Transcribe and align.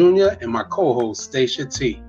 Jr. 0.00 0.28
and 0.40 0.50
my 0.50 0.62
co-host 0.62 1.24
Stacia 1.24 1.66
T. 1.66 2.02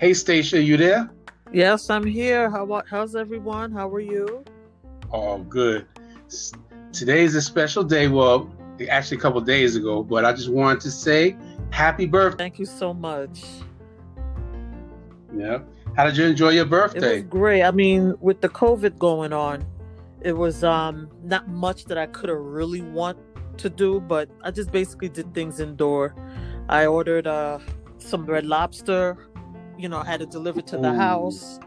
Hey 0.00 0.14
Stacia, 0.14 0.62
you 0.62 0.78
there? 0.78 1.10
Yes, 1.52 1.90
I'm 1.90 2.06
here. 2.06 2.48
How 2.48 2.82
how's 2.88 3.14
everyone? 3.14 3.70
How 3.70 3.86
are 3.90 4.00
you? 4.00 4.42
Oh, 5.12 5.36
good. 5.40 5.86
Today's 6.90 7.34
a 7.34 7.42
special 7.42 7.84
day. 7.84 8.08
Well, 8.08 8.50
actually 8.88 9.18
a 9.18 9.20
couple 9.20 9.42
days 9.42 9.76
ago, 9.76 10.02
but 10.02 10.24
I 10.24 10.32
just 10.32 10.48
wanted 10.48 10.80
to 10.80 10.90
say 10.90 11.36
happy 11.68 12.06
birthday. 12.06 12.44
Thank 12.44 12.58
you 12.58 12.64
so 12.64 12.94
much. 12.94 13.44
Yeah. 15.36 15.58
How 15.96 16.06
did 16.06 16.16
you 16.16 16.24
enjoy 16.24 16.50
your 16.50 16.64
birthday? 16.64 17.18
It 17.18 17.24
was 17.24 17.24
great. 17.24 17.62
I 17.62 17.72
mean, 17.72 18.16
with 18.20 18.40
the 18.40 18.48
COVID 18.48 18.98
going 18.98 19.34
on, 19.34 19.66
it 20.22 20.32
was 20.32 20.64
um 20.64 21.10
not 21.22 21.46
much 21.46 21.84
that 21.84 21.98
I 21.98 22.06
could 22.06 22.30
have 22.30 22.38
really 22.38 22.80
want 22.80 23.18
to 23.58 23.68
do, 23.68 24.00
but 24.00 24.30
I 24.42 24.50
just 24.50 24.72
basically 24.72 25.10
did 25.10 25.34
things 25.34 25.60
indoor. 25.60 26.14
I 26.68 26.86
ordered 26.86 27.26
uh 27.26 27.58
some 27.98 28.26
red 28.26 28.46
lobster, 28.46 29.28
you 29.76 29.88
know, 29.88 30.02
had 30.02 30.22
it 30.22 30.30
delivered 30.30 30.66
to 30.68 30.78
the 30.78 30.92
Ooh. 30.92 30.96
house 30.96 31.58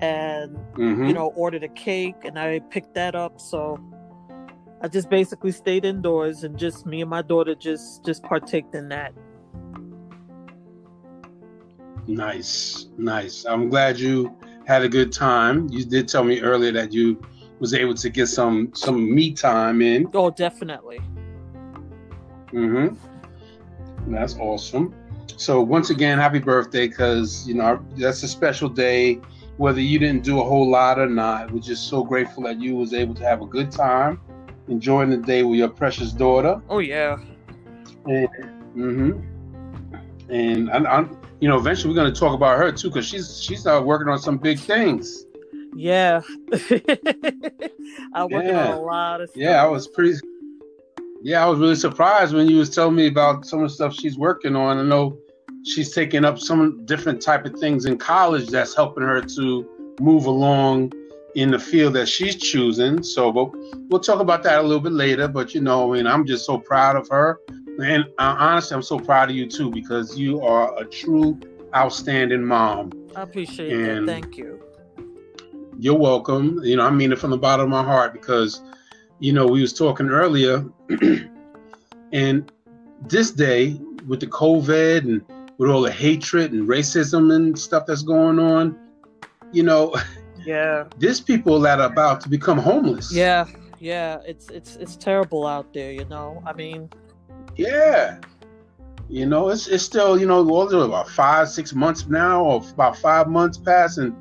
and 0.00 0.56
mm-hmm. 0.74 1.04
you 1.04 1.12
know, 1.12 1.32
ordered 1.36 1.64
a 1.64 1.68
cake 1.68 2.24
and 2.24 2.38
I 2.38 2.60
picked 2.70 2.94
that 2.94 3.14
up. 3.14 3.40
So 3.40 3.78
I 4.80 4.88
just 4.88 5.10
basically 5.10 5.52
stayed 5.52 5.84
indoors 5.84 6.44
and 6.44 6.58
just 6.58 6.86
me 6.86 7.02
and 7.02 7.10
my 7.10 7.22
daughter 7.22 7.54
just 7.54 8.04
just 8.04 8.22
partaked 8.22 8.74
in 8.74 8.88
that. 8.88 9.12
Nice, 12.06 12.88
nice. 12.96 13.44
I'm 13.44 13.68
glad 13.68 13.98
you 13.98 14.34
had 14.66 14.82
a 14.82 14.88
good 14.88 15.12
time. 15.12 15.68
You 15.68 15.84
did 15.84 16.08
tell 16.08 16.24
me 16.24 16.40
earlier 16.40 16.72
that 16.72 16.92
you 16.92 17.20
was 17.58 17.74
able 17.74 17.94
to 17.94 18.08
get 18.08 18.26
some 18.26 18.72
some 18.74 19.14
me 19.14 19.32
time 19.32 19.82
in. 19.82 20.08
Oh, 20.14 20.30
definitely. 20.30 21.00
Mm-hmm. 22.52 22.94
That's 24.06 24.36
awesome. 24.36 24.94
So 25.36 25.60
once 25.62 25.90
again, 25.90 26.18
happy 26.18 26.40
birthday, 26.40 26.88
because 26.88 27.46
you 27.46 27.54
know 27.54 27.84
that's 27.96 28.22
a 28.22 28.28
special 28.28 28.68
day. 28.68 29.20
Whether 29.56 29.80
you 29.80 29.98
didn't 29.98 30.24
do 30.24 30.40
a 30.40 30.44
whole 30.44 30.70
lot 30.70 30.98
or 30.98 31.06
not, 31.06 31.50
we're 31.52 31.60
just 31.60 31.88
so 31.88 32.02
grateful 32.02 32.42
that 32.44 32.60
you 32.60 32.76
was 32.76 32.94
able 32.94 33.14
to 33.14 33.24
have 33.24 33.42
a 33.42 33.46
good 33.46 33.70
time, 33.70 34.18
enjoying 34.68 35.10
the 35.10 35.18
day 35.18 35.42
with 35.42 35.58
your 35.58 35.68
precious 35.68 36.12
daughter. 36.12 36.60
Oh 36.68 36.78
yeah. 36.78 37.18
And, 38.06 38.28
mm-hmm. 38.74 40.32
And 40.32 40.70
I, 40.70 40.78
I'm, 40.78 41.18
you 41.40 41.48
know, 41.48 41.58
eventually 41.58 41.90
we're 41.92 42.00
going 42.02 42.12
to 42.12 42.18
talk 42.18 42.34
about 42.34 42.56
her 42.58 42.72
too, 42.72 42.88
because 42.88 43.06
she's 43.06 43.42
she's 43.42 43.66
uh, 43.66 43.82
working 43.84 44.08
on 44.08 44.18
some 44.18 44.38
big 44.38 44.58
things. 44.58 45.26
Yeah. 45.74 46.22
I'm 48.14 48.28
working 48.30 48.50
yeah. 48.50 48.72
on 48.72 48.78
a 48.78 48.80
lot 48.80 49.20
of 49.20 49.28
stuff. 49.30 49.40
Yeah, 49.40 49.62
I 49.62 49.66
was 49.66 49.86
pretty. 49.86 50.18
Yeah, 51.22 51.44
I 51.44 51.48
was 51.48 51.58
really 51.58 51.74
surprised 51.74 52.34
when 52.34 52.48
you 52.48 52.56
was 52.56 52.70
telling 52.70 52.96
me 52.96 53.06
about 53.06 53.44
some 53.44 53.62
of 53.62 53.68
the 53.68 53.74
stuff 53.74 53.94
she's 53.94 54.16
working 54.16 54.56
on. 54.56 54.78
I 54.78 54.82
know 54.82 55.18
she's 55.64 55.94
taking 55.94 56.24
up 56.24 56.38
some 56.38 56.84
different 56.86 57.20
type 57.20 57.44
of 57.44 57.58
things 57.58 57.84
in 57.84 57.98
college 57.98 58.48
that's 58.48 58.74
helping 58.74 59.04
her 59.04 59.20
to 59.20 59.94
move 60.00 60.24
along 60.24 60.92
in 61.34 61.50
the 61.50 61.58
field 61.58 61.94
that 61.94 62.08
she's 62.08 62.36
choosing. 62.36 63.02
So, 63.02 63.30
but 63.30 63.50
we'll 63.88 64.00
talk 64.00 64.20
about 64.20 64.42
that 64.44 64.60
a 64.60 64.62
little 64.62 64.80
bit 64.80 64.92
later. 64.92 65.28
But 65.28 65.54
you 65.54 65.60
know, 65.60 65.92
I 65.92 65.96
mean, 65.96 66.06
I'm 66.06 66.26
just 66.26 66.46
so 66.46 66.58
proud 66.58 66.96
of 66.96 67.08
her, 67.08 67.38
and 67.82 68.04
uh, 68.18 68.36
honestly, 68.38 68.74
I'm 68.74 68.82
so 68.82 68.98
proud 68.98 69.30
of 69.30 69.36
you 69.36 69.46
too 69.46 69.70
because 69.70 70.18
you 70.18 70.40
are 70.40 70.76
a 70.78 70.84
true 70.84 71.38
outstanding 71.74 72.44
mom. 72.44 72.92
I 73.14 73.22
appreciate 73.22 73.72
and 73.72 74.08
that. 74.08 74.12
Thank 74.12 74.36
you. 74.36 74.60
You're 75.78 75.98
welcome. 75.98 76.60
You 76.62 76.76
know, 76.76 76.84
I 76.84 76.90
mean 76.90 77.12
it 77.12 77.18
from 77.18 77.30
the 77.30 77.38
bottom 77.38 77.66
of 77.66 77.70
my 77.70 77.82
heart 77.82 78.12
because, 78.12 78.60
you 79.20 79.34
know, 79.34 79.46
we 79.46 79.60
was 79.60 79.72
talking 79.72 80.08
earlier, 80.08 80.64
and 82.12 82.50
this 83.06 83.30
day 83.30 83.78
with 84.06 84.20
the 84.20 84.26
COVID 84.26 85.04
and 85.04 85.24
with 85.58 85.70
all 85.70 85.82
the 85.82 85.92
hatred 85.92 86.52
and 86.52 86.66
racism 86.66 87.34
and 87.34 87.56
stuff 87.58 87.84
that's 87.86 88.02
going 88.02 88.38
on, 88.38 88.76
you 89.52 89.62
know, 89.62 89.94
yeah, 90.44 90.84
there's 90.98 91.20
people 91.20 91.60
that 91.60 91.80
are 91.80 91.86
about 91.86 92.22
to 92.22 92.28
become 92.30 92.58
homeless. 92.58 93.12
Yeah, 93.12 93.44
yeah, 93.78 94.20
it's 94.26 94.48
it's 94.48 94.76
it's 94.76 94.96
terrible 94.96 95.46
out 95.46 95.72
there. 95.74 95.92
You 95.92 96.06
know, 96.06 96.42
I 96.46 96.54
mean, 96.54 96.88
yeah, 97.56 98.18
you 99.10 99.26
know, 99.26 99.50
it's 99.50 99.68
it's 99.68 99.84
still 99.84 100.18
you 100.18 100.26
know, 100.26 100.42
what 100.42 100.72
about 100.72 101.10
five 101.10 101.50
six 101.50 101.74
months 101.74 102.06
now, 102.06 102.42
or 102.42 102.62
about 102.72 102.96
five 102.96 103.28
months 103.28 103.58
past, 103.58 103.98
and 103.98 104.16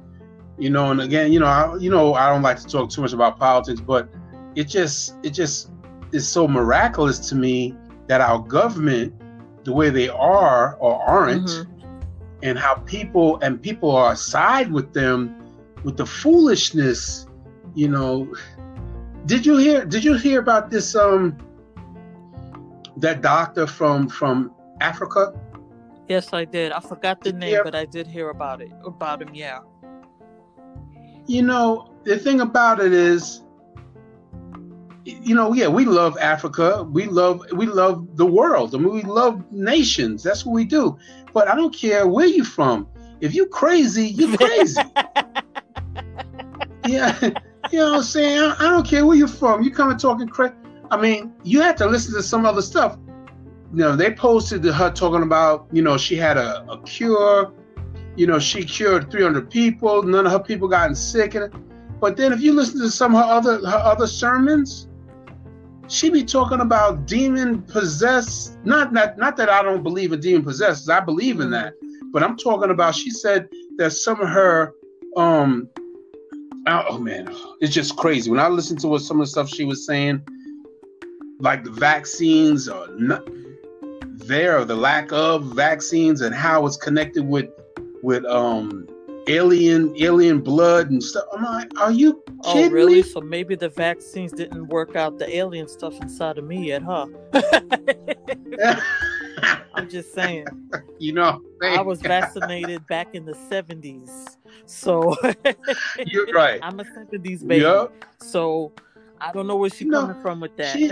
you 0.58 0.70
know, 0.70 0.92
and 0.92 1.00
again, 1.00 1.32
you 1.32 1.40
know, 1.40 1.46
I, 1.46 1.78
you 1.78 1.90
know, 1.90 2.16
I 2.16 2.28
don't 2.28 2.42
like 2.42 2.60
to 2.60 2.68
talk 2.68 2.90
too 2.90 3.02
much 3.02 3.14
about 3.14 3.40
politics, 3.40 3.80
but 3.80 4.10
it 4.56 4.66
just 4.66 5.16
it 5.24 5.32
just 5.32 5.70
is 6.12 6.28
so 6.28 6.48
miraculous 6.48 7.20
to 7.30 7.36
me 7.36 7.76
that 8.08 8.22
our 8.22 8.40
government, 8.40 9.14
the 9.64 9.74
way 9.74 9.90
they 9.90 10.10
are 10.10 10.76
or 10.76 11.02
aren't, 11.04 11.48
mm-hmm. 11.48 12.00
and 12.44 12.58
how 12.58 12.76
people 12.76 13.38
and 13.42 13.62
people 13.62 13.96
are 13.96 14.16
side 14.16 14.72
with 14.72 14.94
them 14.94 15.36
with 15.84 15.98
the 15.98 16.06
foolishness, 16.06 17.28
you 17.76 17.88
know. 17.88 18.32
Did 19.26 19.46
you 19.46 19.58
hear 19.58 19.86
did 19.86 20.04
you 20.04 20.16
hear 20.16 20.40
about 20.40 20.70
this 20.70 20.96
um 20.96 21.38
that 22.98 23.22
doctor 23.22 23.68
from 23.68 24.10
from 24.10 24.52
Africa? 24.82 25.34
Yes, 26.08 26.34
I 26.34 26.46
did. 26.46 26.72
I 26.72 26.80
forgot 26.80 27.22
the 27.22 27.32
name, 27.32 27.60
but 27.64 27.76
I 27.76 27.86
did 27.86 28.08
hear 28.08 28.30
about 28.30 28.62
it. 28.62 28.72
About 28.84 29.22
him, 29.22 29.30
yeah 29.36 29.60
you 31.30 31.44
know, 31.44 31.88
the 32.06 32.18
thing 32.18 32.42
about 32.42 32.80
it 32.80 32.92
is, 32.92 33.44
you 35.22 35.36
know, 35.36 35.54
yeah, 35.54 35.68
we 35.68 35.86
love 35.86 36.18
Africa. 36.18 36.84
We 36.84 37.06
love 37.06 37.46
we 37.54 37.66
love 37.66 38.18
the 38.18 38.26
world. 38.26 38.76
I 38.76 38.78
mean, 38.78 38.94
we 38.94 39.04
love 39.04 39.52
nations. 39.52 40.24
That's 40.24 40.46
what 40.46 40.54
we 40.54 40.66
do. 40.66 40.98
But 41.34 41.48
I 41.48 41.56
don't 41.56 41.74
care 41.74 42.08
where 42.08 42.28
you're 42.28 42.46
from. 42.46 42.88
If 43.22 43.34
you're 43.34 43.48
crazy, 43.48 44.08
you're 44.08 44.38
crazy. 44.38 44.82
yeah, 46.88 47.18
you 47.72 47.80
know 47.80 47.92
what 47.92 47.98
I'm 47.98 48.04
saying. 48.04 48.40
I, 48.40 48.56
I 48.60 48.70
don't 48.70 48.88
care 48.88 49.06
where 49.06 49.18
you're 49.18 49.28
from. 49.28 49.64
You 49.64 49.72
come 49.72 49.90
and 49.90 50.00
talking 50.00 50.28
crazy. 50.28 50.56
I 50.92 50.98
mean, 50.98 51.34
you 51.44 51.62
have 51.62 51.76
to 51.78 51.86
listen 51.86 52.14
to 52.16 52.24
some 52.24 52.46
other 52.46 52.62
stuff. 52.62 52.98
You 53.72 53.84
know, 53.84 53.96
they 53.96 54.12
posted 54.12 54.66
her 54.66 54.90
talking 54.90 55.22
about, 55.22 55.68
you 55.72 55.84
know, 55.84 55.96
she 55.96 56.16
had 56.16 56.38
a, 56.38 56.64
a 56.72 56.82
cure 56.82 57.54
you 58.20 58.28
know, 58.28 58.38
she 58.38 58.66
cured 58.66 59.10
300 59.10 59.50
people. 59.50 60.04
None 60.04 60.26
of 60.26 60.34
her 60.34 60.40
people 60.40 60.68
gotten 60.68 60.94
sick. 60.94 61.38
But 62.02 62.18
then 62.18 62.34
if 62.34 62.42
you 62.42 62.52
listen 62.52 62.82
to 62.82 62.92
some 62.92 63.16
of 63.16 63.26
her 63.26 63.32
other 63.32 63.66
her 63.66 63.78
other 63.78 64.08
sermons, 64.08 64.89
she 65.90 66.10
be 66.10 66.24
talking 66.24 66.62
about 66.62 67.06
demon 67.06 67.64
possessed. 67.64 68.58
Not 68.64 68.94
that 68.94 69.18
not 69.18 69.36
that 69.38 69.50
I 69.50 69.64
don't 69.64 69.84
believe 69.84 70.14
in 70.14 70.22
demon 70.22 70.44
possessed. 70.44 70.90
I 70.90 71.00
believe 71.00 71.40
in 71.40 71.50
that. 71.52 71.74
But 72.12 72.24
I'm 72.24 72.38
talking 72.38 72.70
about. 72.70 72.96
She 72.96 73.10
said 73.10 73.50
that 73.78 73.92
some 73.92 74.22
of 74.22 74.30
her 74.30 74.74
um 75.18 75.68
oh 76.68 77.00
man, 77.00 77.36
it's 77.60 77.74
just 77.74 77.98
crazy. 77.98 78.30
When 78.30 78.40
I 78.40 78.48
listen 78.48 78.78
to 78.78 78.88
what 78.88 79.02
some 79.02 79.20
of 79.20 79.26
the 79.26 79.32
stuff 79.32 79.50
she 79.50 79.66
was 79.66 79.86
saying, 79.86 80.22
like 81.40 81.64
the 81.64 81.72
vaccines 81.72 82.70
or 82.70 82.88
not 82.98 83.28
there 84.02 84.60
or 84.60 84.66
the 84.66 84.76
lack 84.76 85.12
of 85.12 85.44
vaccines 85.56 86.22
and 86.22 86.36
how 86.36 86.66
it's 86.66 86.78
connected 86.78 87.28
with 87.28 87.50
with 88.04 88.24
um 88.26 88.88
alien 89.28 89.94
alien 89.98 90.42
blood 90.42 90.92
and 90.92 91.04
stuff. 91.04 91.26
I'm 91.34 91.44
like, 91.44 91.72
are 91.80 91.92
you 91.92 92.24
oh, 92.44 92.54
kidding 92.54 92.72
oh, 92.72 92.74
really? 92.74 92.96
me? 92.96 93.02
So 93.04 93.22
maybe 93.22 93.56
the 93.56 93.70
vaccines 93.70 94.32
didn't 94.32 94.68
work 94.68 94.96
out 94.96 95.18
the 95.18 95.36
alien 95.36 95.68
stuff 95.68 95.94
inside 96.02 96.38
of 96.38 96.46
me 96.46 96.68
yet, 96.68 96.84
huh? 96.84 97.08
I'm 99.74 99.90
just 99.90 100.14
saying. 100.14 100.48
You 100.98 101.14
know, 101.14 101.42
I 101.64 101.82
was 101.82 102.02
vaccinated 102.02 102.86
back 102.88 103.16
in 103.16 103.26
the 103.26 103.34
70s. 103.34 104.38
So 104.66 105.16
you're 106.06 106.28
right. 106.34 106.60
I'm 106.62 106.80
a 106.80 106.84
70s 106.84 107.48
baby. 107.48 107.64
Yep. 107.64 107.92
So 108.20 108.74
I 109.22 109.32
don't 109.32 109.48
know 109.48 109.56
where 109.56 109.70
she's 109.70 109.90
coming 109.90 110.22
from 110.22 110.40
with 110.40 110.56
that. 110.58 110.74
She, 110.74 110.92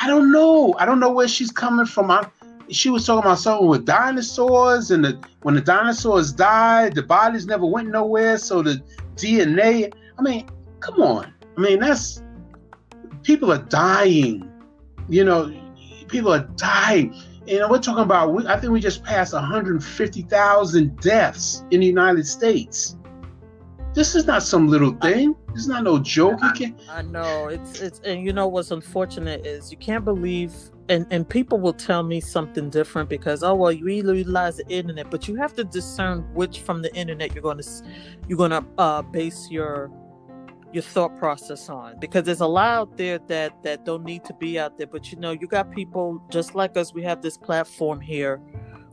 I 0.00 0.06
don't 0.06 0.32
know. 0.32 0.74
I 0.78 0.86
don't 0.86 1.00
know 1.00 1.12
where 1.12 1.28
she's 1.28 1.50
coming 1.50 1.86
from. 1.86 2.10
I, 2.10 2.26
she 2.70 2.90
was 2.90 3.06
talking 3.06 3.24
about 3.24 3.38
something 3.38 3.68
with 3.68 3.84
dinosaurs 3.84 4.90
and 4.90 5.04
the, 5.04 5.20
when 5.42 5.54
the 5.54 5.60
dinosaurs 5.60 6.32
died, 6.32 6.94
the 6.94 7.02
bodies 7.02 7.46
never 7.46 7.66
went 7.66 7.88
nowhere. 7.88 8.38
So 8.38 8.62
the 8.62 8.82
DNA, 9.16 9.92
I 10.18 10.22
mean, 10.22 10.48
come 10.80 11.00
on. 11.02 11.34
I 11.56 11.60
mean, 11.60 11.80
that's 11.80 12.22
people 13.22 13.52
are 13.52 13.58
dying. 13.58 14.50
You 15.08 15.24
know, 15.24 15.52
people 16.08 16.32
are 16.32 16.48
dying. 16.56 17.14
And 17.48 17.68
we're 17.70 17.78
talking 17.78 18.04
about, 18.04 18.46
I 18.46 18.58
think 18.60 18.72
we 18.72 18.80
just 18.80 19.02
passed 19.02 19.32
150,000 19.32 21.00
deaths 21.00 21.64
in 21.70 21.80
the 21.80 21.86
United 21.86 22.26
States. 22.26 22.96
This 23.92 24.14
is 24.14 24.24
not 24.26 24.42
some 24.42 24.68
little 24.68 24.92
thing. 24.92 25.34
It's 25.52 25.66
not 25.66 25.82
no 25.82 25.98
joke. 25.98 26.38
I, 26.42 26.74
I 26.88 27.02
know 27.02 27.48
it's 27.48 27.80
it's 27.80 28.00
and 28.00 28.24
you 28.24 28.32
know 28.32 28.46
what's 28.46 28.70
unfortunate 28.70 29.44
is 29.44 29.72
you 29.72 29.78
can't 29.78 30.04
believe 30.04 30.54
and 30.88 31.06
and 31.10 31.28
people 31.28 31.58
will 31.58 31.72
tell 31.72 32.04
me 32.04 32.20
something 32.20 32.70
different 32.70 33.08
because 33.08 33.42
oh 33.42 33.54
well 33.54 33.72
you 33.72 33.88
utilize 33.88 34.58
the 34.58 34.68
internet 34.68 35.10
but 35.10 35.26
you 35.26 35.34
have 35.36 35.54
to 35.54 35.64
discern 35.64 36.20
which 36.34 36.60
from 36.60 36.82
the 36.82 36.94
internet 36.94 37.34
you're 37.34 37.42
going 37.42 37.58
to 37.58 37.68
you're 38.28 38.38
going 38.38 38.50
to 38.52 38.64
uh, 38.78 39.02
base 39.02 39.48
your 39.50 39.90
your 40.72 40.84
thought 40.84 41.16
process 41.16 41.68
on 41.68 41.98
because 41.98 42.22
there's 42.22 42.40
a 42.40 42.46
lot 42.46 42.68
out 42.68 42.96
there 42.96 43.18
that 43.26 43.60
that 43.64 43.84
don't 43.84 44.04
need 44.04 44.24
to 44.24 44.34
be 44.34 44.58
out 44.58 44.78
there 44.78 44.86
but 44.86 45.10
you 45.10 45.18
know 45.18 45.32
you 45.32 45.48
got 45.48 45.70
people 45.72 46.22
just 46.30 46.54
like 46.54 46.76
us 46.76 46.94
we 46.94 47.02
have 47.02 47.22
this 47.22 47.36
platform 47.36 48.00
here 48.00 48.40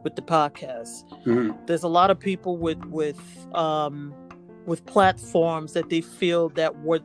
with 0.04 0.16
the 0.16 0.22
podcast. 0.22 1.04
Mm-hmm. 1.26 1.66
There's 1.66 1.84
a 1.84 1.88
lot 1.88 2.10
of 2.12 2.18
people 2.18 2.58
with 2.58 2.84
with 2.86 3.20
um, 3.54 4.14
with 4.68 4.86
platforms 4.86 5.74
that 5.74 5.90
they 5.90 6.02
feel 6.02 6.50
that 6.50 6.76
what 6.76 7.02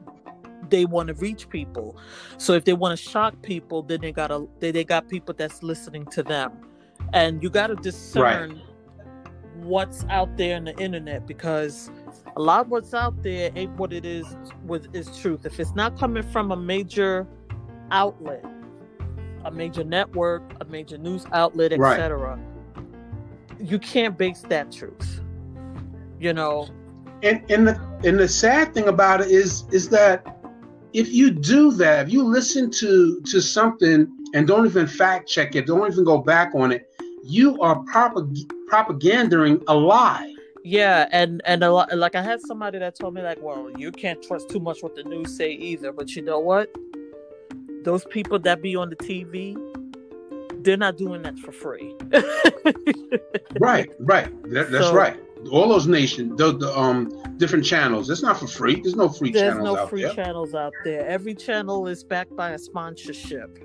they 0.68 0.84
want 0.84 1.08
to 1.08 1.14
reach 1.14 1.48
people. 1.48 1.96
So 2.36 2.54
if 2.54 2.64
they 2.64 2.72
want 2.72 2.98
to 2.98 3.02
shock 3.02 3.40
people, 3.42 3.82
then 3.82 4.00
they 4.00 4.12
got 4.12 4.30
a 4.30 4.46
they, 4.58 4.72
they 4.72 4.84
got 4.84 5.08
people 5.08 5.34
that's 5.34 5.62
listening 5.62 6.04
to 6.06 6.22
them, 6.22 6.52
and 7.14 7.42
you 7.42 7.48
got 7.48 7.68
to 7.68 7.76
discern 7.76 8.50
right. 8.50 8.60
what's 9.56 10.04
out 10.10 10.36
there 10.36 10.56
in 10.56 10.64
the 10.64 10.76
internet 10.78 11.26
because 11.26 11.90
a 12.36 12.40
lot 12.40 12.62
of 12.62 12.68
what's 12.68 12.92
out 12.92 13.22
there 13.22 13.50
ain't 13.54 13.72
what 13.76 13.92
it 13.92 14.04
is 14.04 14.26
with 14.66 14.94
is 14.94 15.16
truth. 15.18 15.46
If 15.46 15.60
it's 15.60 15.74
not 15.74 15.98
coming 15.98 16.24
from 16.24 16.50
a 16.50 16.56
major 16.56 17.26
outlet, 17.92 18.44
a 19.44 19.50
major 19.52 19.84
network, 19.84 20.42
a 20.60 20.64
major 20.64 20.98
news 20.98 21.26
outlet, 21.32 21.72
etc., 21.72 22.36
right. 22.36 22.86
you 23.60 23.78
can't 23.78 24.18
base 24.18 24.42
that 24.48 24.72
truth. 24.72 25.20
You 26.18 26.32
know. 26.32 26.68
And 27.22 27.42
and 27.50 27.68
the 27.68 27.80
and 28.04 28.18
the 28.18 28.28
sad 28.28 28.74
thing 28.74 28.88
about 28.88 29.20
it 29.20 29.30
is 29.30 29.64
is 29.70 29.88
that 29.90 30.26
if 30.92 31.12
you 31.12 31.30
do 31.30 31.72
that, 31.72 32.06
if 32.06 32.12
you 32.12 32.24
listen 32.24 32.70
to 32.72 33.20
to 33.20 33.40
something 33.40 34.08
and 34.34 34.46
don't 34.46 34.66
even 34.66 34.86
fact 34.86 35.28
check 35.28 35.54
it, 35.54 35.66
don't 35.66 35.90
even 35.90 36.04
go 36.04 36.18
back 36.18 36.54
on 36.54 36.72
it, 36.72 36.90
you 37.24 37.60
are 37.60 37.76
propag- 37.84 38.50
propaganding 38.68 39.62
a 39.68 39.74
lie. 39.74 40.34
Yeah, 40.64 41.08
and 41.12 41.42
and 41.44 41.64
a 41.64 41.72
lot, 41.72 41.96
like 41.96 42.14
I 42.14 42.22
had 42.22 42.40
somebody 42.40 42.78
that 42.78 42.94
told 42.94 43.14
me 43.14 43.22
like, 43.22 43.38
well, 43.40 43.70
you 43.76 43.90
can't 43.90 44.22
trust 44.22 44.48
too 44.48 44.60
much 44.60 44.82
what 44.82 44.94
the 44.94 45.02
news 45.02 45.36
say 45.36 45.52
either. 45.52 45.92
But 45.92 46.14
you 46.14 46.22
know 46.22 46.38
what? 46.38 46.70
Those 47.84 48.04
people 48.06 48.38
that 48.40 48.62
be 48.62 48.76
on 48.76 48.90
the 48.90 48.96
TV, 48.96 49.56
they're 50.62 50.76
not 50.76 50.96
doing 50.96 51.22
that 51.22 51.36
for 51.38 51.50
free. 51.50 51.94
right, 53.60 53.90
right. 53.98 54.42
That, 54.52 54.70
that's 54.70 54.86
so, 54.86 54.94
right. 54.94 55.18
All 55.50 55.68
those 55.68 55.86
nations, 55.86 56.36
the, 56.38 56.56
the 56.56 56.78
um 56.78 57.10
different 57.36 57.64
channels. 57.64 58.08
It's 58.10 58.22
not 58.22 58.38
for 58.38 58.46
free. 58.46 58.80
There's 58.80 58.96
no 58.96 59.08
free 59.08 59.32
There's 59.32 59.54
channels. 59.54 59.76
no 59.76 59.86
free 59.86 60.02
there. 60.02 60.14
channels 60.14 60.54
out 60.54 60.72
there. 60.84 61.06
Every 61.06 61.34
channel 61.34 61.86
is 61.86 62.04
backed 62.04 62.36
by 62.36 62.50
a 62.50 62.58
sponsorship. 62.58 63.58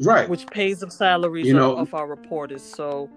Right. 0.00 0.28
Which 0.28 0.46
pays 0.46 0.80
the 0.80 0.90
salaries 0.90 1.46
you 1.46 1.52
know, 1.52 1.72
of, 1.72 1.88
of 1.88 1.94
our 1.94 2.06
reporters. 2.06 2.62
So 2.62 3.10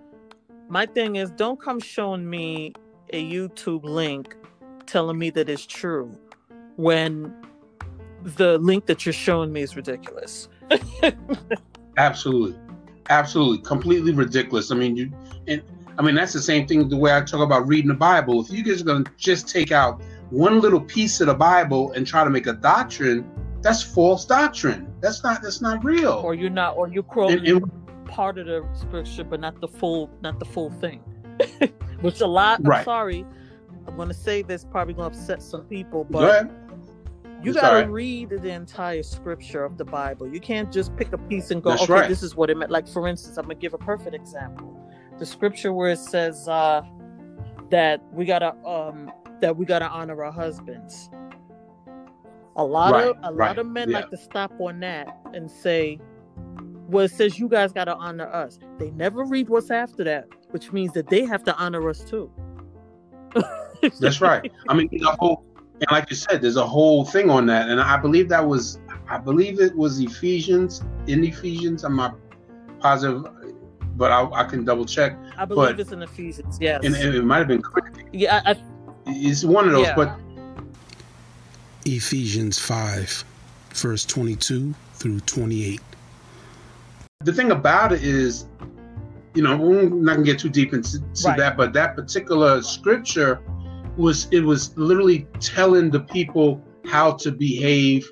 my 0.67 0.85
thing 0.85 1.15
is 1.15 1.31
don't 1.31 1.61
come 1.61 1.79
showing 1.79 2.29
me 2.29 2.73
a 3.11 3.23
YouTube 3.23 3.83
link 3.83 4.35
telling 4.85 5.17
me 5.17 5.29
that 5.29 5.47
it's 5.49 5.65
true 5.65 6.17
when 6.75 7.33
the 8.23 8.57
link 8.57 8.85
that 8.87 9.05
you're 9.05 9.13
showing 9.13 9.53
me 9.53 9.61
is 9.61 9.75
ridiculous. 9.75 10.49
Absolutely. 11.97 12.59
Absolutely. 13.09 13.59
Completely 13.63 14.13
ridiculous. 14.13 14.71
I 14.71 14.75
mean, 14.75 14.95
you 14.95 15.11
and 15.47 15.61
I 15.97 16.01
mean 16.01 16.15
that's 16.15 16.33
the 16.33 16.41
same 16.41 16.67
thing 16.67 16.87
the 16.89 16.97
way 16.97 17.15
I 17.15 17.21
talk 17.21 17.41
about 17.41 17.67
reading 17.67 17.89
the 17.89 17.95
Bible. 17.95 18.41
If 18.41 18.51
you 18.51 18.63
guys 18.63 18.81
are 18.81 18.85
gonna 18.85 19.05
just 19.17 19.47
take 19.47 19.71
out 19.71 20.01
one 20.29 20.59
little 20.59 20.81
piece 20.81 21.21
of 21.21 21.27
the 21.27 21.35
Bible 21.35 21.91
and 21.91 22.07
try 22.07 22.23
to 22.23 22.29
make 22.29 22.47
a 22.47 22.53
doctrine, 22.53 23.29
that's 23.61 23.83
false 23.83 24.25
doctrine. 24.25 24.93
That's 24.99 25.23
not 25.23 25.41
that's 25.41 25.61
not 25.61 25.83
real. 25.83 26.21
Or 26.23 26.33
you're 26.33 26.49
not 26.49 26.75
or 26.75 26.87
you're 26.87 27.03
quoting 27.03 27.39
and, 27.39 27.47
and, 27.47 27.83
part 28.13 28.37
of 28.37 28.45
the 28.45 28.65
scripture, 28.73 29.23
but 29.23 29.39
not 29.39 29.59
the 29.59 29.67
full, 29.67 30.09
not 30.21 30.39
the 30.39 30.45
full 30.45 30.69
thing. 30.69 30.99
Which 32.01 32.21
a 32.21 32.27
lot. 32.27 32.61
I'm 32.65 32.83
sorry, 32.83 33.25
I'm 33.87 33.95
going 33.95 34.09
to 34.09 34.13
say 34.13 34.41
this. 34.41 34.63
Probably 34.63 34.93
going 34.93 35.11
to 35.11 35.17
upset 35.17 35.41
some 35.41 35.63
people, 35.63 36.03
but 36.03 36.49
you 37.41 37.53
got 37.53 37.81
to 37.81 37.89
read 37.89 38.29
the 38.29 38.49
entire 38.49 39.03
scripture 39.03 39.63
of 39.63 39.77
the 39.77 39.85
Bible. 39.85 40.27
You 40.27 40.39
can't 40.39 40.71
just 40.71 40.95
pick 40.95 41.11
a 41.13 41.17
piece 41.17 41.51
and 41.51 41.61
go, 41.61 41.71
That's 41.71 41.83
okay, 41.83 41.93
right. 41.93 42.09
this 42.09 42.23
is 42.23 42.35
what 42.35 42.49
it 42.49 42.57
meant. 42.57 42.71
Like 42.71 42.87
for 42.87 43.07
instance, 43.07 43.37
I'm 43.37 43.45
going 43.45 43.57
to 43.57 43.61
give 43.61 43.73
a 43.73 43.77
perfect 43.77 44.15
example. 44.15 44.79
The 45.19 45.25
scripture 45.25 45.73
where 45.73 45.91
it 45.91 45.99
says 45.99 46.47
uh, 46.47 46.81
that 47.69 48.01
we 48.11 48.25
gotta 48.25 48.55
um, 48.65 49.11
that 49.41 49.55
we 49.55 49.65
gotta 49.65 49.87
honor 49.87 50.23
our 50.23 50.31
husbands. 50.31 51.09
A 52.55 52.63
lot 52.63 52.93
right, 52.93 53.07
of 53.07 53.17
a 53.23 53.33
right, 53.33 53.49
lot 53.49 53.59
of 53.59 53.67
men 53.67 53.89
yeah. 53.89 53.99
like 53.99 54.09
to 54.11 54.17
stop 54.17 54.51
on 54.59 54.79
that 54.81 55.07
and 55.33 55.49
say, 55.49 55.99
well, 56.87 57.05
it 57.05 57.11
says 57.11 57.39
you 57.39 57.49
guys 57.49 57.73
got 57.73 57.85
to 57.85 57.95
honor 57.95 58.27
us. 58.27 58.59
They 58.77 58.91
never 58.91 59.23
read 59.23 59.49
what's 59.49 59.71
after 59.71 60.03
that, 60.03 60.27
which 60.51 60.71
means 60.71 60.93
that 60.93 61.07
they 61.07 61.25
have 61.25 61.43
to 61.45 61.55
honor 61.55 61.89
us 61.89 62.03
too. 62.03 62.31
That's 63.99 64.21
right. 64.21 64.51
I 64.69 64.73
mean, 64.75 64.89
the 64.91 65.15
whole, 65.19 65.43
and 65.73 65.87
like 65.91 66.09
you 66.11 66.15
said, 66.15 66.41
there's 66.41 66.55
a 66.55 66.65
whole 66.65 67.05
thing 67.05 67.29
on 67.29 67.47
that, 67.47 67.69
and 67.69 67.81
I 67.81 67.97
believe 67.97 68.29
that 68.29 68.47
was, 68.47 68.79
I 69.09 69.17
believe 69.17 69.59
it 69.59 69.75
was 69.75 69.99
Ephesians 69.99 70.83
in 71.07 71.23
Ephesians. 71.23 71.83
I'm 71.83 71.95
not 71.95 72.15
positive, 72.79 73.25
but 73.95 74.11
I, 74.11 74.29
I 74.31 74.43
can 74.43 74.65
double 74.65 74.85
check. 74.85 75.17
I 75.37 75.45
believe 75.45 75.77
but, 75.77 75.79
it's 75.79 75.91
in 75.91 76.01
Ephesians. 76.01 76.57
Yes, 76.59 76.83
and, 76.83 76.95
and 76.95 77.15
it 77.15 77.23
might 77.23 77.39
have 77.39 77.47
been. 77.47 77.61
Correct. 77.61 77.99
Yeah, 78.11 78.41
I, 78.45 78.55
it's 79.05 79.43
one 79.43 79.65
of 79.65 79.71
those, 79.73 79.87
yeah. 79.87 79.95
but 79.95 80.19
Ephesians 81.85 82.59
five, 82.59 83.23
verse 83.73 84.05
twenty-two 84.05 84.73
through 84.93 85.19
twenty-eight 85.21 85.81
the 87.23 87.33
thing 87.33 87.51
about 87.51 87.91
it 87.91 88.03
is, 88.03 88.45
you 89.33 89.41
know, 89.41 89.57
we're 89.57 89.89
not 89.89 90.15
gonna 90.15 90.25
get 90.25 90.39
too 90.39 90.49
deep 90.49 90.73
into 90.73 90.99
right. 91.25 91.37
that, 91.37 91.57
but 91.57 91.73
that 91.73 91.95
particular 91.95 92.61
scripture 92.61 93.41
was 93.97 94.27
it 94.31 94.41
was 94.41 94.75
literally 94.77 95.27
telling 95.39 95.89
the 95.89 95.99
people 95.99 96.61
how 96.85 97.13
to 97.13 97.31
behave 97.31 98.09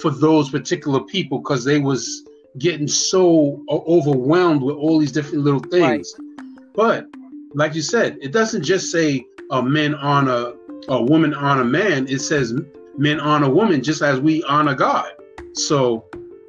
for 0.00 0.10
those 0.10 0.50
particular 0.50 1.00
people 1.00 1.38
because 1.38 1.64
they 1.64 1.78
was 1.78 2.28
getting 2.58 2.88
so 2.88 3.64
overwhelmed 3.68 4.62
with 4.62 4.76
all 4.76 4.98
these 4.98 5.12
different 5.12 5.44
little 5.44 5.60
things. 5.60 6.14
Right. 6.18 6.44
But 6.74 7.06
like 7.54 7.74
you 7.74 7.82
said, 7.82 8.18
it 8.20 8.32
doesn't 8.32 8.62
just 8.62 8.90
say 8.90 9.26
a 9.50 9.62
men 9.62 9.94
honor 9.94 10.54
a 10.88 11.02
woman 11.02 11.32
honor 11.34 11.62
a 11.62 11.64
man. 11.64 12.08
It 12.08 12.20
says 12.20 12.54
men 12.96 13.20
honor 13.20 13.46
a 13.46 13.50
woman 13.50 13.82
just 13.82 14.02
as 14.02 14.20
we 14.20 14.42
honor 14.44 14.74
God. 14.74 15.12
So 15.54 16.04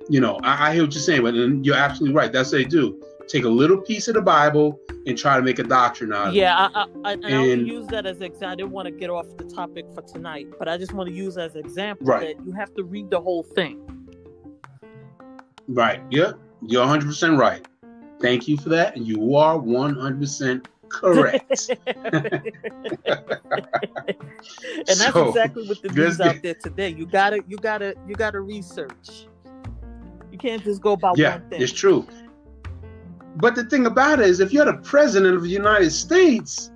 you 0.10 0.20
know, 0.20 0.40
I, 0.44 0.70
I 0.70 0.74
hear 0.74 0.84
what 0.84 0.94
you're 0.94 1.02
saying, 1.02 1.24
but 1.24 1.34
you're 1.34 1.76
absolutely 1.76 2.16
right. 2.16 2.32
That's 2.32 2.52
what 2.52 2.58
they 2.60 2.66
do. 2.66 3.02
Take 3.28 3.46
a 3.46 3.50
little 3.50 3.78
piece 3.78 4.08
of 4.10 4.16
the 4.16 4.22
Bible 4.22 4.80
and 5.06 5.18
try 5.18 5.38
to 5.38 5.42
make 5.42 5.60
a 5.60 5.64
doctrine 5.64 6.14
out 6.14 6.30
of 6.30 6.34
yeah, 6.34 6.66
it. 6.66 6.72
Yeah, 6.74 6.86
I, 7.04 7.10
I, 7.10 7.14
and, 7.14 7.26
and 7.26 7.62
I 7.62 7.66
use 7.66 7.88
that 7.88 8.06
as 8.06 8.18
an 8.18 8.24
example. 8.24 8.50
I 8.50 8.56
didn't 8.56 8.72
want 8.72 8.88
to 8.88 8.92
get 8.92 9.10
off 9.10 9.26
the 9.38 9.46
topic 9.46 9.86
for 9.94 10.02
tonight, 10.02 10.48
but 10.60 10.68
I 10.68 10.78
just 10.78 10.94
want 10.94 11.10
to 11.10 11.16
use 11.16 11.38
as 11.38 11.56
an 11.56 11.66
example 11.66 12.06
right. 12.06 12.38
that 12.38 12.46
you 12.46 12.52
have 12.54 12.74
to 12.76 12.84
read 12.84 13.10
the 13.10 13.22
whole 13.22 13.44
thing. 13.44 13.82
Right. 15.68 16.02
Yeah, 16.10 16.34
you're 16.62 16.86
100% 16.86 17.38
right. 17.38 17.66
Thank 18.22 18.48
you 18.48 18.58
for 18.58 18.70
that. 18.70 18.96
And 18.96 19.06
you 19.08 19.36
are 19.36 19.58
100% 19.58 20.66
correct. 20.90 21.70
and 21.70 22.44
that's 24.88 25.14
so, 25.14 25.28
exactly 25.28 25.68
what 25.68 25.82
the 25.82 25.90
news 25.90 26.22
out 26.22 26.42
there 26.42 26.54
today. 26.54 26.90
You 26.90 27.06
gotta, 27.06 27.44
you 27.48 27.58
gotta, 27.58 27.96
you 28.08 28.16
gotta 28.16 28.40
research. 28.40 29.28
You 30.32 30.38
can't 30.38 30.64
just 30.64 30.82
go 30.82 30.96
by 30.96 31.14
yeah, 31.16 31.38
one 31.38 31.50
thing. 31.50 31.62
It's 31.62 31.74
true. 31.74 32.08
But 33.36 33.56
the 33.56 33.66
thing 33.66 33.86
about 33.86 34.20
it 34.20 34.28
is, 34.28 34.40
if 34.40 34.54
you're 34.54 34.66
the 34.66 34.78
president 34.78 35.36
of 35.36 35.44
the 35.44 35.50
United 35.50 35.92
States, 35.92 36.72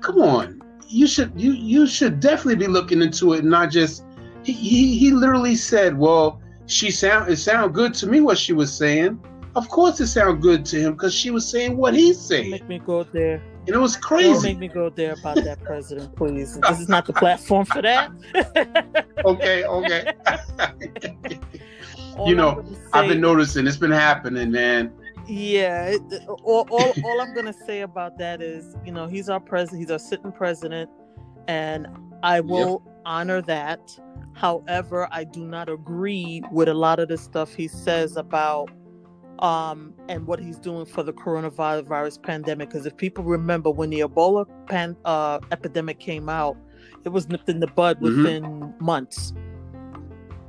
come 0.00 0.20
on, 0.20 0.62
you 0.88 1.06
should 1.06 1.32
you 1.40 1.52
you 1.52 1.86
should 1.86 2.20
definitely 2.20 2.56
be 2.56 2.66
looking 2.66 3.02
into 3.02 3.32
it, 3.32 3.40
and 3.40 3.50
not 3.50 3.70
just. 3.70 4.04
He 4.44 4.52
he, 4.52 4.98
he 4.98 5.10
literally 5.10 5.56
said, 5.56 5.98
"Well, 5.98 6.40
she 6.66 6.90
sound 6.90 7.30
it 7.30 7.36
sounded 7.36 7.72
good 7.72 7.94
to 7.94 8.06
me 8.06 8.20
what 8.20 8.38
she 8.38 8.52
was 8.52 8.72
saying." 8.72 9.20
Of 9.56 9.70
course, 9.70 9.98
it 10.00 10.08
sounded 10.08 10.42
good 10.42 10.66
to 10.66 10.78
him 10.78 10.92
because 10.92 11.14
she 11.14 11.30
was 11.30 11.48
saying 11.48 11.78
what 11.78 11.94
he's 11.94 12.20
saying. 12.20 12.50
Make 12.50 12.68
me 12.68 12.78
go 12.78 13.04
there. 13.04 13.42
And 13.66 13.74
it 13.74 13.78
was 13.78 13.96
crazy. 13.96 14.32
Don't 14.32 14.42
make 14.42 14.58
me 14.58 14.68
go 14.68 14.90
there 14.90 15.14
about 15.14 15.36
that 15.36 15.62
president, 15.62 16.14
please. 16.14 16.58
This 16.68 16.80
is 16.80 16.88
not 16.90 17.06
the 17.06 17.14
platform 17.14 17.64
for 17.64 17.80
that. 17.80 18.12
okay, 19.24 19.64
okay. 19.64 20.12
you 22.26 22.34
know, 22.34 22.64
I've 22.92 23.08
been 23.08 23.20
noticing 23.20 23.66
it's 23.66 23.78
been 23.78 23.90
happening, 23.90 24.50
man. 24.50 24.92
Yeah, 25.26 25.86
it, 25.86 26.02
all, 26.28 26.68
all, 26.70 26.92
all 27.04 27.20
I'm 27.20 27.34
gonna 27.34 27.52
say 27.66 27.80
about 27.80 28.18
that 28.18 28.40
is, 28.40 28.76
you 28.84 28.92
know, 28.92 29.08
he's 29.08 29.28
our 29.28 29.40
president, 29.40 29.80
he's 29.80 29.90
our 29.90 29.98
sitting 29.98 30.30
president, 30.30 30.88
and 31.48 31.88
I 32.22 32.40
will 32.40 32.82
yep. 32.84 32.94
honor 33.04 33.42
that. 33.42 33.98
However, 34.36 35.08
I 35.10 35.24
do 35.24 35.44
not 35.44 35.68
agree 35.68 36.42
with 36.52 36.68
a 36.68 36.74
lot 36.74 37.00
of 37.00 37.08
the 37.08 37.16
stuff 37.16 37.54
he 37.54 37.68
says 37.68 38.16
about 38.16 38.70
um 39.40 39.92
and 40.08 40.26
what 40.26 40.40
he's 40.40 40.58
doing 40.58 40.86
for 40.86 41.02
the 41.02 41.12
coronavirus 41.12 42.22
pandemic. 42.22 42.70
Because 42.70 42.86
if 42.86 42.96
people 42.96 43.24
remember 43.24 43.70
when 43.70 43.90
the 43.90 44.00
Ebola 44.00 44.46
pan, 44.66 44.96
uh, 45.04 45.40
epidemic 45.50 45.98
came 45.98 46.28
out, 46.28 46.56
it 47.04 47.10
was 47.10 47.28
nipped 47.28 47.48
in 47.48 47.60
the 47.60 47.66
bud 47.66 47.96
mm-hmm. 47.96 48.22
within 48.22 48.42
mm-hmm. 48.44 48.84
months 48.84 49.34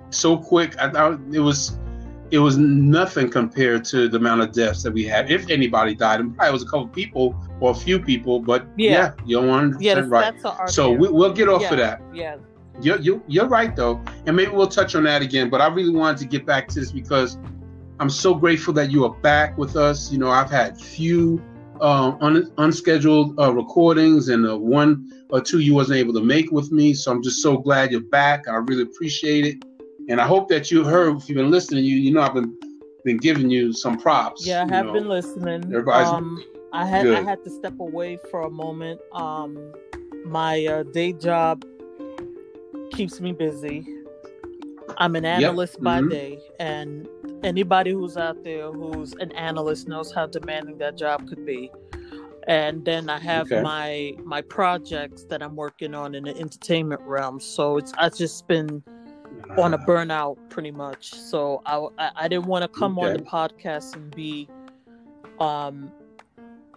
so 0.10 0.38
quick. 0.38 0.78
I 0.80 0.90
thought 0.90 1.20
it 1.32 1.40
was 1.40 1.78
it 2.30 2.40
was 2.40 2.58
nothing 2.58 3.30
compared 3.30 3.86
to 3.86 4.10
the 4.10 4.18
amount 4.18 4.42
of 4.42 4.52
deaths 4.52 4.84
that 4.84 4.92
we 4.92 5.06
had. 5.06 5.32
If 5.32 5.50
anybody 5.50 5.96
died, 5.96 6.20
and 6.20 6.36
probably 6.36 6.54
was 6.54 6.64
a 6.64 6.66
couple 6.66 6.88
people 6.90 7.36
or 7.60 7.72
a 7.72 7.76
few 7.76 8.00
people, 8.00 8.40
but 8.40 8.68
yeah, 8.76 8.92
yeah 8.92 9.12
you're 9.26 9.46
one 9.46 9.78
yeah, 9.80 10.00
right. 10.00 10.34
so 10.68 10.92
we, 10.92 11.08
will 11.10 11.34
get 11.34 11.48
off 11.48 11.62
yeah, 11.62 11.72
of 11.72 11.78
that. 11.78 12.02
Yeah. 12.14 12.36
You're, 12.82 13.00
you 13.00 13.24
you're 13.28 13.48
right 13.48 13.76
though, 13.76 14.02
and 14.26 14.36
maybe 14.36 14.52
we'll 14.52 14.68
touch 14.68 14.96
on 14.96 15.04
that 15.04 15.22
again. 15.22 15.50
But 15.50 15.62
I 15.62 15.68
really 15.68 15.96
wanted 15.96 16.18
to 16.20 16.26
get 16.26 16.46
back 16.46 16.68
to 16.70 16.80
this 16.80 16.92
because 16.92 17.38
I'm 18.00 18.10
so 18.10 18.36
grateful 18.36 18.74
that 18.76 18.92
you 18.92 19.04
are 19.06 19.14
back 19.16 19.58
with 19.58 19.76
us. 19.76 20.12
You 20.12 20.20
know, 20.20 20.30
I've 20.30 20.52
had 20.52 20.80
few 20.80 21.42
um, 21.82 22.18
un- 22.22 22.52
unscheduled 22.58 23.40
uh, 23.40 23.54
recordings 23.54 24.30
and 24.30 24.46
the 24.46 24.56
one 24.58 25.26
or 25.30 25.42
two 25.42 25.60
you 25.60 25.74
wasn't 25.74 25.98
able 25.98 26.14
to 26.14 26.22
make 26.22 26.52
with 26.52 26.72
me. 26.72 26.94
So 26.94 27.12
I'm 27.12 27.24
just 27.24 27.42
so 27.42 27.58
glad 27.58 27.92
you're 27.92 28.02
back. 28.02 28.48
I 28.48 28.56
really 28.56 28.84
appreciate 28.84 29.46
it, 29.46 29.66
and 30.10 30.22
I 30.22 30.28
hope 30.28 30.48
that 30.50 30.70
you 30.70 30.84
heard. 30.84 31.18
If 31.18 31.30
you've 31.30 31.38
been 31.38 31.52
listening, 31.52 31.84
you 31.84 31.96
you 31.96 32.14
know 32.14 32.22
I've 32.22 32.36
been 32.36 32.56
been 33.04 33.18
giving 33.18 33.50
you 33.50 33.74
some 33.74 33.98
props. 33.98 34.46
Yeah, 34.46 34.66
I 34.70 34.76
have 34.76 34.88
know. 34.88 34.94
been 34.94 35.08
listening. 35.08 35.64
Everybody's 35.66 36.10
Um, 36.10 36.44
I 36.74 36.86
had 36.86 37.08
I 37.08 37.22
had 37.22 37.44
to 37.44 37.50
step 37.50 37.80
away 37.80 38.20
for 38.30 38.42
a 38.42 38.52
moment. 38.52 39.02
Um, 39.14 39.74
my 40.26 40.66
uh, 40.66 40.84
day 40.84 41.14
job 41.14 41.66
keeps 42.92 43.20
me 43.20 43.32
busy. 43.34 43.86
I'm 44.98 45.16
an 45.16 45.26
analyst 45.26 45.82
by 45.82 46.00
mhm. 46.02 46.10
day, 46.10 46.40
and 46.60 47.08
anybody 47.44 47.92
who's 47.92 48.18
out 48.18 48.44
there 48.44 48.72
who's 48.72 49.14
an 49.16 49.32
analyst 49.34 49.88
knows 49.88 50.12
how 50.12 50.26
demanding 50.28 50.78
that 50.80 50.98
job 50.98 51.28
could 51.28 51.46
be. 51.46 51.72
And 52.48 52.84
then 52.86 53.10
I 53.10 53.20
have 53.20 53.52
Okay. 53.52 53.62
my 53.62 54.16
my 54.24 54.42
projects 54.42 55.26
that 55.26 55.44
I'm 55.44 55.56
working 55.56 55.94
on 55.94 56.16
in 56.16 56.24
the 56.24 56.36
entertainment 56.38 57.02
realm. 57.02 57.40
So 57.40 57.78
it's 57.78 57.94
I've 57.98 58.16
just 58.16 58.48
been 58.48 58.82
on 59.58 59.74
a 59.74 59.78
Uh, 59.78 59.86
burnout 59.86 60.38
pretty 60.50 60.72
much. 60.72 61.14
So 61.14 61.62
I 61.66 61.76
I, 62.00 62.12
I 62.16 62.28
didn't 62.28 62.46
want 62.48 62.64
to 62.64 62.80
come 62.80 62.98
on 62.98 63.14
the 63.14 63.20
podcast 63.20 63.96
and 63.96 64.10
be 64.16 64.50
um 65.40 65.92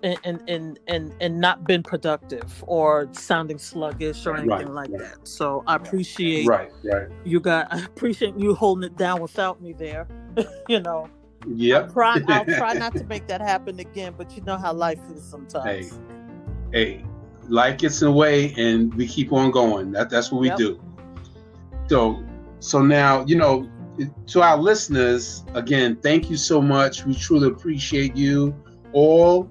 and 0.02 0.42
and 0.46 0.78
and 0.88 1.14
and, 1.20 1.40
not 1.40 1.66
been 1.66 1.82
productive 1.82 2.64
or 2.66 3.08
sounding 3.12 3.58
sluggish 3.58 4.26
or 4.26 4.36
anything 4.36 4.68
Right, 4.68 4.68
like 4.68 4.90
right. 4.90 5.00
that. 5.00 5.28
So 5.28 5.62
I 5.66 5.76
appreciate 5.76 6.46
right, 6.46 6.70
right. 6.84 7.08
you 7.24 7.40
got 7.40 7.68
I 7.72 7.84
appreciate 7.84 8.36
you 8.36 8.54
holding 8.54 8.84
it 8.84 8.96
down 8.96 9.20
without 9.20 9.60
me 9.60 9.72
there. 9.72 10.08
you 10.68 10.80
know. 10.80 11.08
Yep. 11.46 11.92
Try 11.92 12.20
I'll 12.28 12.44
try 12.44 12.74
not 12.74 12.94
to 12.96 13.04
make 13.04 13.26
that 13.28 13.40
happen 13.40 13.78
again, 13.80 14.14
but 14.16 14.36
you 14.36 14.42
know 14.42 14.58
how 14.58 14.72
life 14.74 15.00
is 15.14 15.24
sometimes. 15.24 15.98
hey, 16.72 17.04
life 17.48 17.78
gets 17.78 18.02
in 18.02 18.06
the 18.08 18.12
way, 18.12 18.52
and 18.58 18.92
we 18.94 19.06
keep 19.06 19.32
on 19.32 19.50
going. 19.50 19.90
That 19.92 20.10
that's 20.10 20.30
what 20.30 20.40
we 20.42 20.48
Yep. 20.48 20.58
do. 20.58 20.80
So, 21.88 22.22
so 22.60 22.82
now 22.82 23.24
you 23.24 23.36
know, 23.36 23.68
to 24.26 24.42
our 24.42 24.56
listeners, 24.58 25.44
again, 25.54 25.96
thank 26.02 26.30
you 26.30 26.36
so 26.36 26.60
much. 26.60 27.04
We 27.06 27.14
truly 27.14 27.48
appreciate 27.48 28.16
you 28.16 28.54
all. 28.92 29.50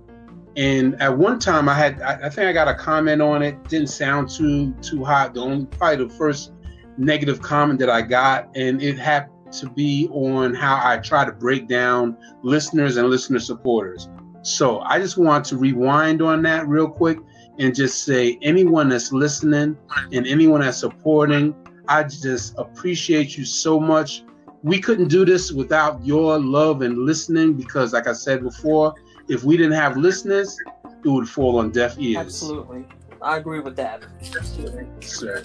And 0.59 1.01
at 1.01 1.17
one 1.17 1.39
time, 1.39 1.69
I 1.69 1.73
had, 1.73 2.01
I, 2.01 2.25
I 2.25 2.29
think 2.29 2.49
I 2.49 2.51
got 2.51 2.67
a 2.67 2.75
comment 2.75 3.21
on 3.21 3.41
it. 3.41 3.63
Didn't 3.69 3.87
sound 3.87 4.29
too 4.29 4.73
too 4.81 5.05
hot. 5.05 5.33
The 5.33 5.39
only 5.39 5.65
probably 5.67 6.05
the 6.05 6.13
first 6.13 6.51
negative 6.97 7.41
comment 7.41 7.79
that 7.79 7.89
I 7.89 8.01
got, 8.01 8.49
and 8.57 8.83
it 8.83 8.99
happened 8.99 9.53
to 9.53 9.69
be 9.69 10.09
on 10.11 10.53
how 10.53 10.81
I 10.83 10.97
try 10.97 11.23
to 11.23 11.31
break 11.31 11.69
down 11.69 12.17
listeners 12.43 12.97
and 12.97 13.09
listener 13.09 13.39
supporters. 13.39 14.09
So 14.41 14.81
I 14.81 14.99
just 14.99 15.17
want 15.17 15.45
to 15.45 15.57
rewind 15.57 16.21
on 16.21 16.41
that 16.41 16.67
real 16.67 16.89
quick 16.89 17.19
and 17.57 17.73
just 17.73 18.03
say 18.03 18.37
anyone 18.41 18.89
that's 18.89 19.13
listening 19.13 19.77
and 20.11 20.27
anyone 20.27 20.59
that's 20.59 20.77
supporting, 20.77 21.55
I 21.87 22.03
just 22.03 22.53
appreciate 22.57 23.37
you 23.37 23.45
so 23.45 23.79
much. 23.79 24.23
We 24.61 24.81
couldn't 24.81 25.07
do 25.07 25.23
this 25.23 25.53
without 25.53 26.05
your 26.05 26.37
love 26.37 26.81
and 26.81 26.97
listening 27.05 27.53
because, 27.53 27.93
like 27.93 28.07
I 28.07 28.13
said 28.13 28.43
before, 28.43 28.93
if 29.29 29.43
we 29.43 29.55
didn't 29.55 29.73
have 29.73 29.95
listeners, 29.95 30.57
it 31.05 31.07
would 31.07 31.29
fall 31.29 31.59
on 31.59 31.71
deaf 31.71 31.97
ears. 31.99 32.17
Absolutely. 32.17 32.85
I 33.21 33.37
agree 33.37 33.59
with 33.59 33.75
that. 33.75 34.03
Absolutely. 34.21 34.87
So, 35.01 35.41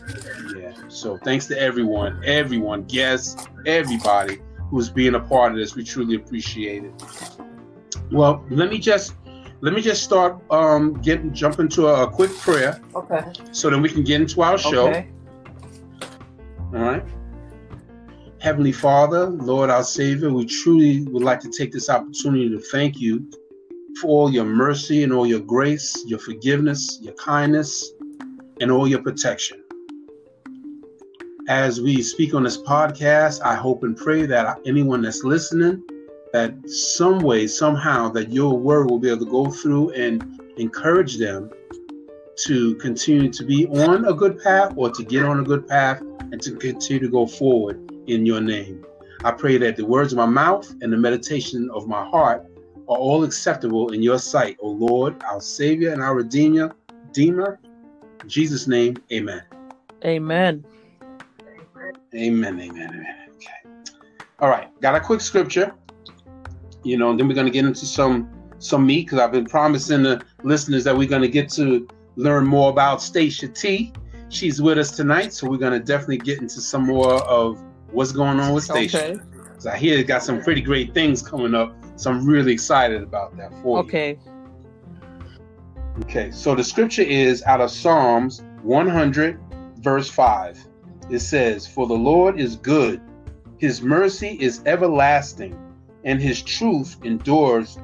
yeah. 0.57 0.73
So 0.88 1.19
thanks 1.19 1.47
to 1.47 1.61
everyone, 1.61 2.23
everyone, 2.25 2.85
guests, 2.85 3.47
everybody 3.67 4.38
who's 4.71 4.88
being 4.88 5.14
a 5.14 5.21
part 5.21 5.53
of 5.53 5.59
this. 5.59 5.75
We 5.75 5.85
truly 5.85 6.17
appreciate 6.17 6.85
it. 6.85 7.03
Well, 8.11 8.45
let 8.50 8.71
me 8.71 8.79
just 8.79 9.14
let 9.61 9.73
me 9.73 9.81
just 9.81 10.03
start 10.03 10.38
um 10.50 10.95
getting 11.00 11.33
jump 11.33 11.59
into 11.59 11.88
a, 11.88 12.05
a 12.05 12.11
quick 12.11 12.31
prayer 12.38 12.81
Okay. 12.95 13.25
so 13.53 13.71
then 13.71 13.83
we 13.83 13.88
can 13.88 14.05
get 14.05 14.21
into 14.21 14.43
our 14.43 14.59
show. 14.59 14.88
Okay. 14.88 15.09
All 16.75 16.81
right. 16.81 17.05
Heavenly 18.41 18.73
Father, 18.73 19.26
Lord 19.26 19.71
our 19.71 19.83
Savior, 19.83 20.31
we 20.33 20.45
truly 20.45 21.03
would 21.05 21.23
like 21.23 21.41
to 21.41 21.50
take 21.50 21.73
this 21.73 21.88
opportunity 21.88 22.50
to 22.50 22.61
thank 22.61 23.00
you 23.00 23.26
for 24.01 24.09
all 24.09 24.31
your 24.31 24.45
mercy 24.45 25.03
and 25.03 25.13
all 25.13 25.27
your 25.27 25.41
grace, 25.41 26.05
your 26.07 26.19
forgiveness, 26.19 26.99
your 27.01 27.15
kindness, 27.15 27.93
and 28.61 28.71
all 28.71 28.89
your 28.89 29.03
protection. 29.03 29.63
As 31.49 31.81
we 31.81 32.03
speak 32.03 32.35
on 32.35 32.43
this 32.43 32.57
podcast, 32.57 33.43
I 33.43 33.55
hope 33.55 33.83
and 33.83 33.97
pray 33.97 34.27
that 34.27 34.61
anyone 34.65 35.03
that's 35.03 35.25
listening, 35.25 35.83
that 36.33 36.55
some 36.69 37.19
way, 37.19 37.47
somehow, 37.47 38.09
that 38.11 38.33
your 38.33 38.59
word 38.59 38.91
will 38.91 38.99
be 38.99 39.11
able 39.11 39.27
to 39.27 39.31
go 39.31 39.51
through 39.51 39.91
and 39.91 40.41
encourage 40.57 41.19
them 41.19 41.51
to 42.37 42.75
continue 42.77 43.31
to 43.31 43.45
be 43.45 43.67
on 43.67 44.07
a 44.07 44.13
good 44.13 44.43
path 44.43 44.73
or 44.77 44.91
to 44.91 45.05
get 45.05 45.25
on 45.25 45.41
a 45.41 45.45
good 45.45 45.69
path 45.69 46.01
and 46.01 46.41
to 46.43 46.57
continue 46.57 47.01
to 47.01 47.09
go 47.09 47.27
forward 47.27 47.93
in 48.07 48.27
your 48.27 48.41
name. 48.41 48.85
I 49.23 49.31
pray 49.31 49.59
that 49.59 49.77
the 49.77 49.87
words 49.87 50.13
of 50.13 50.17
my 50.17 50.27
mouth 50.27 50.69
and 50.81 50.93
the 50.93 50.97
meditation 50.97 51.71
of 51.73 51.87
my 51.87 52.05
heart 52.05 52.47
are 52.88 52.97
all 52.97 53.25
acceptable 53.25 53.93
in 53.93 54.03
your 54.03 54.19
sight, 54.19 54.57
O 54.61 54.69
Lord, 54.69 55.23
our 55.25 55.41
Savior 55.41 55.93
and 55.93 56.03
our 56.03 56.14
Redeemer. 56.14 56.75
Redeemer. 57.07 57.59
In 58.23 58.29
Jesus' 58.29 58.67
name, 58.67 58.97
amen. 59.12 59.43
Amen. 60.05 60.64
Amen, 62.14 62.61
amen, 62.61 62.91
amen. 62.91 63.17
Okay. 63.35 63.87
All 64.41 64.49
right, 64.49 64.69
got 64.81 64.95
a 64.95 65.00
quick 65.00 65.21
scripture. 65.21 65.75
You 66.83 66.99
know, 66.99 67.11
and 67.11 67.19
then 67.19 67.26
we're 67.29 67.35
going 67.35 67.47
to 67.47 67.53
get 67.53 67.64
into 67.64 67.87
some 67.87 68.31
some 68.59 68.87
meat 68.87 69.07
because 69.07 69.19
I've 69.19 69.33
been 69.33 69.47
promising 69.47 70.03
the 70.03 70.23
listeners 70.43 70.85
that 70.85 70.97
we're 70.97 71.09
going 71.09 71.23
to 71.23 71.29
get 71.29 71.49
to 71.50 71.87
learn 72.17 72.47
more 72.47 72.71
about 72.71 73.03
Stacia 73.03 73.49
T. 73.49 73.93
She's 74.29 74.61
with 74.61 74.79
us 74.79 74.91
tonight, 74.91 75.33
so 75.33 75.49
we're 75.49 75.59
going 75.59 75.73
to 75.73 75.81
definitely 75.85 76.19
get 76.19 76.41
into 76.41 76.61
some 76.61 76.87
more 76.87 77.14
of 77.25 77.62
what's 77.91 78.12
going 78.12 78.41
on 78.41 78.53
with 78.55 78.64
Stacia. 78.64 79.12
Okay. 79.12 79.21
'Cause 79.55 79.67
I 79.67 79.76
hear 79.76 79.99
it 79.99 80.07
got 80.07 80.23
some 80.23 80.43
pretty 80.43 80.61
great 80.61 80.93
things 80.95 81.23
coming 81.23 81.55
up, 81.55 81.75
so 81.97 82.11
I'm 82.11 82.27
really 82.27 82.53
excited 82.53 83.03
about 83.03 83.37
that 83.37 83.53
for 83.63 83.79
you. 83.79 83.85
Okay. 83.85 84.19
Okay, 86.03 86.31
so 86.33 86.55
the 86.55 86.65
scripture 86.65 87.03
is 87.03 87.43
out 87.45 87.61
of 87.61 87.71
Psalms 87.71 88.43
100, 88.63 89.39
verse 89.77 90.11
5. 90.11 90.67
It 91.11 91.21
says, 91.21 91.67
For 91.69 91.87
the 91.87 91.95
Lord 91.95 92.41
is 92.41 92.57
good, 92.57 93.01
his 93.59 93.81
mercy 93.81 94.37
is 94.41 94.61
everlasting, 94.67 95.57
and 96.05 96.21
his 96.21 96.43
truth 96.43 96.97
endures 97.05 97.79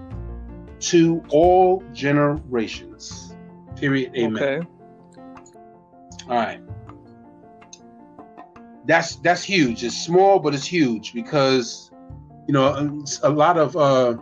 to 0.80 1.22
all 1.28 1.84
generations. 1.92 3.36
Period. 3.76 4.12
Amen. 4.16 4.42
Okay. 4.42 4.66
All 6.28 6.36
right. 6.36 6.60
That's 8.86 9.16
that's 9.16 9.42
huge. 9.42 9.84
It's 9.84 9.96
small, 9.96 10.38
but 10.38 10.54
it's 10.54 10.66
huge 10.66 11.12
because 11.12 11.89
you 12.46 12.54
know 12.54 13.04
a 13.22 13.30
lot 13.30 13.58
of 13.58 13.76
uh, 13.76 14.16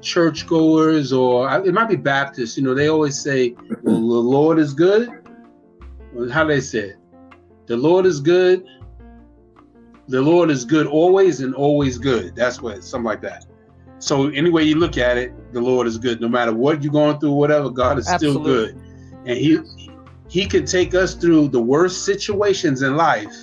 churchgoers 0.00 1.12
or 1.12 1.50
it 1.64 1.72
might 1.72 1.88
be 1.88 1.96
Baptists. 1.96 2.56
You 2.56 2.64
know, 2.64 2.74
they 2.74 2.88
always 2.88 3.18
say, 3.18 3.54
"Well, 3.82 4.00
the 4.00 4.00
Lord 4.00 4.58
is 4.58 4.74
good." 4.74 5.08
Well, 6.12 6.28
How 6.30 6.44
do 6.44 6.48
they 6.50 6.60
say 6.60 6.90
it? 6.90 6.96
The 7.66 7.76
Lord 7.76 8.06
is 8.06 8.20
good. 8.20 8.64
The 10.08 10.20
Lord 10.20 10.50
is 10.50 10.64
good 10.64 10.86
always 10.86 11.40
and 11.40 11.54
always 11.54 11.98
good. 11.98 12.34
That's 12.34 12.60
what 12.60 12.82
something 12.82 13.04
like 13.04 13.22
that. 13.22 13.46
So 14.00 14.28
any 14.28 14.50
way 14.50 14.64
you 14.64 14.76
look 14.76 14.98
at 14.98 15.18
it, 15.18 15.52
the 15.52 15.60
Lord 15.60 15.86
is 15.86 15.98
good. 15.98 16.20
No 16.20 16.28
matter 16.28 16.52
what 16.54 16.82
you're 16.82 16.92
going 16.92 17.20
through, 17.20 17.32
whatever, 17.32 17.70
God 17.70 17.98
is 17.98 18.08
still 18.08 18.40
good, 18.40 18.74
and 19.26 19.36
He 19.36 19.60
He 20.28 20.46
can 20.46 20.64
take 20.64 20.94
us 20.94 21.14
through 21.14 21.48
the 21.48 21.60
worst 21.60 22.04
situations 22.04 22.82
in 22.82 22.96
life, 22.96 23.34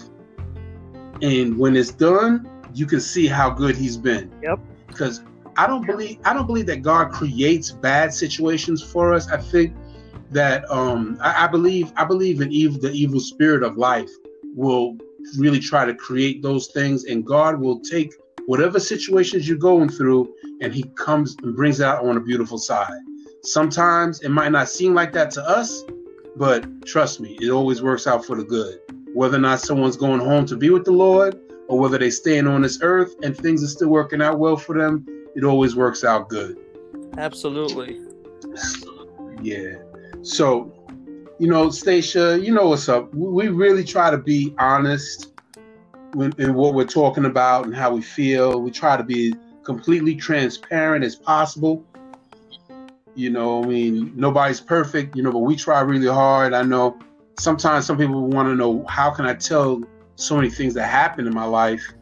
and 1.22 1.58
when 1.58 1.76
it's 1.76 1.92
done, 1.92 2.50
you 2.78 2.86
can 2.86 3.02
see 3.02 3.28
how 3.28 3.50
good 3.50 3.76
He's 3.76 3.98
been. 3.98 4.32
Yep. 4.44 4.60
Because 4.88 5.22
I 5.56 5.66
don't 5.66 5.86
believe 5.86 6.20
I 6.24 6.34
don't 6.34 6.46
believe 6.46 6.68
that 6.68 6.84
God 6.84 7.12
creates 7.12 7.72
bad 7.72 8.14
situations 8.14 8.84
for 8.84 9.14
us. 9.14 9.28
I 9.30 9.38
think 9.38 9.76
that 10.30 10.70
um 10.70 11.18
I, 11.20 11.46
I 11.46 11.48
believe 11.48 11.92
I 11.96 12.06
believe 12.06 12.42
in 12.42 12.52
evil 12.52 12.80
the 12.80 12.92
evil 12.92 13.20
spirit 13.20 13.64
of 13.64 13.78
life 13.78 14.10
will 14.56 14.96
really 15.38 15.60
try 15.60 15.86
to 15.86 15.96
create 15.96 16.44
those 16.44 16.68
things 16.68 17.06
and 17.06 17.26
God 17.26 17.60
will 17.60 17.80
take 17.80 18.14
whatever 18.46 18.80
situations 18.80 19.48
you're 19.48 19.58
going 19.58 19.90
through 19.90 20.34
and 20.62 20.72
he 20.72 20.84
comes 20.96 21.36
and 21.42 21.56
brings 21.56 21.80
it 21.80 21.86
out 21.86 22.06
on 22.06 22.16
a 22.16 22.20
beautiful 22.20 22.60
side. 22.60 23.00
Sometimes 23.44 24.22
it 24.22 24.30
might 24.30 24.52
not 24.52 24.70
seem 24.70 24.94
like 24.94 25.12
that 25.14 25.32
to 25.32 25.42
us, 25.42 25.84
but 26.36 26.86
trust 26.86 27.20
me, 27.20 27.38
it 27.42 27.50
always 27.50 27.82
works 27.82 28.08
out 28.08 28.24
for 28.24 28.36
the 28.36 28.44
good. 28.44 28.80
Whether 29.14 29.38
or 29.38 29.42
not 29.42 29.62
someone's 29.62 29.98
going 29.98 30.20
home 30.20 30.46
to 30.46 30.56
be 30.56 30.70
with 30.70 30.86
the 30.86 30.92
Lord 30.92 31.40
or 31.68 31.80
whether 31.80 31.98
they're 31.98 32.12
staying 32.12 32.48
on 32.48 32.62
this 32.62 32.80
earth 32.82 33.16
and 33.24 33.36
things 33.36 33.64
are 33.64 33.68
still 33.68 33.90
working 33.90 34.22
out 34.22 34.40
well 34.40 34.58
for 34.58 34.78
them, 34.78 35.06
it 35.36 35.44
always 35.44 35.76
works 35.76 36.04
out 36.04 36.30
good. 36.30 36.58
Absolutely. 37.18 38.00
Yeah. 39.42 39.76
So, 40.22 40.74
you 41.40 41.48
know, 41.48 41.70
Stacia, 41.70 42.40
you 42.40 42.54
know 42.54 42.70
what's 42.70 42.90
up. 42.90 43.14
We 43.14 43.48
we 43.48 43.50
really 43.50 43.84
try 43.84 44.10
to 44.10 44.18
be 44.18 44.56
honest 44.58 45.34
when, 46.14 46.34
in 46.38 46.54
what 46.54 46.74
we're 46.74 46.86
talking 46.86 47.26
about 47.26 47.66
and 47.66 47.76
how 47.76 47.94
we 47.94 48.02
feel. 48.02 48.60
We 48.62 48.72
try 48.72 48.98
to 48.98 49.04
be 49.04 49.36
completely 49.64 50.16
transparent 50.16 51.04
as 51.04 51.16
possible. 51.16 51.86
You 53.16 53.32
know, 53.32 53.64
I 53.64 53.68
mean, 53.68 54.14
nobody's 54.16 54.62
perfect, 54.62 55.16
you 55.16 55.24
know, 55.24 55.32
but 55.32 55.40
we 55.40 55.56
try 55.56 55.82
really 55.82 56.08
hard. 56.08 56.54
I 56.54 56.64
know 56.64 57.00
sometimes 57.40 57.86
some 57.86 57.98
people 57.98 58.28
want 58.28 58.48
to 58.48 58.56
know 58.56 58.86
how 58.88 59.12
can 59.12 59.26
I 59.26 59.34
tell 59.34 59.82
so 60.18 60.36
many 60.36 60.50
things 60.50 60.74
that 60.74 60.88
happened 60.88 61.28
in 61.28 61.34
my 61.34 61.46
life, 61.46 61.94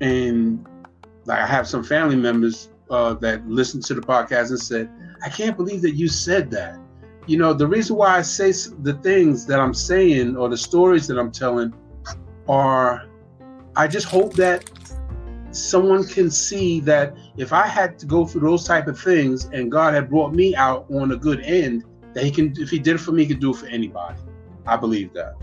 and 0.00 0.66
like 1.26 1.38
I 1.38 1.46
have 1.46 1.68
some 1.68 1.84
family 1.84 2.16
members 2.16 2.70
uh, 2.90 3.14
that 3.14 3.46
listened 3.46 3.84
to 3.84 3.94
the 3.94 4.00
podcast 4.00 4.48
and 4.48 4.58
said, 4.58 4.90
"I 5.22 5.28
can't 5.28 5.56
believe 5.56 5.82
that 5.82 5.92
you 5.92 6.08
said 6.08 6.50
that." 6.52 6.78
You 7.26 7.36
know, 7.36 7.52
the 7.52 7.66
reason 7.66 7.96
why 7.96 8.16
I 8.16 8.22
say 8.22 8.52
the 8.82 8.94
things 9.02 9.44
that 9.46 9.60
I'm 9.60 9.74
saying 9.74 10.36
or 10.36 10.48
the 10.48 10.56
stories 10.56 11.06
that 11.08 11.18
I'm 11.18 11.30
telling 11.30 11.74
are, 12.48 13.06
I 13.76 13.86
just 13.86 14.06
hope 14.06 14.32
that 14.34 14.70
someone 15.50 16.04
can 16.04 16.30
see 16.30 16.80
that 16.80 17.14
if 17.36 17.52
I 17.52 17.66
had 17.66 17.98
to 17.98 18.06
go 18.06 18.24
through 18.24 18.48
those 18.48 18.64
type 18.64 18.86
of 18.86 18.98
things 18.98 19.44
and 19.52 19.70
God 19.70 19.92
had 19.92 20.08
brought 20.08 20.32
me 20.32 20.56
out 20.56 20.86
on 20.90 21.12
a 21.12 21.16
good 21.16 21.40
end, 21.40 21.84
that 22.14 22.24
He 22.24 22.30
can, 22.30 22.54
if 22.56 22.70
He 22.70 22.78
did 22.78 22.94
it 22.94 22.98
for 22.98 23.12
me, 23.12 23.24
He 23.24 23.28
could 23.28 23.40
do 23.40 23.50
it 23.50 23.56
for 23.56 23.66
anybody. 23.66 24.18
I 24.66 24.78
believe 24.78 25.12
that. 25.12 25.34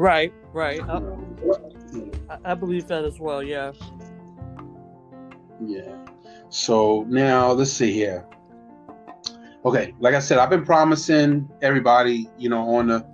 Right, 0.00 0.32
right. 0.54 0.80
Uh, 0.80 1.02
I, 2.30 2.52
I 2.52 2.54
believe 2.54 2.86
that 2.86 3.04
as 3.04 3.20
well. 3.20 3.42
Yeah. 3.42 3.72
Yeah. 5.62 5.94
So 6.48 7.04
now 7.06 7.52
let's 7.52 7.70
see 7.70 7.92
here. 7.92 8.26
Okay, 9.66 9.92
like 9.98 10.14
I 10.14 10.20
said, 10.20 10.38
I've 10.38 10.48
been 10.48 10.64
promising 10.64 11.50
everybody, 11.60 12.30
you 12.38 12.48
know, 12.48 12.76
on 12.76 12.86
the 12.86 13.06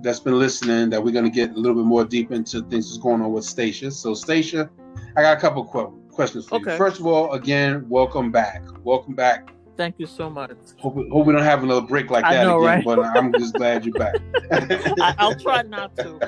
that's 0.00 0.18
been 0.18 0.38
listening 0.38 0.88
that 0.88 1.04
we're 1.04 1.12
going 1.12 1.26
to 1.26 1.30
get 1.30 1.50
a 1.50 1.54
little 1.54 1.76
bit 1.76 1.84
more 1.84 2.06
deep 2.06 2.32
into 2.32 2.62
things 2.62 2.88
that's 2.88 2.96
going 2.96 3.20
on 3.20 3.30
with 3.32 3.44
Stacia. 3.44 3.90
So, 3.90 4.14
Stacia, 4.14 4.70
I 5.18 5.22
got 5.22 5.36
a 5.36 5.40
couple 5.40 5.66
qu- 5.66 6.02
questions 6.10 6.46
for 6.46 6.54
okay. 6.54 6.72
you. 6.72 6.78
First 6.78 6.98
of 6.98 7.06
all, 7.06 7.32
again, 7.32 7.86
welcome 7.90 8.32
back. 8.32 8.62
Welcome 8.84 9.14
back. 9.14 9.50
Thank 9.76 9.96
you 9.98 10.06
so 10.06 10.30
much. 10.30 10.52
Hope, 10.78 10.94
hope 11.10 11.26
we 11.26 11.32
don't 11.32 11.42
have 11.42 11.62
another 11.62 11.86
break 11.86 12.10
like 12.10 12.24
that 12.24 12.44
know, 12.44 12.64
again, 12.64 12.76
right? 12.76 12.84
but 12.84 12.98
I'm 13.00 13.32
just 13.32 13.54
glad 13.54 13.84
you're 13.84 13.94
back. 13.94 14.16
I, 14.50 15.14
will 15.20 15.38
try 15.38 15.62
not 15.62 15.94
to. 15.96 16.18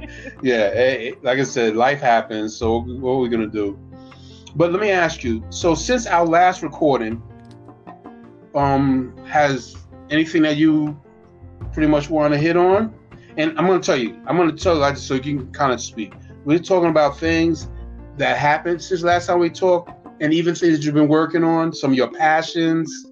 yeah, 0.42 0.70
hey, 0.72 1.14
like 1.22 1.38
I 1.38 1.44
said, 1.44 1.76
life 1.76 2.00
happens. 2.00 2.56
So, 2.56 2.80
what 2.80 3.12
are 3.12 3.18
we 3.18 3.28
going 3.28 3.48
to 3.48 3.50
do? 3.50 3.78
But 4.56 4.72
let 4.72 4.80
me 4.80 4.90
ask 4.90 5.22
you 5.22 5.44
so, 5.50 5.74
since 5.74 6.06
our 6.06 6.26
last 6.26 6.62
recording, 6.62 7.22
um, 8.54 9.16
has 9.26 9.76
anything 10.08 10.42
that 10.42 10.56
you 10.56 11.00
pretty 11.72 11.88
much 11.88 12.10
want 12.10 12.32
to 12.32 12.38
hit 12.38 12.56
on? 12.56 12.94
And 13.36 13.56
I'm 13.58 13.66
going 13.66 13.80
to 13.80 13.86
tell 13.86 13.96
you, 13.96 14.20
I'm 14.26 14.36
going 14.36 14.54
to 14.54 14.62
tell 14.62 14.76
you 14.76 14.82
I 14.82 14.94
so 14.94 15.14
you 15.14 15.20
can 15.20 15.52
kind 15.52 15.72
of 15.72 15.80
speak. 15.80 16.14
We're 16.44 16.58
talking 16.58 16.90
about 16.90 17.18
things 17.18 17.68
that 18.16 18.36
happened 18.38 18.82
since 18.82 19.02
last 19.02 19.26
time 19.26 19.38
we 19.38 19.50
talked, 19.50 19.99
and 20.20 20.34
even 20.34 20.54
things 20.54 20.76
that 20.76 20.84
you've 20.84 20.94
been 20.94 21.08
working 21.08 21.42
on, 21.42 21.72
some 21.72 21.90
of 21.90 21.96
your 21.96 22.10
passions, 22.10 23.06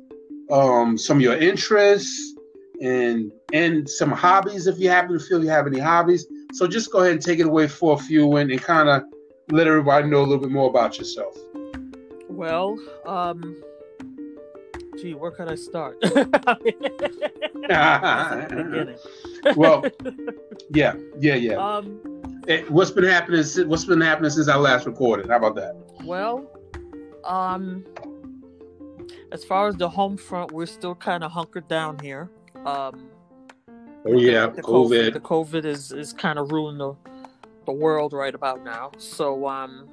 um, 0.51 0.99
some 0.99 1.19
of 1.19 1.23
your 1.23 1.37
interests, 1.37 2.35
and 2.81 3.33
and 3.53 3.89
some 3.89 4.13
hobbies 4.13 4.67
if 4.67 4.79
you 4.79 4.89
happen 4.89 5.19
to 5.19 5.25
feel 5.25 5.43
you 5.43 5.51
have 5.51 5.67
any 5.67 5.79
hobbies. 5.79 6.27
So 6.53 6.67
just 6.67 6.93
go 6.93 7.01
ahead 7.01 7.13
and 7.13 7.23
take 7.23 7.41
it 7.41 7.47
away 7.47 7.67
for 7.67 7.95
a 7.95 7.99
few 7.99 8.37
and, 8.37 8.51
and 8.51 8.61
kind 8.61 8.89
of 8.89 9.03
let 9.51 9.67
everybody 9.67 10.09
know 10.09 10.21
a 10.21 10.23
little 10.23 10.39
bit 10.39 10.51
more 10.51 10.69
about 10.69 10.99
yourself. 10.99 11.37
Well, 12.29 12.79
um, 13.07 13.63
gee, 14.99 15.15
where 15.15 15.31
could 15.31 15.51
I 15.51 15.55
start? 15.57 15.99
well, 19.57 19.85
yeah, 20.71 20.95
yeah, 21.19 21.35
yeah. 21.35 21.55
Um, 21.55 22.43
hey, 22.47 22.65
what's 22.69 22.91
been 22.91 23.05
happening? 23.05 23.45
What's 23.69 23.85
been 23.85 24.01
happening 24.01 24.31
since 24.31 24.49
I 24.49 24.57
last 24.57 24.87
recorded? 24.87 25.29
How 25.29 25.37
about 25.37 25.55
that? 25.57 25.77
Well, 26.05 26.58
um, 27.29 27.85
as 29.31 29.45
far 29.45 29.69
as 29.69 29.77
the 29.77 29.89
home 29.89 30.17
front, 30.17 30.53
we're 30.53 30.67
still 30.67 30.95
kind 30.95 31.23
of 31.23 31.31
hunkered 31.31 31.69
down 31.69 31.99
here. 32.01 32.31
Um, 32.65 33.09
oh 34.07 34.19
yeah, 34.19 34.47
the, 34.47 34.63
COVID. 34.63 35.13
COVID. 35.13 35.13
The 35.13 35.21
COVID 35.21 35.65
is 35.65 35.93
is 35.93 36.13
kind 36.13 36.39
of 36.39 36.51
ruling 36.51 36.79
the 36.79 36.95
the 37.67 37.73
world 37.73 38.13
right 38.13 38.35
about 38.35 38.65
now. 38.65 38.91
So 38.97 39.47
um, 39.47 39.89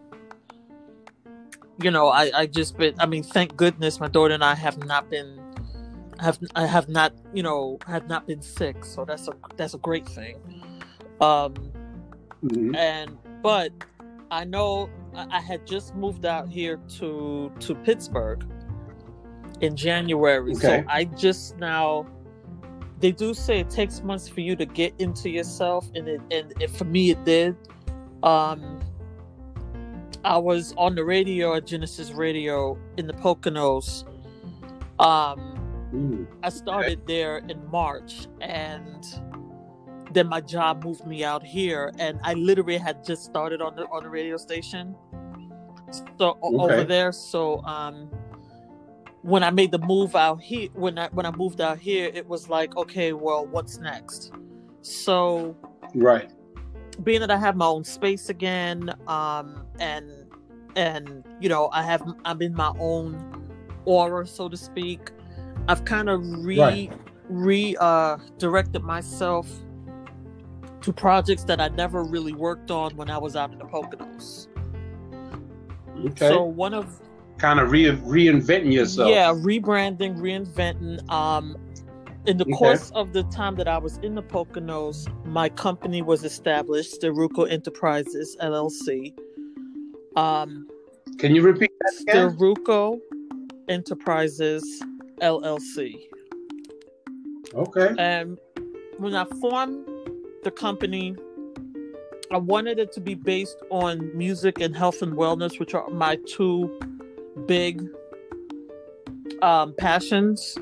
you 1.81 1.91
know, 1.91 2.07
I 2.07 2.31
I 2.33 2.45
just 2.45 2.77
been. 2.77 2.95
I 2.99 3.05
mean, 3.05 3.23
thank 3.23 3.55
goodness 3.55 3.99
my 3.99 4.07
daughter 4.07 4.33
and 4.33 4.43
I 4.43 4.55
have 4.55 4.83
not 4.85 5.09
been 5.09 5.39
have 6.19 6.39
I 6.55 6.65
have 6.65 6.87
not 6.87 7.13
you 7.33 7.43
know 7.43 7.77
have 7.85 8.07
not 8.07 8.27
been 8.27 8.41
sick. 8.41 8.85
So 8.85 9.03
that's 9.05 9.27
a 9.27 9.33
that's 9.57 9.73
a 9.73 9.79
great 9.79 10.07
thing. 10.07 10.37
Um, 11.19 11.53
mm-hmm. 12.43 12.75
and 12.75 13.17
but 13.41 13.71
I 14.31 14.45
know 14.45 14.89
I 15.17 15.39
had 15.39 15.65
just 15.65 15.95
moved 15.95 16.25
out 16.25 16.49
here 16.49 16.77
to 16.97 17.51
to 17.59 17.75
Pittsburgh 17.75 18.45
in 19.61 19.75
January. 19.75 20.51
Okay. 20.51 20.59
So 20.59 20.83
I 20.87 21.05
just 21.05 21.57
now 21.57 22.05
they 22.99 23.11
do 23.11 23.33
say 23.33 23.59
it 23.59 23.69
takes 23.69 24.01
months 24.01 24.27
for 24.27 24.41
you 24.41 24.55
to 24.55 24.65
get 24.65 24.93
into 24.99 25.29
yourself 25.29 25.89
and 25.95 26.07
it 26.07 26.21
and 26.31 26.53
it, 26.61 26.69
for 26.69 26.85
me 26.85 27.11
it 27.11 27.23
did. 27.25 27.55
Um 28.23 28.79
I 30.23 30.37
was 30.37 30.73
on 30.77 30.95
the 30.95 31.05
radio 31.05 31.55
at 31.55 31.67
Genesis 31.67 32.11
Radio 32.11 32.77
in 32.97 33.07
the 33.07 33.13
Poconos. 33.13 34.05
Um 34.99 35.61
Ooh. 35.93 36.27
I 36.43 36.49
started 36.49 37.05
there 37.07 37.37
in 37.49 37.69
March 37.69 38.27
and 38.41 39.05
then 40.11 40.27
my 40.27 40.39
job 40.39 40.83
moved 40.83 41.05
me 41.05 41.23
out 41.23 41.43
here 41.43 41.91
and 41.99 42.19
I 42.23 42.33
literally 42.33 42.77
had 42.77 43.03
just 43.03 43.23
started 43.25 43.61
on 43.61 43.75
the 43.75 43.83
on 43.87 44.03
the 44.03 44.09
radio 44.09 44.37
station 44.37 44.95
so 45.91 46.05
okay. 46.29 46.37
over 46.41 46.83
there. 46.83 47.11
So 47.11 47.63
um, 47.63 48.09
when 49.21 49.43
I 49.43 49.49
made 49.49 49.71
the 49.71 49.79
move 49.79 50.15
out 50.15 50.41
here, 50.41 50.69
when 50.73 50.97
I 50.97 51.07
when 51.09 51.25
I 51.25 51.31
moved 51.31 51.61
out 51.61 51.79
here, 51.79 52.11
it 52.13 52.27
was 52.27 52.49
like, 52.49 52.75
okay, 52.77 53.13
well, 53.13 53.45
what's 53.45 53.77
next? 53.79 54.31
So 54.81 55.55
right, 55.93 56.29
being 57.03 57.21
that 57.21 57.31
I 57.31 57.37
have 57.37 57.55
my 57.55 57.65
own 57.65 57.83
space 57.83 58.29
again, 58.29 58.93
um, 59.07 59.65
and 59.79 60.11
and 60.75 61.25
you 61.39 61.49
know, 61.49 61.69
I 61.71 61.83
have 61.83 62.03
I'm 62.23 62.41
in 62.41 62.53
my 62.53 62.73
own 62.79 63.49
aura, 63.85 64.27
so 64.27 64.49
to 64.49 64.57
speak. 64.57 65.11
I've 65.67 65.85
kind 65.85 66.09
of 66.09 66.21
re 66.45 66.59
right. 66.59 66.93
re 67.27 67.75
uh, 67.79 68.17
directed 68.37 68.83
myself 68.83 69.49
to 70.81 70.93
projects 70.93 71.43
that 71.45 71.59
I 71.59 71.69
never 71.69 72.03
really 72.03 72.33
worked 72.33 72.69
on 72.69 72.95
when 72.95 73.09
I 73.09 73.17
was 73.17 73.35
out 73.35 73.51
in 73.51 73.57
the 73.57 73.65
Poconos. 73.65 74.47
Okay. 76.05 76.29
So 76.29 76.43
one 76.43 76.73
of 76.73 77.01
kind 77.37 77.59
of 77.59 77.71
re- 77.71 77.85
reinventing 77.85 78.73
yourself. 78.73 79.09
Yeah, 79.09 79.33
rebranding, 79.33 80.17
reinventing. 80.17 81.09
Um, 81.09 81.57
in 82.25 82.37
the 82.37 82.43
okay. 82.43 82.53
course 82.53 82.91
of 82.91 83.13
the 83.13 83.23
time 83.23 83.55
that 83.55 83.67
I 83.67 83.77
was 83.77 83.97
in 83.97 84.15
the 84.15 84.23
Poconos, 84.23 85.07
my 85.25 85.47
company 85.49 86.01
was 86.01 86.23
established, 86.23 86.99
Steruko 86.99 87.49
Enterprises 87.49 88.35
LLC. 88.41 89.13
Um, 90.15 90.67
Can 91.19 91.35
you 91.35 91.43
repeat 91.43 91.71
that 91.79 92.01
again? 92.01 92.99
Enterprises 93.67 94.83
LLC. 95.21 95.99
Okay. 97.53 97.93
And 97.97 98.39
when 98.97 99.15
I 99.15 99.25
formed 99.39 99.85
the 100.43 100.51
company, 100.51 101.15
I 102.31 102.37
wanted 102.37 102.79
it 102.79 102.91
to 102.93 103.01
be 103.01 103.13
based 103.13 103.57
on 103.69 104.15
music 104.17 104.59
and 104.59 104.75
health 104.75 105.01
and 105.01 105.13
wellness, 105.13 105.59
which 105.59 105.73
are 105.73 105.89
my 105.89 106.17
two 106.27 106.79
big 107.45 107.87
um, 109.41 109.73
passions. 109.77 110.57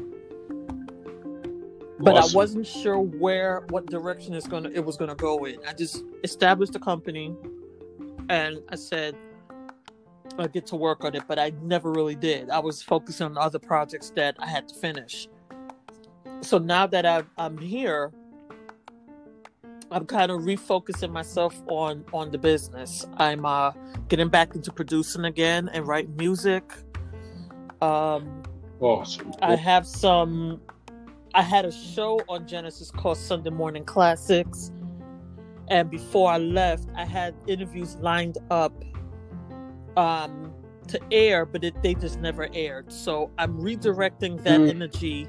But 1.99 2.17
awesome. 2.17 2.31
I 2.31 2.35
wasn't 2.35 2.67
sure 2.67 2.99
where, 2.99 3.65
what 3.69 3.85
direction 3.85 4.33
it's 4.33 4.47
gonna, 4.47 4.69
it 4.69 4.83
was 4.83 4.97
gonna 4.97 5.15
go 5.15 5.45
in. 5.45 5.57
I 5.65 5.73
just 5.73 6.03
established 6.23 6.75
a 6.75 6.79
company, 6.79 7.33
and 8.29 8.59
I 8.69 8.75
said 8.75 9.15
I 10.37 10.47
get 10.47 10.65
to 10.67 10.75
work 10.75 11.03
on 11.05 11.15
it, 11.15 11.23
but 11.27 11.39
I 11.39 11.53
never 11.61 11.91
really 11.91 12.15
did. 12.15 12.49
I 12.49 12.59
was 12.59 12.81
focusing 12.81 13.25
on 13.25 13.37
other 13.37 13.59
projects 13.59 14.11
that 14.15 14.35
I 14.39 14.47
had 14.47 14.67
to 14.69 14.75
finish. 14.75 15.27
So 16.41 16.57
now 16.57 16.87
that 16.87 17.05
i 17.05 17.23
I'm 17.37 17.57
here, 17.57 18.11
I'm 19.93 20.07
kind 20.07 20.31
of 20.31 20.41
refocusing 20.41 21.11
myself 21.11 21.55
on 21.67 22.03
on 22.11 22.31
the 22.31 22.39
business. 22.39 23.05
I'm 23.17 23.45
uh, 23.45 23.71
getting 24.07 24.27
back 24.27 24.55
into 24.55 24.71
producing 24.71 25.25
again 25.25 25.69
and 25.71 25.87
writing 25.87 26.15
music. 26.17 26.63
Um, 27.79 28.41
awesome. 28.79 29.31
I 29.41 29.55
have 29.55 29.85
some. 29.85 30.61
I 31.35 31.43
had 31.43 31.65
a 31.65 31.71
show 31.71 32.19
on 32.27 32.47
Genesis 32.47 32.89
called 32.89 33.17
Sunday 33.17 33.51
Morning 33.51 33.85
Classics, 33.85 34.71
and 35.67 35.91
before 35.91 36.31
I 36.31 36.39
left, 36.39 36.89
I 36.95 37.05
had 37.05 37.35
interviews 37.45 37.95
lined 37.97 38.39
up 38.49 38.73
um, 39.95 40.53
to 40.87 40.99
air, 41.11 41.45
but 41.45 41.63
it, 41.63 41.79
they 41.83 41.93
just 41.93 42.19
never 42.19 42.49
aired. 42.53 42.91
So 42.91 43.29
I'm 43.37 43.59
redirecting 43.59 44.41
that 44.43 44.59
mm. 44.59 44.69
energy, 44.69 45.27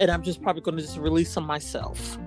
and 0.00 0.10
I'm 0.10 0.22
just 0.22 0.42
probably 0.42 0.60
going 0.60 0.76
to 0.76 0.82
just 0.82 0.98
release 0.98 1.34
them 1.34 1.46
myself. 1.46 2.18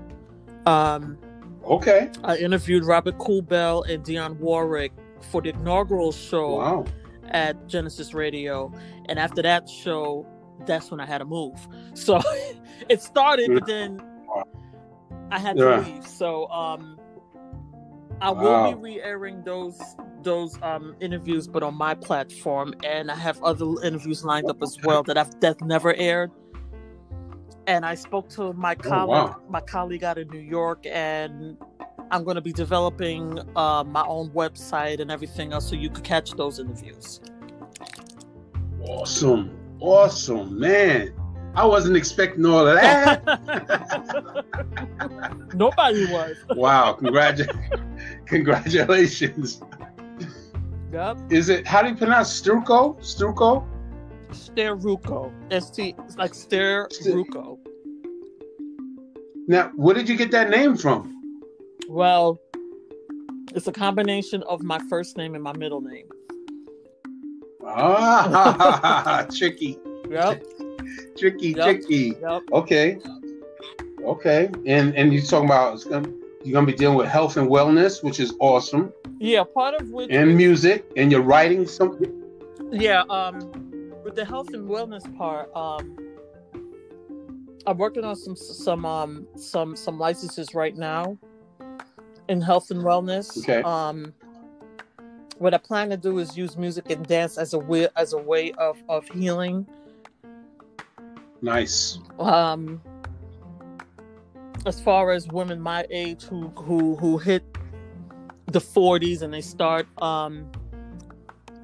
Um, 0.66 1.18
Okay. 1.66 2.10
I 2.24 2.38
interviewed 2.38 2.84
Robert 2.86 3.18
Coolbell 3.18 3.88
and 3.90 4.04
Dionne 4.04 4.38
Warwick 4.38 4.92
for 5.32 5.42
the 5.42 5.50
inaugural 5.50 6.12
show. 6.12 6.58
Wow. 6.58 6.86
at 7.30 7.68
Genesis 7.68 8.14
Radio, 8.14 8.72
and 9.08 9.18
after 9.18 9.42
that 9.42 9.68
show, 9.68 10.28
that's 10.68 10.92
when 10.92 11.00
I 11.00 11.06
had 11.06 11.20
to 11.20 11.26
move. 11.26 11.56
So 11.96 12.20
it 12.90 13.02
started, 13.02 13.50
but 13.54 13.66
then 13.66 14.00
I 15.32 15.40
had 15.40 15.58
to 15.58 15.64
Yeah. 15.64 15.80
leave. 15.80 16.06
So 16.06 16.48
um, 16.50 17.00
I 18.22 18.30
Wow. 18.32 18.42
will 18.42 18.76
be 18.76 18.76
re-airing 18.76 19.44
those 19.44 19.80
those 20.22 20.58
um 20.62 20.96
interviews, 21.00 21.48
but 21.48 21.64
on 21.64 21.76
my 21.76 21.96
platform, 21.96 22.74
and 22.84 23.10
I 23.10 23.16
have 23.16 23.42
other 23.42 23.66
interviews 23.84 24.24
lined 24.24 24.50
up 24.50 24.62
as 24.62 24.78
well 24.84 25.02
that 25.04 25.18
I've 25.18 25.40
that 25.40 25.60
never 25.62 25.94
aired. 25.96 26.30
And 27.66 27.86
I 27.86 27.96
spoke 27.96 28.30
to 28.30 28.54
my 28.54 28.76
colleague, 28.76 29.10
wow. 29.10 29.42
my 29.50 29.62
colleague 29.62 30.04
out 30.04 30.18
of 30.18 30.30
New 30.32 30.40
York, 30.40 30.86
and 30.86 31.58
I'm 32.12 32.24
going 32.24 32.36
to 32.36 32.42
be 32.42 32.54
developing 32.54 33.40
uh, 33.56 33.84
my 33.86 34.04
own 34.06 34.30
website 34.32 35.00
and 35.00 35.10
everything 35.10 35.54
else, 35.54 35.70
so 35.70 35.76
you 35.76 35.90
could 35.90 36.04
catch 36.04 36.32
those 36.32 36.60
interviews. 36.60 37.22
Awesome. 38.82 39.58
Awesome, 39.80 40.60
man. 40.60 41.14
I 41.56 41.66
wasn't 41.66 41.98
expecting 41.98 42.46
all 42.46 42.68
of 42.68 42.76
that. 42.76 43.24
Nobody 45.54 46.06
was. 46.06 46.36
wow. 46.56 46.98
Congratu- 47.00 48.26
congratulations. 48.26 49.62
Yep. 50.92 51.32
Is 51.32 51.50
it, 51.50 51.68
how 51.68 51.82
do 51.82 51.90
you 51.90 51.96
pronounce 51.96 52.42
Struco? 52.42 52.98
Struco? 53.00 53.68
Steruko. 54.34 55.32
S 55.52 55.70
T. 55.70 55.96
It's 56.06 56.18
like 56.18 56.32
Steruko. 56.34 57.58
Now, 59.48 59.72
where 59.76 59.94
did 59.96 60.08
you 60.08 60.16
get 60.16 60.32
that 60.32 60.50
name 60.50 60.76
from? 60.78 61.10
Well, 61.90 62.40
it's 63.54 63.68
a 63.68 63.72
combination 63.72 64.42
of 64.44 64.62
my 64.64 64.80
first 64.90 65.18
name 65.18 65.36
and 65.36 65.44
my 65.44 65.54
middle 65.58 65.82
name. 65.82 66.08
Ah, 67.66 69.26
tricky, 69.36 69.78
Yep. 70.10 70.44
tricky, 71.18 71.50
Yep. 71.50 71.64
tricky. 71.66 72.14
Yep. 72.22 72.42
Okay, 72.52 72.98
okay. 74.06 74.50
And 74.66 74.96
and 74.96 75.14
you're 75.14 75.24
talking 75.24 75.46
about 75.50 75.74
it's 75.76 75.84
gonna, 75.86 76.10
you're 76.44 76.54
gonna 76.54 76.68
be 76.68 76.74
dealing 76.74 76.98
with 76.98 77.08
health 77.08 77.38
and 77.38 77.48
wellness, 77.50 78.04
which 78.04 78.20
is 78.20 78.34
awesome, 78.40 78.92
Yeah. 79.20 79.44
Part 79.44 79.76
of 79.80 79.90
which. 79.92 80.10
and 80.12 80.36
music, 80.36 80.86
and 80.98 81.12
you're 81.12 81.22
writing 81.22 81.66
something. 81.68 82.12
Yeah. 82.72 83.02
Um, 83.10 83.40
with 84.04 84.16
the 84.16 84.26
health 84.26 84.54
and 84.54 84.70
wellness 84.70 85.04
part, 85.18 85.54
um, 85.56 85.98
I'm 87.66 87.78
working 87.78 88.04
on 88.04 88.16
some 88.16 88.36
some 88.36 88.86
um 88.86 89.28
some 89.36 89.76
some 89.76 89.98
licenses 89.98 90.54
right 90.54 90.76
now 90.76 91.18
in 92.28 92.42
health 92.42 92.72
and 92.72 92.82
wellness. 92.82 93.38
Okay. 93.38 93.62
Um, 93.62 94.14
what 95.38 95.54
I 95.54 95.58
plan 95.58 95.90
to 95.90 95.98
do 95.98 96.20
is 96.20 96.38
use 96.38 96.58
music 96.58 96.90
and 96.90 97.06
dance 97.08 97.38
as 97.38 97.54
a 97.54 97.60
way 97.60 97.88
as 97.96 98.14
a 98.14 98.18
way 98.18 98.52
of 98.54 98.82
of 98.90 99.08
healing. 99.08 99.66
Nice. 101.42 102.00
Um, 102.20 102.82
as 104.66 104.80
far 104.80 105.12
as 105.12 105.28
women 105.28 105.60
my 105.60 105.86
age 105.90 106.24
who 106.24 106.50
who 106.50 106.96
who 106.96 107.18
hit 107.18 107.44
the 108.48 108.60
40s 108.60 109.22
and 109.22 109.34
they 109.34 109.42
start 109.42 109.88
um 110.02 110.52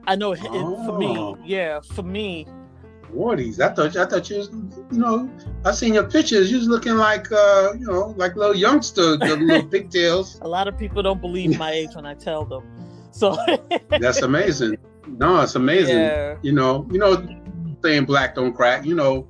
I 0.08 0.16
know 0.16 0.32
it, 0.34 0.40
for 0.40 0.98
me, 0.98 1.08
Oh. 1.18 1.38
yeah, 1.46 1.80
for 1.82 2.04
me, 2.04 2.48
Forties. 3.14 3.60
I 3.60 3.70
thought 3.74 3.98
I 3.98 4.06
thought 4.06 4.30
you 4.30 4.38
was, 4.38 4.50
you 4.92 5.00
know, 5.00 5.28
I 5.66 5.72
seen 5.72 5.96
your 5.96 6.04
pictures. 6.04 6.52
You 6.52 6.58
was 6.60 6.68
looking 6.68 6.94
like 6.96 7.32
uh, 7.32 7.74
you 7.78 7.88
know, 7.88 8.14
like 8.18 8.36
little 8.36 8.56
youngster, 8.56 9.18
the 9.18 9.36
little 9.36 9.68
pigtails. 9.72 10.38
a 10.44 10.48
lot 10.48 10.68
of 10.68 10.78
people 10.78 11.02
don't 11.02 11.20
believe 11.20 11.58
my 11.58 11.72
age 11.72 11.96
when 11.96 12.06
I 12.06 12.14
tell 12.14 12.46
them. 12.46 12.64
So 13.12 13.36
That's 14.00 14.22
amazing. 14.22 14.78
No, 15.08 15.42
it's 15.42 15.56
amazing. 15.56 15.98
yeah. 15.98 16.36
You 16.44 16.52
know, 16.52 16.88
you 16.92 17.00
know, 17.00 17.28
saying 17.84 18.06
black 18.06 18.36
don't 18.36 18.54
crack. 18.54 18.86
You 18.86 18.94
know, 18.94 19.28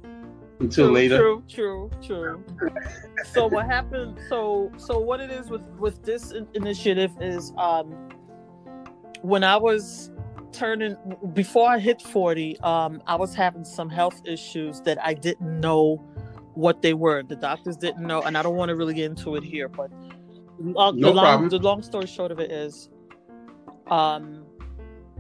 until 0.60 0.88
true, 0.88 0.94
later. 0.94 1.18
True, 1.18 1.44
true, 1.48 1.90
true. 2.06 2.44
so 3.32 3.48
what 3.48 3.66
happened? 3.66 4.20
So 4.28 4.74
so 4.76 5.00
what 5.00 5.22
it 5.22 5.32
is 5.32 5.50
with 5.50 5.62
with 5.80 6.04
this 6.04 6.34
initiative 6.54 7.12
is 7.22 7.54
um 7.58 8.10
when 9.22 9.46
I 9.46 9.56
was 9.56 10.12
turning 10.52 10.96
before 11.34 11.70
I 11.70 11.80
hit 11.80 12.02
forty, 12.02 12.60
um 12.62 13.02
I 13.08 13.16
was 13.16 13.36
having 13.36 13.64
some 13.66 13.90
health 13.90 14.22
issues 14.26 14.82
that 14.82 14.98
I 15.04 15.14
didn't 15.14 15.60
know 15.60 15.98
what 16.56 16.82
they 16.82 16.94
were. 16.94 17.24
The 17.24 17.36
doctors 17.36 17.78
didn't 17.78 18.06
know, 18.06 18.22
and 18.24 18.38
I 18.38 18.42
don't 18.42 18.56
want 18.56 18.70
to 18.70 18.76
really 18.76 18.94
get 18.94 19.06
into 19.06 19.36
it 19.36 19.44
here, 19.44 19.70
but 19.70 19.92
uh, 20.76 20.92
No 20.92 20.94
the 20.94 21.12
long 21.12 21.50
the 21.50 21.60
long 21.60 21.82
story 21.84 22.08
short 22.08 22.32
of 22.32 22.40
it 22.40 22.52
is, 22.52 22.90
um, 23.88 24.46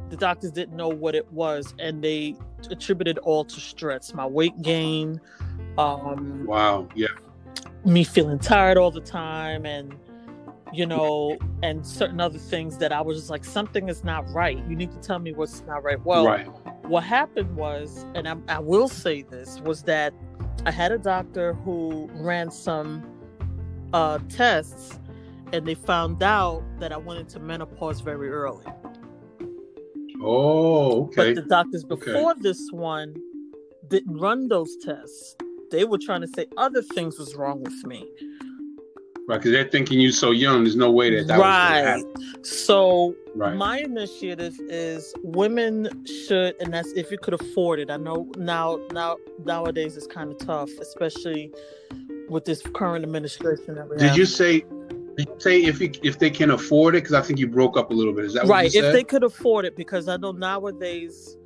the 0.09 0.17
doctors 0.17 0.51
didn't 0.51 0.75
know 0.75 0.89
what 0.89 1.15
it 1.15 1.31
was, 1.31 1.73
and 1.79 2.03
they 2.03 2.35
attributed 2.69 3.17
all 3.19 3.45
to 3.45 3.59
stress. 3.59 4.13
My 4.13 4.25
weight 4.25 4.59
gain, 4.61 5.21
um, 5.77 6.45
Wow. 6.45 6.89
Yeah. 6.95 7.07
me 7.85 8.03
feeling 8.03 8.39
tired 8.39 8.77
all 8.77 8.91
the 8.91 8.99
time, 9.01 9.65
and 9.65 9.95
you 10.73 10.85
know, 10.85 11.37
and 11.63 11.85
certain 11.85 12.19
other 12.19 12.37
things 12.37 12.77
that 12.77 12.91
I 12.91 13.01
was 13.01 13.17
just 13.17 13.29
like, 13.29 13.43
something 13.43 13.89
is 13.89 14.03
not 14.03 14.29
right. 14.31 14.57
You 14.67 14.75
need 14.75 14.91
to 14.91 14.99
tell 14.99 15.19
me 15.19 15.33
what's 15.33 15.61
not 15.61 15.83
right. 15.83 16.03
Well, 16.05 16.25
right. 16.25 16.47
what 16.85 17.03
happened 17.03 17.55
was, 17.55 18.05
and 18.15 18.27
I, 18.27 18.35
I 18.47 18.59
will 18.59 18.87
say 18.87 19.23
this, 19.23 19.59
was 19.61 19.83
that 19.83 20.13
I 20.65 20.71
had 20.71 20.91
a 20.91 20.97
doctor 20.97 21.53
who 21.53 22.09
ran 22.13 22.51
some 22.51 23.03
uh, 23.93 24.19
tests, 24.29 24.99
and 25.51 25.65
they 25.65 25.75
found 25.75 26.21
out 26.21 26.63
that 26.79 26.91
I 26.91 26.97
went 26.97 27.19
into 27.19 27.39
menopause 27.39 28.01
very 28.01 28.29
early. 28.29 28.65
Oh, 30.21 31.05
okay. 31.05 31.33
But 31.33 31.35
the 31.35 31.41
doctors 31.47 31.85
Okay. 31.85 32.11
before 32.13 32.35
this 32.35 32.61
one 32.71 33.15
didn't 33.87 34.17
run 34.17 34.47
those 34.49 34.75
tests. 34.83 35.35
They 35.71 35.85
were 35.85 35.97
trying 35.97 36.21
to 36.21 36.27
say 36.27 36.45
other 36.57 36.81
things 36.81 37.17
was 37.17 37.35
wrong 37.35 37.63
with 37.63 37.85
me. 37.85 38.07
Right, 39.29 39.37
because 39.37 39.51
they're 39.51 39.69
thinking 39.69 39.99
you're 39.99 40.11
so 40.11 40.31
young. 40.31 40.63
There's 40.63 40.75
no 40.75 40.89
way 40.89 41.15
that 41.15 41.27
that 41.27 41.37
was 41.37 41.45
right. 41.45 42.03
So 42.43 43.15
Right. 43.35 43.55
my 43.55 43.77
initiative 43.77 44.55
is 44.61 45.13
women 45.21 46.03
should, 46.07 46.55
and 46.59 46.73
that's 46.73 46.91
if 46.93 47.11
you 47.11 47.19
could 47.19 47.35
afford 47.35 47.79
it. 47.79 47.91
I 47.91 47.97
know 47.97 48.27
now, 48.37 48.79
now 48.91 49.17
nowadays 49.45 49.97
it's 49.97 50.07
kind 50.07 50.31
of 50.31 50.39
tough, 50.39 50.71
especially 50.81 51.51
with 52.27 52.45
this 52.45 52.63
current 52.73 53.05
administration 53.05 53.75
that 53.75 53.87
we 53.87 53.97
Did 53.97 54.07
have. 54.07 54.17
you 54.17 54.25
say? 54.25 54.65
Did 55.15 55.27
you 55.27 55.35
say 55.37 55.61
if 55.61 55.79
you, 55.79 55.91
if 56.01 56.17
they 56.17 56.31
can 56.31 56.49
afford 56.49 56.95
it? 56.95 57.03
Because 57.03 57.13
I 57.13 57.21
think 57.21 57.37
you 57.37 57.45
broke 57.45 57.77
up 57.77 57.91
a 57.91 57.93
little 57.93 58.13
bit. 58.13 58.25
Is 58.25 58.33
that 58.33 58.45
what 58.45 58.49
right? 58.49 58.73
If 58.73 58.91
they 58.91 59.03
could 59.03 59.23
afford 59.23 59.63
it, 59.65 59.75
because 59.75 60.07
I 60.07 60.17
know 60.17 60.31
nowadays 60.31 61.37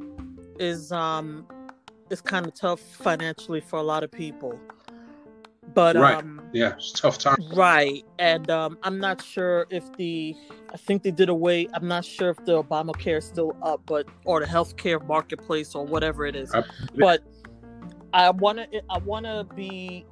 is 0.58 0.94
um 0.94 1.46
it's 2.10 2.22
kind 2.22 2.46
of 2.46 2.54
tough 2.54 2.80
financially 2.80 3.60
for 3.60 3.76
a 3.76 3.84
lot 3.84 4.06
of 4.06 4.12
people. 4.12 4.58
But 5.74 5.96
Right. 5.96 6.18
um 6.18 6.42
yeah, 6.54 6.74
it's 6.76 6.92
a 6.92 6.96
tough 6.96 7.18
time. 7.18 7.38
Right. 7.54 8.06
And 8.20 8.50
um, 8.52 8.78
I'm 8.84 9.00
not 9.00 9.24
sure 9.24 9.66
if 9.72 9.92
the, 9.98 10.36
I 10.72 10.78
think 10.78 11.02
they 11.02 11.10
did 11.10 11.30
away, 11.30 11.68
I'm 11.74 11.88
not 11.88 12.06
sure 12.06 12.30
if 12.30 12.38
the 12.46 12.62
Obamacare 12.62 13.18
is 13.18 13.26
still 13.26 13.58
up, 13.64 13.82
but, 13.88 14.08
or 14.26 14.40
the 14.40 14.46
healthcare 14.46 15.04
marketplace 15.08 15.74
or 15.74 15.84
whatever 15.84 16.28
it 16.28 16.36
is. 16.36 16.54
I- 16.54 16.64
But 16.96 17.24
I 18.14 18.30
want 18.30 18.60
to, 18.60 18.82
I 18.90 19.00
want 19.00 19.26
to 19.26 19.48
be 19.56 20.06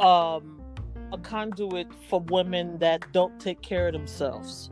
um, 0.00 0.62
a 1.12 1.18
conduit 1.18 1.88
for 2.08 2.20
women 2.20 2.78
that 2.78 3.12
don't 3.12 3.38
take 3.38 3.60
care 3.60 3.88
of 3.88 3.92
themselves. 3.92 4.70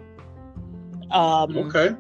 Um, 1.11 1.57
Okay. 1.59 1.95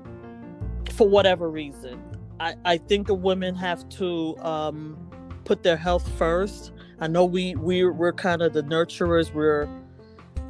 for 0.92 1.06
whatever 1.06 1.50
reason. 1.50 2.00
I, 2.40 2.54
I 2.64 2.78
think 2.78 3.06
the 3.08 3.14
women 3.14 3.54
have 3.56 3.86
to 3.90 4.36
um, 4.38 4.96
put 5.44 5.62
their 5.62 5.76
health 5.76 6.10
first. 6.16 6.72
I 7.00 7.06
know 7.08 7.24
we 7.24 7.54
we're 7.56 7.92
we're 7.92 8.12
kind 8.12 8.42
of 8.42 8.52
the 8.52 8.62
nurturers. 8.62 9.32
We're 9.32 9.68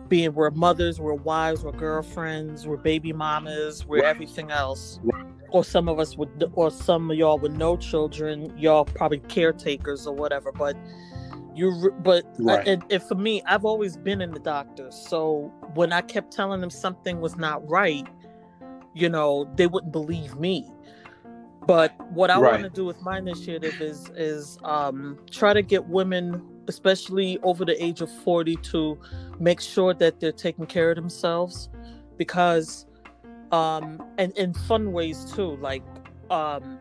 being 0.08 0.34
we're 0.34 0.50
mothers, 0.50 1.00
we're 1.00 1.14
wives, 1.14 1.64
we're 1.64 1.72
girlfriends, 1.72 2.66
we're 2.66 2.76
baby 2.76 3.12
mamas, 3.12 3.86
we're 3.86 4.04
everything 4.04 4.50
else. 4.50 5.00
Or 5.48 5.64
some 5.64 5.88
of 5.88 5.98
us 5.98 6.16
with 6.16 6.28
or 6.52 6.70
some 6.70 7.10
of 7.10 7.16
y'all 7.16 7.38
with 7.38 7.52
no 7.52 7.76
children, 7.76 8.52
y'all 8.58 8.84
probably 8.84 9.20
caretakers 9.20 10.06
or 10.06 10.14
whatever. 10.14 10.52
But 10.52 10.76
you 11.54 11.92
but 12.00 12.24
Right. 12.38 12.66
and, 12.66 12.84
and 12.90 13.02
for 13.02 13.14
me, 13.14 13.42
I've 13.46 13.64
always 13.64 13.96
been 13.96 14.20
in 14.20 14.32
the 14.32 14.40
doctor. 14.40 14.90
So 14.90 15.52
when 15.74 15.92
I 15.92 16.00
kept 16.02 16.32
telling 16.32 16.60
them 16.60 16.70
something 16.70 17.20
was 17.20 17.36
not 17.36 17.68
right, 17.68 18.06
you 18.94 19.08
know, 19.08 19.48
they 19.56 19.66
wouldn't 19.66 19.92
believe 19.92 20.34
me. 20.36 20.70
But 21.66 21.94
what 22.12 22.30
I 22.30 22.38
Right. 22.38 22.52
want 22.52 22.64
to 22.64 22.70
do 22.70 22.84
with 22.84 23.00
my 23.00 23.18
initiative 23.18 23.80
is 23.80 24.10
is 24.16 24.58
um, 24.64 25.18
try 25.30 25.52
to 25.52 25.62
get 25.62 25.86
women, 25.86 26.42
especially 26.68 27.38
over 27.42 27.64
the 27.64 27.82
age 27.82 28.00
of 28.00 28.10
forty, 28.10 28.56
to 28.72 28.98
make 29.38 29.60
sure 29.60 29.94
that 29.94 30.20
they're 30.20 30.32
taking 30.32 30.66
care 30.66 30.90
of 30.90 30.96
themselves, 30.96 31.68
because 32.18 32.86
um, 33.52 34.02
and 34.18 34.32
in 34.36 34.52
fun 34.54 34.92
ways 34.92 35.24
too, 35.24 35.56
like 35.56 35.82
um, 36.30 36.78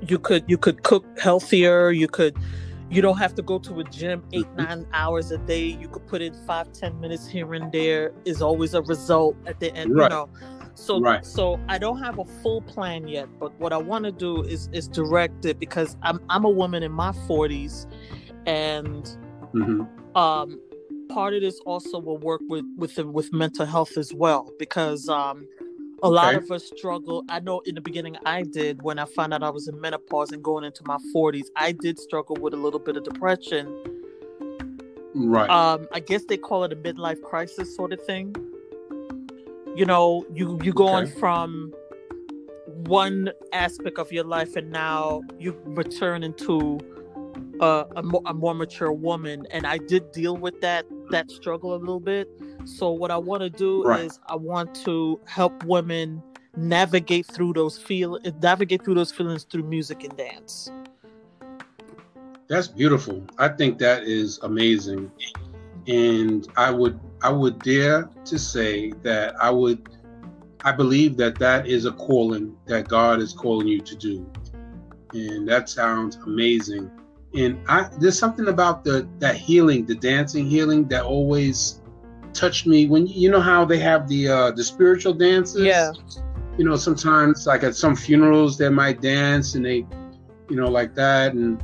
you 0.00 0.18
could 0.18 0.44
you 0.46 0.56
could 0.58 0.82
cook 0.82 1.04
healthier, 1.18 1.90
you 1.90 2.08
could 2.08 2.36
you 2.90 3.02
don't 3.02 3.18
have 3.18 3.34
to 3.34 3.42
go 3.42 3.58
to 3.58 3.80
a 3.80 3.84
gym 3.84 4.22
eight 4.32 4.46
Mhm. 4.56 4.56
nine 4.56 4.86
hours 4.92 5.30
a 5.30 5.38
day 5.38 5.64
you 5.64 5.88
could 5.88 6.06
put 6.06 6.22
in 6.22 6.34
five 6.46 6.70
ten 6.72 7.00
minutes 7.00 7.26
here 7.26 7.52
and 7.54 7.72
there 7.72 8.12
is 8.24 8.42
always 8.42 8.74
a 8.74 8.82
result 8.82 9.36
at 9.46 9.58
the 9.58 9.74
end 9.74 9.92
Right. 9.94 10.02
you 10.02 10.08
know 10.16 10.28
So 10.74 11.00
Right. 11.00 11.24
so 11.24 11.60
I 11.68 11.78
don't 11.78 11.98
have 11.98 12.18
a 12.18 12.24
full 12.24 12.60
plan 12.62 13.06
yet, 13.08 13.28
but 13.38 13.58
what 13.60 13.72
I 13.72 13.76
want 13.78 14.04
to 14.04 14.12
do 14.12 14.42
is 14.42 14.68
is 14.72 14.88
direct 14.88 15.44
it 15.44 15.58
because 15.58 15.96
I'm 16.02 16.20
I'm 16.28 16.44
a 16.44 16.50
woman 16.50 16.82
in 16.82 16.92
my 16.92 17.12
40s 17.28 17.86
and 18.46 19.16
hmm 19.52 19.82
um 20.14 20.60
part 21.08 21.34
of 21.34 21.40
this 21.40 21.58
also 21.66 21.98
will 21.98 22.18
work 22.18 22.40
with 22.48 22.64
with 22.76 22.94
the- 22.96 23.06
with 23.06 23.32
mental 23.32 23.66
health 23.66 23.96
as 23.96 24.12
well 24.12 24.50
because 24.58 25.08
um 25.08 25.46
a 26.02 26.08
lot 26.10 26.34
Okay. 26.34 26.44
of 26.44 26.50
us 26.50 26.64
struggle 26.66 27.24
i 27.28 27.40
know 27.40 27.60
in 27.66 27.74
the 27.74 27.80
beginning 27.80 28.16
i 28.26 28.42
did 28.42 28.82
when 28.82 28.98
i 28.98 29.04
found 29.04 29.32
out 29.32 29.42
i 29.42 29.50
was 29.50 29.68
in 29.68 29.80
menopause 29.80 30.32
and 30.32 30.42
going 30.42 30.64
into 30.64 30.82
my 30.84 30.98
40s 31.14 31.46
i 31.56 31.72
did 31.72 31.98
struggle 31.98 32.36
with 32.40 32.52
a 32.52 32.56
little 32.56 32.80
bit 32.80 32.96
of 32.96 33.04
depression 33.04 33.66
Right. 35.14 35.50
um 35.50 35.86
i 35.92 36.00
guess 36.00 36.24
they 36.24 36.36
call 36.36 36.64
it 36.64 36.72
a 36.72 36.76
midlife 36.76 37.22
crisis 37.22 37.74
sort 37.74 37.92
of 37.92 38.04
thing 38.04 38.34
you 39.74 39.84
know 39.84 40.24
you 40.32 40.58
you 40.62 40.72
going 40.72 41.04
Okay. 41.04 41.18
from 41.18 41.72
one 42.66 43.30
aspect 43.52 43.98
of 43.98 44.10
your 44.12 44.24
life 44.24 44.56
and 44.56 44.70
now 44.70 45.20
you 45.38 45.56
return 45.64 46.22
into 46.22 46.78
a, 47.60 47.84
a, 47.96 48.02
more, 48.02 48.22
a 48.26 48.34
more 48.34 48.54
mature 48.54 48.92
woman 48.92 49.46
and 49.50 49.66
i 49.66 49.78
did 49.78 50.10
deal 50.12 50.36
with 50.36 50.60
that 50.60 50.84
that 51.10 51.30
struggle 51.30 51.74
a 51.74 51.76
little 51.76 52.00
bit 52.00 52.28
so 52.64 52.90
what 52.90 53.10
i 53.10 53.16
want 53.16 53.42
to 53.42 53.50
do 53.50 53.84
Right. 53.84 54.04
is 54.04 54.18
i 54.26 54.34
want 54.34 54.74
to 54.76 55.20
help 55.26 55.52
women 55.64 56.22
navigate 56.56 57.26
through 57.26 57.52
those 57.52 57.78
feel 57.78 58.18
navigate 58.40 58.84
through 58.84 58.94
those 58.94 59.12
feelings 59.12 59.44
through 59.44 59.64
music 59.64 60.04
and 60.04 60.16
dance 60.16 60.70
That's 62.46 62.68
beautiful. 62.68 63.24
I 63.38 63.48
think 63.48 63.78
that 63.78 64.02
is 64.04 64.38
amazing. 64.42 65.10
And 65.86 66.46
I 66.56 66.70
would 66.70 67.00
I 67.24 67.30
would 67.30 67.58
dare 67.60 68.08
to 68.26 68.38
say 68.38 68.92
that 69.02 69.34
I 69.42 69.50
would 69.50 69.88
I 70.66 70.72
believe 70.72 71.16
that 71.16 71.38
that 71.38 71.66
is 71.66 71.84
a 71.86 71.92
calling 71.92 72.54
that 72.66 72.88
God 72.88 73.20
is 73.20 73.32
calling 73.32 73.66
you 73.66 73.80
to 73.80 73.96
do. 73.96 74.30
And 75.12 75.48
that 75.48 75.68
sounds 75.68 76.16
amazing. 76.26 76.90
And 77.34 77.58
I 77.68 77.88
there's 77.98 78.18
something 78.18 78.48
about 78.48 78.84
the 78.84 79.08
that 79.20 79.36
healing, 79.36 79.86
the 79.86 79.94
dancing 79.94 80.46
healing 80.46 80.86
that 80.88 81.02
always 81.04 81.80
touched 82.34 82.66
me 82.66 82.86
when 82.86 83.06
you 83.06 83.30
know 83.30 83.40
how 83.40 83.64
they 83.64 83.78
have 83.78 84.08
the 84.08 84.28
uh 84.28 84.50
the 84.50 84.64
spiritual 84.64 85.14
dances 85.14 85.62
Yeah. 85.62 85.92
you 86.58 86.64
know 86.64 86.76
sometimes 86.76 87.46
like 87.46 87.62
at 87.62 87.76
some 87.76 87.94
funerals 87.94 88.58
they 88.58 88.68
might 88.68 89.00
dance 89.00 89.54
and 89.54 89.64
they 89.64 89.86
you 90.50 90.56
know 90.56 90.68
like 90.68 90.94
that 90.96 91.32
and 91.34 91.62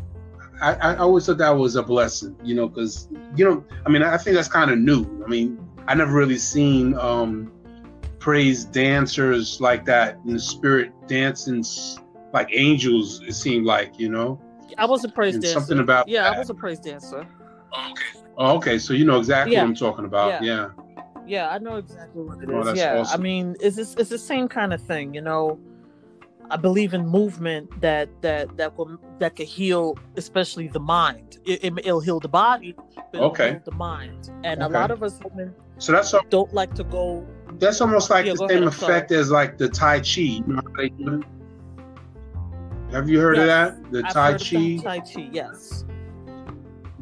i, 0.60 0.74
I 0.74 0.96
always 0.96 1.26
thought 1.26 1.38
that 1.38 1.50
was 1.50 1.76
a 1.76 1.82
blessing 1.82 2.36
you 2.42 2.54
know 2.54 2.68
because 2.68 3.08
you 3.36 3.44
know 3.44 3.64
i 3.86 3.88
mean 3.88 4.02
i 4.02 4.16
think 4.16 4.36
that's 4.36 4.48
kind 4.48 4.70
of 4.70 4.78
new 4.78 5.04
i 5.24 5.28
mean 5.28 5.58
i 5.86 5.94
never 5.94 6.12
really 6.12 6.38
seen 6.38 6.94
um 6.98 7.52
praise 8.18 8.64
dancers 8.64 9.60
like 9.60 9.84
that 9.86 10.18
in 10.26 10.34
the 10.34 10.38
spirit 10.40 10.92
dancing 11.06 11.64
like 12.32 12.48
angels 12.52 13.22
it 13.26 13.32
seemed 13.34 13.64
like 13.66 13.98
you 13.98 14.08
know 14.08 14.40
i 14.78 14.84
was 14.84 15.04
a 15.04 15.08
praise 15.08 15.34
and 15.34 15.42
dancer 15.42 15.58
something 15.58 15.78
about 15.80 16.06
yeah 16.08 16.30
i 16.30 16.38
was 16.38 16.50
a 16.50 16.54
praise 16.54 16.78
dancer 16.78 17.26
oh, 18.36 18.56
okay 18.56 18.78
so 18.78 18.92
you 18.92 19.04
know 19.04 19.18
exactly 19.18 19.54
Yeah. 19.54 19.62
what 19.62 19.68
i'm 19.68 19.74
talking 19.74 20.04
about 20.04 20.42
Yeah. 20.42 20.68
yeah 20.76 20.84
Yeah, 21.26 21.48
I 21.48 21.58
know 21.58 21.76
exactly 21.76 22.22
what 22.24 22.42
it 22.42 22.50
is. 22.50 22.56
Oh, 22.56 22.64
that's 22.64 22.78
yeah, 22.78 22.98
awesome. 22.98 23.20
I 23.20 23.22
mean, 23.22 23.54
it's 23.60 23.78
it's 23.78 24.08
the 24.10 24.18
same 24.18 24.48
kind 24.48 24.72
of 24.72 24.80
thing, 24.82 25.14
you 25.14 25.20
know. 25.20 25.60
I 26.50 26.56
believe 26.56 26.94
in 26.94 27.06
movement 27.06 27.80
that 27.80 28.08
that 28.22 28.56
that 28.56 28.76
will 28.76 28.98
that 29.20 29.36
can 29.36 29.46
heal, 29.46 29.96
especially 30.16 30.68
the 30.68 30.80
mind. 30.80 31.38
It, 31.46 31.72
will 31.86 32.00
heal 32.00 32.20
the 32.20 32.28
body, 32.28 32.74
but 32.96 33.06
it'll 33.14 33.26
Okay. 33.28 33.50
heal 33.52 33.60
the 33.64 33.72
mind. 33.72 34.30
And 34.44 34.62
a 34.62 34.68
lot 34.68 34.90
of 34.90 35.02
us 35.02 35.18
women 35.24 35.54
so 35.78 35.92
that's 35.92 36.12
al- 36.12 36.22
don't 36.28 36.52
like 36.52 36.74
to 36.74 36.84
go. 36.84 37.26
that's 37.58 37.80
almost 37.80 38.10
like 38.10 38.26
Yeah, 38.26 38.32
the 38.32 38.48
same 38.48 38.62
ahead, 38.64 38.68
effect 38.68 39.12
as 39.12 39.30
like 39.30 39.56
the 39.58 39.68
tai 39.68 39.98
chi 40.00 40.20
you 40.20 40.44
know 40.46 40.56
how 40.56 40.72
they 40.76 40.88
do 40.90 41.22
have 42.92 43.08
you 43.08 43.20
heard 43.20 43.38
of 43.38 43.46
that 43.46 43.90
the 43.92 44.02
I've 44.04 44.12
tai 44.12 44.32
chi 44.34 44.76
Tai 44.82 45.00
Chi, 45.00 45.28
yes. 45.32 45.84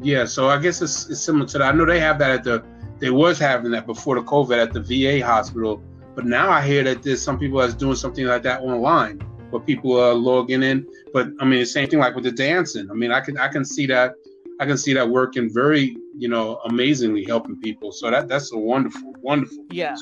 Yeah, 0.01 0.23
so 0.25 0.47
I 0.47 0.57
guess 0.59 0.81
it's, 0.81 1.09
it's 1.09 1.19
similar 1.19 1.45
to 1.47 1.57
that. 1.57 1.73
I 1.73 1.75
know 1.75 1.85
they 1.85 1.99
have 1.99 2.19
that 2.19 2.31
at 2.31 2.43
the 2.43 2.63
they 2.99 3.09
was 3.09 3.37
having 3.39 3.71
that 3.71 3.85
before 3.85 4.15
the 4.15 4.21
COVID 4.23 4.57
at 4.57 4.71
the 4.73 4.81
VA 4.81 5.25
hospital, 5.25 5.81
but 6.15 6.25
now 6.25 6.49
I 6.49 6.61
hear 6.65 6.83
that 6.83 7.03
there's 7.03 7.21
some 7.21 7.37
people 7.39 7.59
that's 7.59 7.73
doing 7.73 7.95
something 7.95 8.25
like 8.25 8.43
that 8.43 8.61
online, 8.61 9.21
where 9.49 9.61
people 9.61 9.99
are 9.99 10.13
logging 10.13 10.63
in. 10.63 10.85
But 11.13 11.29
I 11.39 11.45
mean, 11.45 11.59
the 11.59 11.65
same 11.65 11.89
thing 11.89 11.99
like 11.99 12.15
with 12.15 12.23
the 12.25 12.31
dancing. 12.31 12.89
I 12.89 12.93
mean, 12.93 13.11
I 13.11 13.21
can 13.21 13.37
I 13.37 13.47
can 13.47 13.65
see 13.65 13.85
that 13.87 14.13
I 14.59 14.65
can 14.65 14.77
see 14.77 14.93
that 14.93 15.09
working 15.09 15.49
very 15.53 15.95
you 16.17 16.27
know 16.29 16.57
amazingly 16.65 17.23
helping 17.25 17.59
people. 17.59 17.91
So 17.91 18.09
that 18.11 18.27
that's 18.27 18.51
a 18.53 18.57
wonderful 18.57 19.13
wonderful. 19.21 19.65
Yeah, 19.71 19.95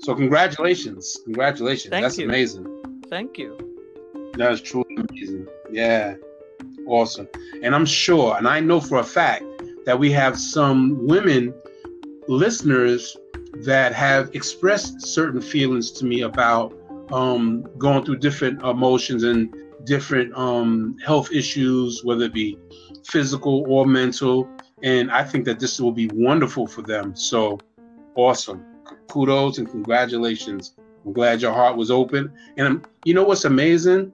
So 0.00 0.14
congratulations, 0.14 1.18
congratulations. 1.24 1.90
Thank 1.90 2.04
that's 2.04 2.18
you. 2.18 2.26
amazing. 2.26 2.66
thank 3.10 3.38
you. 3.38 3.56
That 4.34 4.52
is 4.52 4.60
truly 4.60 4.96
amazing. 4.96 5.46
Yeah. 5.70 6.14
Awesome. 6.86 7.28
And 7.62 7.74
I'm 7.74 7.84
sure, 7.84 8.36
and 8.38 8.46
I 8.48 8.60
know 8.60 8.80
for 8.80 8.98
a 8.98 9.04
fact 9.04 9.44
that 9.84 9.98
we 9.98 10.10
have 10.12 10.38
some 10.38 11.06
women 11.06 11.52
listeners 12.28 13.16
that 13.64 13.92
have 13.94 14.30
expressed 14.34 15.02
certain 15.02 15.40
feelings 15.40 15.90
to 15.92 16.04
me 16.04 16.22
about 16.22 16.72
um, 17.12 17.66
going 17.78 18.04
through 18.04 18.18
different 18.18 18.62
emotions 18.62 19.24
and 19.24 19.54
different 19.84 20.36
um, 20.36 20.96
health 21.04 21.30
issues, 21.32 22.04
whether 22.04 22.24
it 22.24 22.34
be 22.34 22.58
physical 23.04 23.64
or 23.68 23.86
mental. 23.86 24.48
And 24.82 25.10
I 25.10 25.24
think 25.24 25.44
that 25.46 25.58
this 25.58 25.80
will 25.80 25.92
be 25.92 26.08
wonderful 26.12 26.66
for 26.66 26.82
them. 26.82 27.14
So 27.16 27.58
awesome. 28.14 28.64
Kudos 29.08 29.58
and 29.58 29.68
congratulations. 29.68 30.74
I'm 31.04 31.12
glad 31.12 31.40
your 31.40 31.52
heart 31.52 31.76
was 31.76 31.90
open. 31.90 32.32
And 32.56 32.66
um, 32.66 32.82
you 33.04 33.14
know 33.14 33.24
what's 33.24 33.44
amazing? 33.44 34.12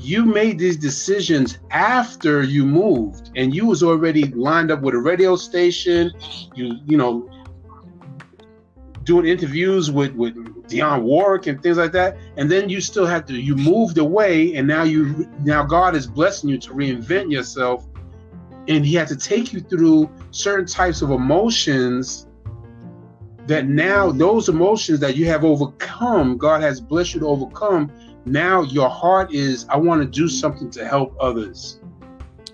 You 0.00 0.24
made 0.24 0.58
these 0.58 0.76
decisions 0.76 1.58
after 1.70 2.42
you 2.42 2.66
moved, 2.66 3.30
and 3.36 3.54
you 3.54 3.64
was 3.66 3.82
already 3.82 4.24
lined 4.32 4.72
up 4.72 4.82
with 4.82 4.94
a 4.94 4.98
radio 4.98 5.36
station. 5.36 6.12
You, 6.54 6.78
you 6.84 6.96
know, 6.96 7.30
doing 9.04 9.26
interviews 9.26 9.90
with 9.90 10.12
with 10.14 10.34
Dionne 10.68 11.02
Warwick 11.02 11.46
and 11.46 11.62
things 11.62 11.76
like 11.76 11.92
that. 11.92 12.16
And 12.36 12.50
then 12.50 12.68
you 12.68 12.80
still 12.80 13.06
had 13.06 13.26
to. 13.28 13.34
You 13.34 13.54
moved 13.56 13.98
away, 13.98 14.54
and 14.56 14.66
now 14.66 14.82
you 14.82 15.28
now 15.40 15.64
God 15.64 15.94
is 15.94 16.06
blessing 16.06 16.50
you 16.50 16.58
to 16.58 16.70
reinvent 16.70 17.30
yourself. 17.30 17.86
And 18.66 18.84
He 18.84 18.94
had 18.94 19.08
to 19.08 19.16
take 19.16 19.52
you 19.52 19.60
through 19.60 20.10
certain 20.30 20.66
types 20.66 21.02
of 21.02 21.10
emotions 21.10 22.26
that 23.46 23.66
now 23.66 24.10
those 24.10 24.48
emotions 24.48 25.00
that 25.00 25.16
you 25.16 25.26
have 25.26 25.44
overcome, 25.44 26.38
God 26.38 26.62
has 26.62 26.80
blessed 26.80 27.14
you 27.14 27.20
to 27.20 27.28
overcome. 27.28 27.92
Now 28.24 28.62
your 28.62 28.88
heart 28.88 29.34
is, 29.34 29.66
I 29.68 29.76
want 29.76 30.00
to 30.00 30.08
do 30.08 30.28
something 30.28 30.70
to 30.70 30.86
help 30.86 31.14
others. 31.20 31.78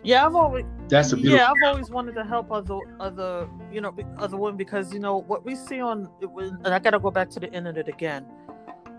Yeah, 0.03 0.27
I've 0.27 0.35
always 0.35 0.65
That's 0.91 1.13
a 1.13 1.17
beautiful. 1.17 1.39
yeah, 1.39 1.51
I've 1.51 1.73
always 1.73 1.89
wanted 1.89 2.15
to 2.17 2.25
help 2.25 2.51
other 2.51 2.79
other 2.99 3.49
you 3.73 3.81
know 3.81 3.95
other 4.19 4.37
women 4.37 4.57
because 4.57 4.93
you 4.93 4.99
know 4.99 5.19
what 5.19 5.45
we 5.45 5.55
see 5.55 5.81
on 5.81 6.09
and 6.21 6.69
I 6.69 6.79
gotta 6.79 6.99
go 6.99 7.11
back 7.11 7.31
to 7.31 7.41
the 7.41 7.51
internet 7.53 7.89
again. 7.89 8.25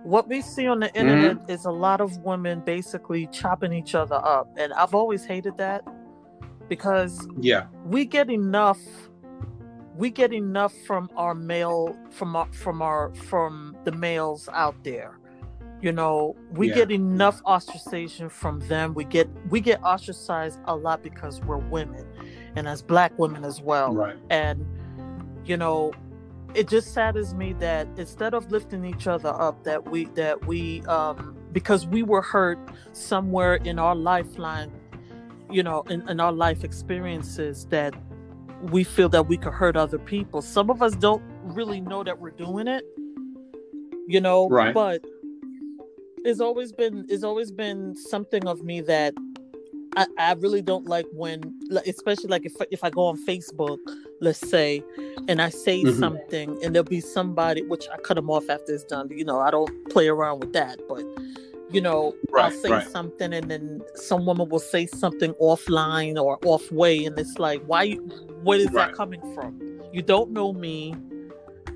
What 0.03 0.27
we 0.27 0.41
see 0.41 0.67
on 0.67 0.79
the 0.79 0.87
mm-hmm. 0.87 0.97
internet 0.97 1.49
is 1.49 1.65
a 1.65 1.71
lot 1.71 2.01
of 2.01 2.17
women 2.19 2.61
basically 2.61 3.27
chopping 3.27 3.73
each 3.73 3.93
other 3.93 4.15
up, 4.15 4.49
and 4.57 4.73
I've 4.73 4.95
always 4.95 5.25
hated 5.25 5.57
that 5.57 5.83
because 6.69 7.27
Yeah, 7.39 7.67
we 7.85 8.05
get 8.05 8.29
enough 8.29 8.79
we 9.95 10.09
get 10.09 10.33
enough 10.33 10.73
from 10.87 11.09
our 11.17 11.35
male 11.35 11.95
from 12.09 12.35
our 12.35 12.51
from 12.53 12.81
our 12.81 13.13
from 13.13 13.75
the 13.83 13.91
males 13.91 14.47
out 14.53 14.81
there 14.83 15.19
you 15.81 15.91
know 15.91 16.35
we 16.51 16.69
Yeah. 16.69 16.75
get 16.75 16.91
enough 16.91 17.41
ostracization 17.43 18.29
from 18.29 18.59
them 18.67 18.93
we 18.93 19.03
get 19.03 19.27
we 19.49 19.59
get 19.59 19.81
ostracized 19.83 20.59
a 20.65 20.75
lot 20.75 21.01
because 21.03 21.41
we're 21.41 21.57
women 21.57 22.05
and 22.55 22.67
as 22.67 22.81
black 22.81 23.17
women 23.17 23.43
as 23.43 23.61
well 23.61 23.93
right. 23.93 24.17
and 24.29 24.65
you 25.45 25.57
know 25.57 25.91
it 26.53 26.67
just 26.67 26.93
saddens 26.93 27.33
me 27.33 27.53
that 27.53 27.87
instead 27.97 28.33
of 28.33 28.51
lifting 28.51 28.83
each 28.85 29.07
other 29.07 29.29
up 29.41 29.63
that 29.63 29.89
we 29.89 30.05
that 30.15 30.45
we 30.45 30.81
um 30.85 31.35
because 31.51 31.87
we 31.87 32.03
were 32.03 32.21
hurt 32.21 32.59
somewhere 32.93 33.55
in 33.55 33.79
our 33.79 33.95
lifeline 33.95 34.71
you 35.49 35.63
know 35.63 35.81
in, 35.89 36.07
in 36.09 36.19
our 36.19 36.31
life 36.31 36.63
experiences 36.63 37.65
that 37.69 37.93
we 38.71 38.83
feel 38.83 39.09
that 39.09 39.27
we 39.27 39.37
could 39.37 39.53
hurt 39.53 39.75
other 39.75 39.97
people 39.97 40.41
some 40.41 40.69
of 40.69 40.81
us 40.83 40.93
don't 40.95 41.23
really 41.43 41.81
know 41.81 42.03
that 42.03 42.19
we're 42.19 42.29
doing 42.31 42.67
it 42.67 42.83
you 44.07 44.21
know 44.21 44.47
Right. 44.49 44.73
but 44.73 45.03
it's 46.23 46.39
always 46.39 46.71
been 46.71 47.05
it's 47.09 47.23
always 47.23 47.51
been 47.51 47.95
something 47.95 48.47
of 48.47 48.63
me 48.63 48.81
that 48.81 49.13
I, 49.97 50.07
I 50.17 50.33
really 50.33 50.61
don't 50.61 50.85
like 50.85 51.05
when 51.13 51.53
especially 51.85 52.29
like 52.29 52.45
if 52.45 52.53
if 52.71 52.83
I 52.83 52.89
go 52.89 53.05
on 53.07 53.17
Facebook 53.25 53.79
let's 54.21 54.39
say 54.39 54.83
and 55.27 55.41
I 55.41 55.49
say 55.49 55.83
Mhm. 55.83 55.99
something 55.99 56.63
and 56.63 56.73
there'll 56.75 56.83
be 56.87 57.01
somebody 57.01 57.61
which 57.63 57.87
I 57.93 57.97
cut 57.97 58.15
them 58.15 58.29
off 58.29 58.49
after 58.49 58.73
it's 58.73 58.83
done 58.83 59.09
you 59.11 59.25
know 59.25 59.39
I 59.39 59.51
don't 59.51 59.71
play 59.89 60.07
around 60.07 60.39
with 60.39 60.53
that 60.53 60.79
but 60.87 61.03
you 61.71 61.81
know 61.81 62.13
I'll 62.35 62.51
say 62.51 62.69
right. 62.69 62.87
something 62.87 63.33
and 63.33 63.49
then 63.49 63.81
some 63.95 64.25
woman 64.25 64.47
will 64.49 64.59
say 64.59 64.85
something 64.85 65.33
offline 65.35 66.21
or 66.21 66.37
off 66.45 66.71
way 66.71 67.03
and 67.05 67.17
it's 67.17 67.37
like 67.39 67.61
why 67.65 67.93
where 68.43 68.59
is 68.59 68.65
Right. 68.71 68.87
that 68.87 68.93
coming 68.95 69.21
from 69.33 69.59
you 69.91 70.01
don't 70.01 70.31
know 70.31 70.53
me 70.53 70.95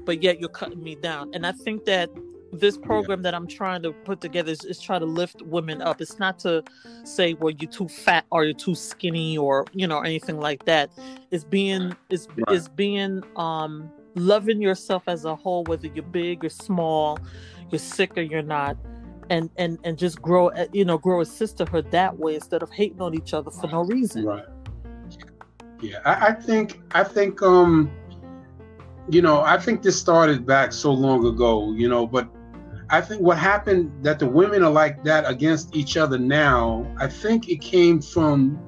but 0.05 0.21
yet 0.21 0.39
you're 0.39 0.49
cutting 0.49 0.84
me 0.84 0.95
down 0.95 1.31
and 1.34 1.45
I 1.47 1.51
think 1.51 1.86
that 1.86 2.10
this 2.51 2.77
program 2.77 3.19
yeah. 3.19 3.23
that 3.23 3.36
I'm 3.36 3.47
trying 3.47 3.81
to 3.84 3.91
put 3.91 4.21
together 4.21 4.51
is, 4.51 4.63
is 4.63 4.79
try 4.79 4.99
to 4.99 5.05
lift 5.05 5.41
women 5.43 5.81
up. 5.81 6.01
It's 6.01 6.19
not 6.19 6.39
to 6.39 6.63
say 7.03 7.34
well 7.34 7.51
you're 7.51 7.71
too 7.71 7.88
fat 7.88 8.25
or 8.31 8.45
you're 8.45 8.53
too 8.53 8.75
skinny 8.75 9.38
or 9.38 9.65
you 9.73 9.88
know 9.88 10.01
anything 10.01 10.39
like 10.39 10.65
that. 10.65 10.91
It's 11.31 11.43
being 11.43 11.95
it's 12.10 12.27
right. 12.27 12.55
it's 12.55 12.67
being 12.67 13.23
um 13.36 13.89
loving 14.15 14.62
yourself 14.62 15.03
as 15.08 15.25
a 15.25 15.36
whole, 15.36 15.63
whether 15.65 15.88
you're 15.88 16.03
big 16.03 16.45
or 16.45 16.49
small, 16.49 17.19
you're 17.71 17.79
sick 17.79 18.17
or 18.17 18.21
you're 18.21 18.41
not. 18.41 18.77
And, 19.27 19.49
and 19.58 19.79
and 19.84 19.97
just 19.97 20.21
grow 20.21 20.49
uh, 20.49 20.67
you 20.71 20.86
know 20.86 20.99
grow 20.99 21.21
a 21.21 21.25
sisterhood 21.25 21.89
that 21.89 22.19
way 22.19 22.36
instead 22.36 22.62
of 22.62 22.69
hating 22.69 23.01
on 23.01 23.15
each 23.15 23.34
other 23.34 23.49
for 23.49 23.65
no 23.65 23.84
reason 23.84 24.23
right 24.23 24.45
yeah 25.81 25.97
I, 26.05 26.27
I 26.27 26.31
think 26.34 26.79
i 26.91 27.03
think 27.03 27.41
um 27.41 27.91
you 29.10 29.21
know, 29.21 29.41
I 29.41 29.58
think 29.58 29.81
this 29.81 29.99
started 29.99 30.45
back 30.45 30.73
so 30.73 30.91
long 30.91 31.25
ago, 31.25 31.71
you 31.73 31.88
know, 31.88 32.08
but 32.08 32.27
I 32.89 33.02
think 33.02 33.21
what 33.21 33.38
happened 33.38 33.91
that 34.04 34.19
the 34.19 34.28
women 34.28 34.63
are 34.63 34.71
like 34.71 35.04
that 35.04 35.28
against 35.30 35.76
each 35.76 35.98
other 35.98 36.17
now, 36.17 36.86
I 36.98 37.08
think 37.08 37.50
it 37.50 37.62
came 37.62 38.02
from 38.02 38.60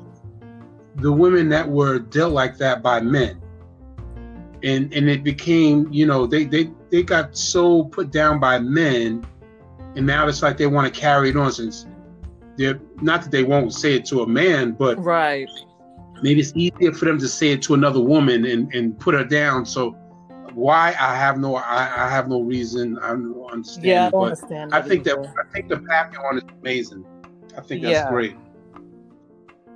the 0.96 1.12
women 1.12 1.50
that 1.50 1.70
were 1.70 2.00
dealt 2.00 2.34
like 2.34 2.58
that 2.58 2.82
by 2.82 3.00
men. 3.00 3.42
And 4.64 4.92
and 4.94 5.08
it 5.08 5.24
became, 5.24 5.88
you 5.92 6.08
know, 6.08 6.26
they 6.26 6.46
they 6.46 6.72
they 6.90 7.04
got 7.04 7.38
so 7.38 7.84
put 7.84 8.12
down 8.12 8.40
by 8.40 8.60
men 8.60 9.26
and 9.98 10.06
now 10.06 10.28
it's 10.28 10.44
like 10.44 10.58
they 10.58 10.68
want 10.68 10.94
to 10.94 11.00
carry 11.00 11.30
it 11.30 11.36
on 11.36 11.52
since 11.52 11.88
they're 12.56 12.80
not 13.02 13.24
that 13.24 13.32
they 13.32 13.42
won't 13.42 13.74
say 13.74 13.96
it 13.96 14.06
to 14.06 14.22
a 14.22 14.28
man, 14.28 14.72
but 14.74 15.04
right. 15.04 15.50
Maybe 16.22 16.40
it's 16.40 16.54
easier 16.56 16.92
for 16.94 17.06
them 17.06 17.18
to 17.20 17.28
say 17.28 17.50
it 17.50 17.62
to 17.64 17.74
another 17.74 18.00
woman 18.00 18.46
and, 18.46 18.74
and 18.74 19.00
put 19.00 19.16
her 19.16 19.24
down. 19.24 19.66
So 19.66 19.96
why 20.58 20.96
I 21.00 21.16
have 21.16 21.38
no 21.38 21.56
I, 21.56 22.06
I 22.06 22.10
have 22.10 22.28
no 22.28 22.42
reason 22.42 22.98
I 22.98 23.10
don't 23.10 23.52
understand. 23.52 23.86
Yeah, 23.86 24.08
I 24.08 24.10
don't 24.10 24.24
understand. 24.24 24.74
I 24.74 24.82
think 24.82 25.08
either. 25.08 25.22
that 25.22 25.34
I 25.40 25.54
think 25.54 25.70
the 25.70 25.78
path 25.78 26.12
you're 26.12 26.28
on 26.28 26.38
is 26.38 26.44
amazing. 26.60 27.06
I 27.56 27.62
think 27.62 27.84
that's 27.84 27.92
yeah. 27.92 28.10
great. 28.10 28.36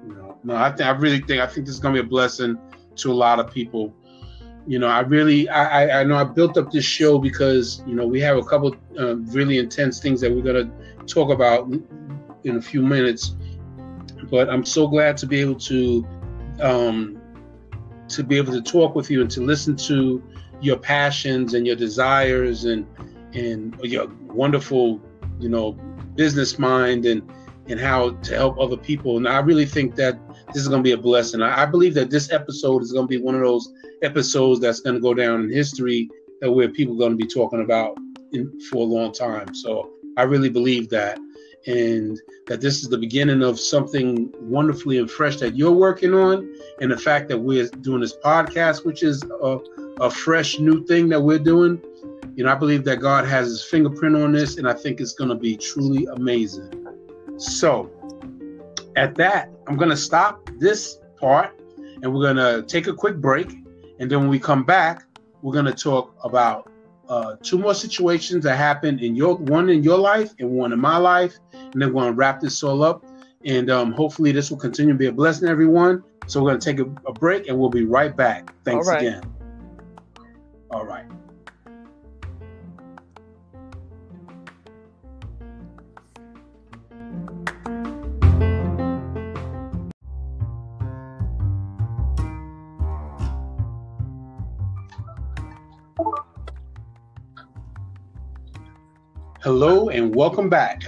You 0.08 0.16
know, 0.16 0.40
no, 0.44 0.56
I 0.56 0.70
think 0.70 0.90
I 0.90 0.90
really 0.90 1.20
think 1.20 1.40
I 1.40 1.46
think 1.46 1.68
this 1.68 1.76
is 1.76 1.80
gonna 1.80 1.94
be 1.94 2.00
a 2.00 2.04
blessing 2.04 2.58
to 2.96 3.12
a 3.12 3.14
lot 3.14 3.40
of 3.40 3.52
people. 3.52 3.94
You 4.66 4.80
know, 4.80 4.88
I 4.88 5.02
really 5.02 5.48
I 5.50 6.02
I 6.02 6.04
know 6.04 6.16
I 6.16 6.24
built 6.24 6.58
up 6.58 6.72
this 6.72 6.86
show 6.86 7.20
because 7.20 7.84
you 7.86 7.94
know 7.94 8.08
we 8.08 8.20
have 8.22 8.38
a 8.38 8.44
couple 8.44 8.76
uh, 9.00 9.18
really 9.18 9.60
intense 9.60 10.00
things 10.00 10.20
that 10.22 10.32
we're 10.32 10.42
gonna 10.42 10.72
talk 11.06 11.30
about 11.30 11.72
in 12.44 12.56
a 12.56 12.62
few 12.62 12.82
minutes. 12.82 13.36
But 14.32 14.50
I'm 14.50 14.66
so 14.66 14.88
glad 14.88 15.16
to 15.18 15.28
be 15.28 15.42
able 15.42 15.60
to 15.60 16.08
um, 16.60 17.22
to 18.08 18.24
be 18.24 18.38
able 18.38 18.54
to 18.54 18.64
talk 18.64 18.96
with 18.96 19.12
you 19.12 19.22
and 19.22 19.30
to 19.30 19.42
listen 19.42 19.76
to 19.76 20.24
your 20.62 20.78
passions 20.78 21.54
and 21.54 21.66
your 21.66 21.76
desires 21.76 22.66
and 22.66 22.86
and 23.34 23.78
your 23.84 24.08
wonderful 24.28 25.02
you 25.40 25.50
know 25.50 25.74
business 26.16 26.60
mind 26.60 27.06
and 27.06 27.22
and 27.68 27.80
how 27.80 28.12
to 28.12 28.36
help 28.36 28.60
other 28.60 28.78
people. 28.78 29.18
And 29.18 29.28
i 29.28 29.40
really 29.40 29.66
think 29.66 29.96
that 29.96 30.20
this 30.48 30.64
is 30.64 30.68
going 30.68 30.84
to 30.84 30.88
be 30.88 30.92
a 30.92 30.98
blessing. 30.98 31.42
I, 31.42 31.66
believe 31.66 31.94
that 31.94 32.10
this 32.10 32.32
episode 32.32 32.82
is 32.82 32.92
going 32.92 33.06
to 33.06 33.10
be 33.10 33.24
one 33.24 33.36
of 33.36 33.42
those 33.42 33.72
episodes 34.02 34.60
that's 34.60 34.82
going 34.82 34.96
to 34.96 35.02
go 35.02 35.14
down 35.14 35.44
in 35.44 35.50
history 35.50 36.10
that 36.42 36.52
where 36.52 36.68
people 36.70 36.96
are 36.96 37.00
going 37.00 37.12
to 37.12 37.18
be 37.18 37.28
talking 37.28 37.62
about 37.62 37.98
in, 38.34 38.52
for 38.70 38.78
a 38.78 38.86
long 38.86 39.14
time. 39.14 39.54
So 39.56 39.92
i 40.18 40.24
really 40.24 40.50
believe 40.50 40.90
that 40.90 41.18
and 41.68 42.20
that 42.48 42.60
this 42.60 42.82
is 42.82 42.90
the 42.90 42.98
beginning 42.98 43.44
of 43.44 43.60
something 43.60 44.34
wonderfully 44.42 44.98
and 44.98 45.10
fresh 45.10 45.38
that 45.38 45.56
you're 45.56 45.72
working 45.72 46.14
on. 46.14 46.52
And 46.82 46.92
the 46.92 46.98
fact 46.98 47.30
that 47.30 47.38
we're 47.38 47.68
doing 47.82 48.02
this 48.02 48.18
podcast 48.18 48.86
which 48.86 49.04
is 49.04 49.24
a, 49.24 49.60
a 50.02 50.10
fresh 50.10 50.60
new 50.60 50.84
thing 50.86 51.08
that 51.10 51.22
we're 51.22 51.40
doing. 51.40 51.82
You 52.36 52.44
know, 52.44 52.52
I 52.52 52.56
believe 52.56 52.84
that 52.86 52.98
God 52.98 53.26
has 53.26 53.48
his 53.48 53.64
fingerprint 53.64 54.16
on 54.16 54.32
this, 54.32 54.58
and 54.58 54.68
I 54.68 54.74
think 54.74 55.00
it's 55.00 55.14
going 55.14 55.30
to 55.30 55.36
be 55.36 55.56
truly 55.56 56.06
amazing. 56.06 56.88
So, 57.38 57.90
at 58.96 59.16
that, 59.16 59.50
I'm 59.68 59.78
going 59.78 59.90
to 59.90 59.98
stop 59.98 60.50
this 60.58 60.98
part 61.18 61.58
and 62.02 62.14
we're 62.14 62.34
going 62.34 62.38
to 62.38 62.68
take 62.68 62.88
a 62.88 62.94
quick 62.94 63.18
break. 63.18 63.52
And 64.00 64.10
then 64.10 64.22
when 64.22 64.30
we 64.30 64.40
come 64.40 64.64
back, 64.64 65.04
we're 65.42 65.54
going 65.54 65.66
to 65.66 65.74
talk 65.74 66.16
about 66.24 66.72
uh, 67.08 67.36
two 67.44 67.58
more 67.58 67.74
situations 67.74 68.44
that 68.44 68.56
happened 68.56 69.02
in 69.02 69.16
your 69.16 69.36
one 69.36 69.70
in 69.70 69.84
your 69.84 69.98
life 69.98 70.34
and 70.40 70.50
one 70.50 70.74
in 70.74 70.80
my 70.80 70.98
life. 70.98 71.36
And 71.54 71.82
then 71.82 71.94
we're 71.94 72.02
going 72.02 72.14
to 72.14 72.18
wrap 72.18 72.40
this 72.40 72.64
all 72.64 72.84
up. 72.84 73.06
And 73.46 73.70
um, 73.70 73.92
hopefully, 73.92 74.32
this 74.32 74.50
will 74.50 74.58
continue 74.58 74.94
to 74.94 74.98
be 74.98 75.08
a 75.08 75.12
blessing, 75.12 75.48
everyone. 75.48 76.04
So, 76.28 76.42
we're 76.42 76.52
going 76.52 76.60
to 76.60 76.74
take 76.74 76.80
a, 76.80 77.10
a 77.10 77.14
break 77.14 77.48
and 77.48 77.58
we'll 77.58 77.70
be 77.70 77.86
right 77.86 78.16
back. 78.16 78.54
Thanks 78.64 78.88
again. 78.88 79.41
All 80.72 80.86
right. 80.86 81.04
Hello 99.44 99.90
and 99.90 100.16
welcome 100.16 100.48
back. 100.50 100.84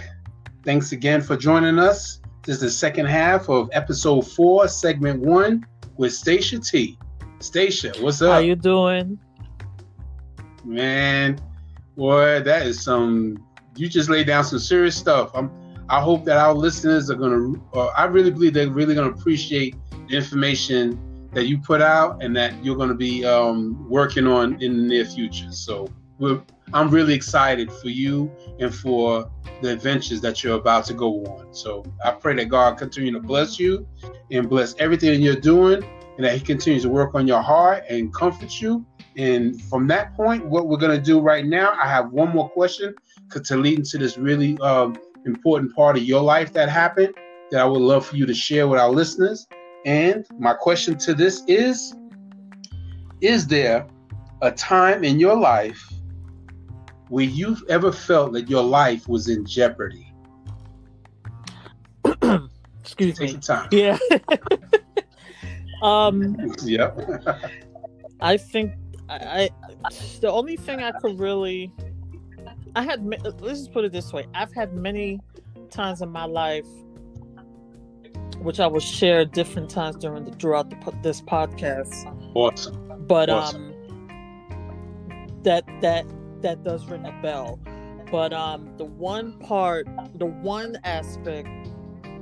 Thanks 0.63 0.93
again 0.93 1.19
for 1.19 1.35
joining 1.35 1.77
us. 1.77 2.21
This 2.43 2.55
is 2.55 2.61
the 2.61 2.69
second 2.69 3.07
half 3.07 3.49
of 3.49 3.69
episode 3.73 4.21
four, 4.21 4.69
segment 4.69 5.19
one 5.19 5.65
with 5.97 6.13
Stacia 6.13 6.59
T. 6.59 6.97
Stacia, 7.39 7.91
what's 7.99 8.21
up? 8.21 8.31
How 8.31 8.39
you 8.39 8.55
doing? 8.55 9.19
Man, 10.63 11.39
boy, 11.95 12.41
that 12.41 12.65
is 12.65 12.83
some. 12.83 13.43
You 13.75 13.89
just 13.89 14.09
laid 14.09 14.27
down 14.27 14.43
some 14.43 14.59
serious 14.59 14.95
stuff. 14.95 15.31
I'm. 15.33 15.51
I 15.89 15.99
hope 15.99 16.23
that 16.25 16.37
our 16.37 16.53
listeners 16.53 17.09
are 17.09 17.15
gonna. 17.15 17.53
Uh, 17.73 17.87
I 17.87 18.05
really 18.05 18.31
believe 18.31 18.53
they're 18.53 18.69
really 18.69 18.95
gonna 18.95 19.09
appreciate 19.09 19.75
the 20.07 20.15
information 20.15 20.99
that 21.33 21.45
you 21.45 21.57
put 21.57 21.81
out 21.81 22.23
and 22.23 22.35
that 22.35 22.63
you're 22.63 22.77
gonna 22.77 22.93
be 22.93 23.25
um, 23.25 23.89
working 23.89 24.27
on 24.27 24.61
in 24.61 24.77
the 24.77 24.83
near 24.83 25.05
future. 25.05 25.51
So. 25.51 25.87
I'm 26.73 26.89
really 26.89 27.13
excited 27.13 27.71
for 27.71 27.89
you 27.89 28.31
and 28.59 28.73
for 28.73 29.29
the 29.61 29.71
adventures 29.71 30.21
that 30.21 30.43
you're 30.43 30.57
about 30.57 30.85
to 30.85 30.93
go 30.93 31.23
on. 31.25 31.53
So 31.53 31.83
I 32.03 32.11
pray 32.11 32.35
that 32.35 32.45
God 32.45 32.77
continue 32.77 33.11
to 33.13 33.19
bless 33.19 33.59
you 33.59 33.87
and 34.31 34.49
bless 34.49 34.75
everything 34.79 35.21
you're 35.21 35.35
doing 35.35 35.83
and 36.17 36.25
that 36.25 36.33
He 36.33 36.39
continues 36.39 36.83
to 36.83 36.89
work 36.89 37.13
on 37.15 37.27
your 37.27 37.41
heart 37.41 37.83
and 37.89 38.13
comfort 38.13 38.59
you 38.61 38.85
and 39.17 39.61
from 39.63 39.87
that 39.87 40.15
point, 40.15 40.45
what 40.45 40.67
we're 40.67 40.77
going 40.77 40.97
to 40.97 41.03
do 41.03 41.19
right 41.19 41.45
now, 41.45 41.73
I 41.73 41.87
have 41.87 42.11
one 42.11 42.29
more 42.29 42.49
question 42.49 42.95
to 43.31 43.57
lead 43.57 43.79
into 43.79 43.97
this 43.97 44.17
really 44.17 44.57
um, 44.59 44.95
important 45.25 45.75
part 45.75 45.97
of 45.97 46.03
your 46.03 46.21
life 46.21 46.53
that 46.53 46.69
happened 46.69 47.13
that 47.51 47.61
I 47.61 47.65
would 47.65 47.81
love 47.81 48.05
for 48.05 48.15
you 48.15 48.25
to 48.25 48.33
share 48.33 48.67
with 48.67 48.79
our 48.79 48.89
listeners. 48.89 49.47
And 49.85 50.25
my 50.39 50.53
question 50.53 50.97
to 50.99 51.13
this 51.13 51.43
is 51.47 51.93
Is 53.21 53.47
there 53.47 53.87
a 54.41 54.51
time 54.51 55.03
in 55.03 55.19
your 55.19 55.35
life 55.35 55.91
where 57.09 57.25
you've 57.25 57.63
ever 57.69 57.91
felt 57.91 58.33
that 58.33 58.49
your 58.49 58.63
life 58.63 59.07
was 59.07 59.29
in 59.29 59.45
jeopardy? 59.45 60.11
Excuse 62.81 63.17
Take 63.17 63.33
me. 63.33 63.39
Time. 63.39 63.69
Yeah. 63.71 63.97
um, 65.83 66.35
yep. 66.63 66.97
I 68.19 68.37
think 68.37 68.73
I, 69.21 69.49
I 69.85 69.89
the 70.21 70.31
only 70.31 70.57
thing 70.57 70.81
I 70.81 70.91
could 70.91 71.19
really 71.19 71.71
I 72.75 72.83
had 72.83 73.05
let's 73.39 73.59
just 73.59 73.73
put 73.73 73.85
it 73.85 73.91
this 73.91 74.11
way 74.13 74.25
I've 74.33 74.53
had 74.53 74.73
many 74.73 75.19
times 75.69 76.01
in 76.01 76.09
my 76.09 76.25
life 76.25 76.67
which 78.43 78.59
I 78.59 78.67
will 78.67 78.79
share 78.79 79.25
different 79.25 79.69
times 79.69 79.95
during 79.97 80.25
the 80.25 80.31
throughout 80.31 80.69
the, 80.69 80.93
this 81.01 81.21
podcast. 81.21 81.93
Awesome. 82.35 83.05
But 83.07 83.29
awesome. 83.29 83.67
um 83.67 85.39
that 85.43 85.63
that 85.81 86.05
that 86.41 86.63
does 86.63 86.85
ring 86.87 87.05
a 87.05 87.21
bell. 87.21 87.59
But 88.11 88.33
um 88.33 88.75
the 88.77 88.85
one 88.85 89.39
part 89.39 89.87
the 90.15 90.25
one 90.25 90.77
aspect 90.83 91.49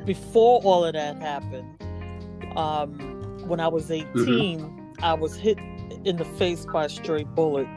before 0.06 0.62
all 0.64 0.86
of 0.86 0.94
that 0.94 1.18
happened 1.18 1.82
um 2.56 3.00
when 3.48 3.60
I 3.60 3.68
was 3.68 3.90
18 3.90 4.14
mm-hmm. 4.14 5.04
I 5.04 5.14
was 5.14 5.36
hit 5.36 5.58
in 6.06 6.18
the 6.18 6.26
face 6.26 6.66
by 6.66 6.86
a 6.86 6.90
stray 6.90 7.24
bullet 7.24 7.68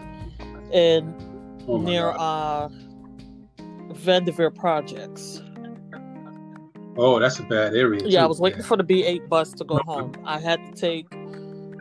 and 0.72 1.14
oh 1.68 1.78
near 1.78 2.14
uh 2.18 2.68
Vanderveer 3.92 4.50
Projects. 4.50 5.42
Oh, 6.96 7.18
that's 7.18 7.38
a 7.38 7.42
bad 7.42 7.74
area. 7.74 8.00
Yeah, 8.04 8.20
too. 8.20 8.24
I 8.24 8.26
was 8.26 8.40
waiting 8.40 8.62
for 8.62 8.76
the 8.76 8.84
B8 8.84 9.28
bus 9.28 9.52
to 9.54 9.64
go 9.64 9.78
home. 9.78 10.12
I 10.24 10.38
had 10.38 10.60
to 10.64 10.80
take 10.80 11.06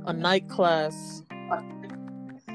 a 0.05 0.13
night 0.13 0.49
class, 0.49 1.23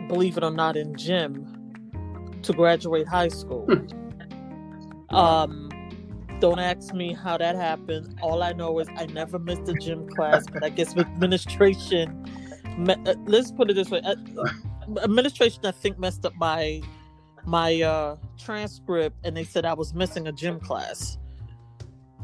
believe 0.08 0.36
it 0.36 0.42
or 0.42 0.50
not, 0.50 0.76
in 0.76 0.96
gym 0.96 2.40
to 2.42 2.52
graduate 2.52 3.06
high 3.06 3.28
school. 3.28 3.66
Hmm. 3.66 5.14
um, 5.14 5.68
don't 6.40 6.58
ask 6.58 6.94
me 6.94 7.12
how 7.12 7.36
that 7.38 7.56
happened. 7.56 8.18
All 8.22 8.42
I 8.42 8.52
know 8.52 8.78
is 8.78 8.88
I 8.96 9.06
never 9.06 9.38
missed 9.38 9.68
a 9.68 9.74
gym 9.74 10.08
class, 10.08 10.44
but 10.52 10.62
I 10.62 10.68
guess 10.68 10.94
with 10.94 11.06
administration 11.06 12.24
uh, 13.06 13.14
let's 13.26 13.50
put 13.52 13.70
it 13.70 13.74
this 13.74 13.90
way: 13.90 14.00
uh, 14.04 14.16
administration, 15.02 15.66
I 15.66 15.72
think, 15.72 15.98
messed 15.98 16.24
up 16.26 16.34
my 16.36 16.82
my 17.46 17.80
uh, 17.82 18.16
transcript 18.38 19.16
and 19.24 19.36
they 19.36 19.44
said 19.44 19.64
I 19.64 19.74
was 19.74 19.94
missing 19.94 20.28
a 20.28 20.32
gym 20.32 20.60
class, 20.60 21.18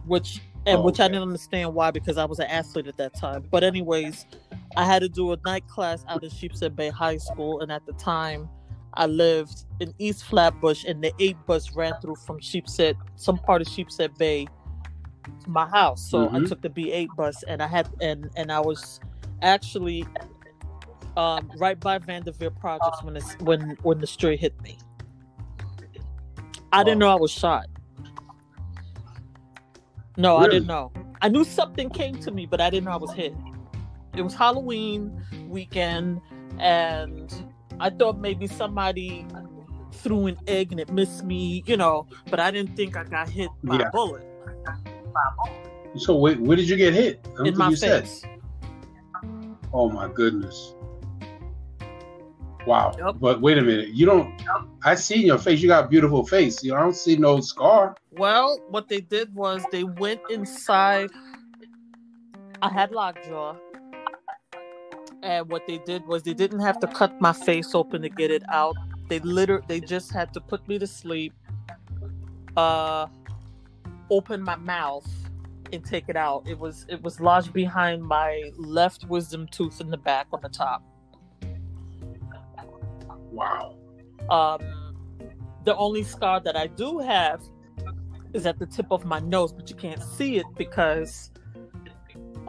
which 0.06 0.40
and 0.66 0.80
Oh, 0.80 0.82
which 0.82 1.00
I 1.00 1.08
didn't 1.08 1.22
understand 1.22 1.74
why 1.74 1.90
because 1.90 2.18
I 2.18 2.24
was 2.26 2.38
an 2.38 2.46
athlete 2.46 2.86
at 2.86 2.96
that 2.98 3.14
time. 3.14 3.44
But 3.50 3.64
anyways, 3.64 4.26
I 4.76 4.84
had 4.84 5.00
to 5.00 5.08
do 5.08 5.32
a 5.32 5.38
night 5.44 5.66
class 5.68 6.04
out 6.08 6.24
of 6.24 6.32
Sheepshead 6.32 6.76
Bay 6.76 6.90
High 6.90 7.18
School, 7.18 7.60
and 7.60 7.72
at 7.72 7.86
the 7.86 7.92
time, 7.94 8.48
I 8.94 9.06
lived 9.06 9.64
in 9.80 9.94
East 9.98 10.24
Flatbush, 10.24 10.84
and 10.84 11.02
the 11.02 11.12
eight 11.20 11.36
bus 11.46 11.72
ran 11.72 11.94
through 12.02 12.16
from 12.16 12.40
Sheepshead, 12.40 12.96
some 13.16 13.38
part 13.38 13.62
of 13.62 13.68
Sheepshead 13.68 14.16
Bay, 14.18 14.50
to 15.44 15.50
my 15.50 15.66
house. 15.68 16.02
So 16.10 16.30
I 16.32 16.40
Mhm. 16.40 16.48
took 16.48 16.62
the 16.62 16.70
B 16.70 16.92
eight 16.92 17.14
bus, 17.16 17.42
and 17.44 17.62
I 17.62 17.66
had 17.68 17.88
and 18.00 18.30
and 18.36 18.52
I 18.52 18.60
was 18.60 19.00
actually 19.42 20.06
um, 21.16 21.50
right 21.56 21.78
by 21.78 21.98
Vanderveer 21.98 22.50
Projects 22.50 23.02
when 23.02 23.16
it's 23.16 23.34
when 23.40 23.76
when 23.82 23.98
the 23.98 24.06
stray 24.06 24.36
hit 24.36 24.60
me. 24.62 24.78
I 26.72 26.82
didn't 26.82 26.98
know 26.98 27.08
I 27.08 27.14
was 27.14 27.30
shot. 27.30 27.66
No, 30.16 30.36
I 30.36 30.48
didn't 30.48 30.66
know. 30.66 30.92
I 31.22 31.28
knew 31.28 31.44
something 31.44 31.88
came 31.90 32.18
to 32.20 32.30
me, 32.30 32.46
but 32.46 32.60
I 32.60 32.70
didn't 32.70 32.84
know 32.84 32.92
I 32.92 32.96
was 32.96 33.12
hit. 33.12 33.34
It 34.16 34.22
was 34.22 34.34
Halloween 34.34 35.24
weekend, 35.48 36.20
and 36.58 37.32
I 37.80 37.90
thought 37.90 38.18
maybe 38.18 38.46
somebody 38.46 39.26
threw 39.92 40.26
an 40.26 40.36
egg 40.46 40.72
and 40.72 40.80
it 40.80 40.90
missed 40.92 41.24
me, 41.24 41.62
you 41.66 41.76
know, 41.76 42.06
but 42.30 42.38
I 42.40 42.50
didn't 42.50 42.76
think 42.76 42.96
I 42.96 43.04
got 43.04 43.28
hit 43.28 43.48
by 43.62 43.78
Yeah. 43.78 43.88
a 43.88 43.90
bullet 43.90 44.26
So 45.96 46.16
wait, 46.16 46.40
where 46.40 46.56
did 46.56 46.68
you 46.68 46.76
get 46.76 46.92
hit? 46.92 47.26
I 47.40 47.46
in 47.46 47.56
my 47.56 47.70
you 47.70 47.76
said. 47.76 48.02
face. 48.02 48.24
Oh 49.72 49.88
my 49.88 50.08
goodness. 50.12 50.74
Wow. 52.66 52.94
Yep. 52.98 53.16
But 53.20 53.40
wait 53.40 53.58
a 53.58 53.62
minute. 53.62 53.88
You 53.88 54.06
don't 54.06 54.42
I 54.84 54.94
see 54.94 55.26
your 55.26 55.38
face 55.38 55.60
you 55.60 55.68
got 55.68 55.84
a 55.84 55.88
beautiful 55.88 56.26
face. 56.26 56.62
You 56.62 56.72
know, 56.72 56.78
I 56.78 56.80
don't 56.80 56.96
see 56.96 57.16
no 57.16 57.40
scar. 57.40 57.96
Well, 58.10 58.60
what 58.68 58.88
they 58.88 59.00
did 59.00 59.34
was 59.34 59.64
they 59.70 59.84
went 59.84 60.20
inside. 60.30 61.10
I 62.62 62.70
had 62.70 62.92
lockjaw. 62.92 63.56
And 65.22 65.48
what 65.48 65.66
they 65.66 65.78
did 65.78 66.06
was 66.06 66.22
they 66.22 66.34
didn't 66.34 66.60
have 66.60 66.78
to 66.80 66.86
cut 66.86 67.18
my 67.20 67.32
face 67.32 67.74
open 67.74 68.02
to 68.02 68.08
get 68.08 68.30
it 68.30 68.42
out. 68.50 68.76
They 69.08 69.20
literally 69.20 69.64
they 69.68 69.80
just 69.80 70.12
had 70.12 70.32
to 70.34 70.40
put 70.40 70.66
me 70.68 70.78
to 70.78 70.86
sleep, 70.86 71.32
uh 72.56 73.06
open 74.10 74.42
my 74.42 74.56
mouth 74.56 75.06
and 75.72 75.84
take 75.84 76.08
it 76.08 76.16
out. 76.16 76.46
It 76.46 76.58
was 76.58 76.86
it 76.88 77.02
was 77.02 77.20
lodged 77.20 77.52
behind 77.52 78.02
my 78.02 78.50
left 78.56 79.04
wisdom 79.08 79.46
tooth 79.48 79.80
in 79.80 79.90
the 79.90 79.96
back 79.96 80.26
on 80.32 80.40
the 80.42 80.48
top. 80.48 80.82
Wow. 83.34 83.76
Um, 84.30 84.60
the 85.64 85.76
only 85.76 86.04
scar 86.04 86.40
that 86.40 86.56
I 86.56 86.68
do 86.68 86.98
have 87.00 87.42
is 88.32 88.46
at 88.46 88.58
the 88.58 88.66
tip 88.66 88.86
of 88.90 89.04
my 89.04 89.18
nose, 89.20 89.52
but 89.52 89.68
you 89.70 89.76
can't 89.76 90.02
see 90.02 90.36
it 90.36 90.46
because, 90.56 91.30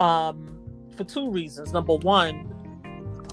um, 0.00 0.58
for 0.96 1.04
two 1.04 1.30
reasons. 1.30 1.72
Number 1.72 1.96
one, 1.96 2.52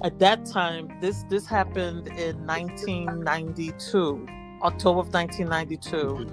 at 0.04 0.20
that 0.20 0.46
time, 0.46 0.90
this 1.00 1.24
this 1.30 1.46
happened 1.46 2.08
in 2.08 2.46
1992, 2.46 4.28
October 4.62 5.00
of 5.00 5.14
1992, 5.14 6.28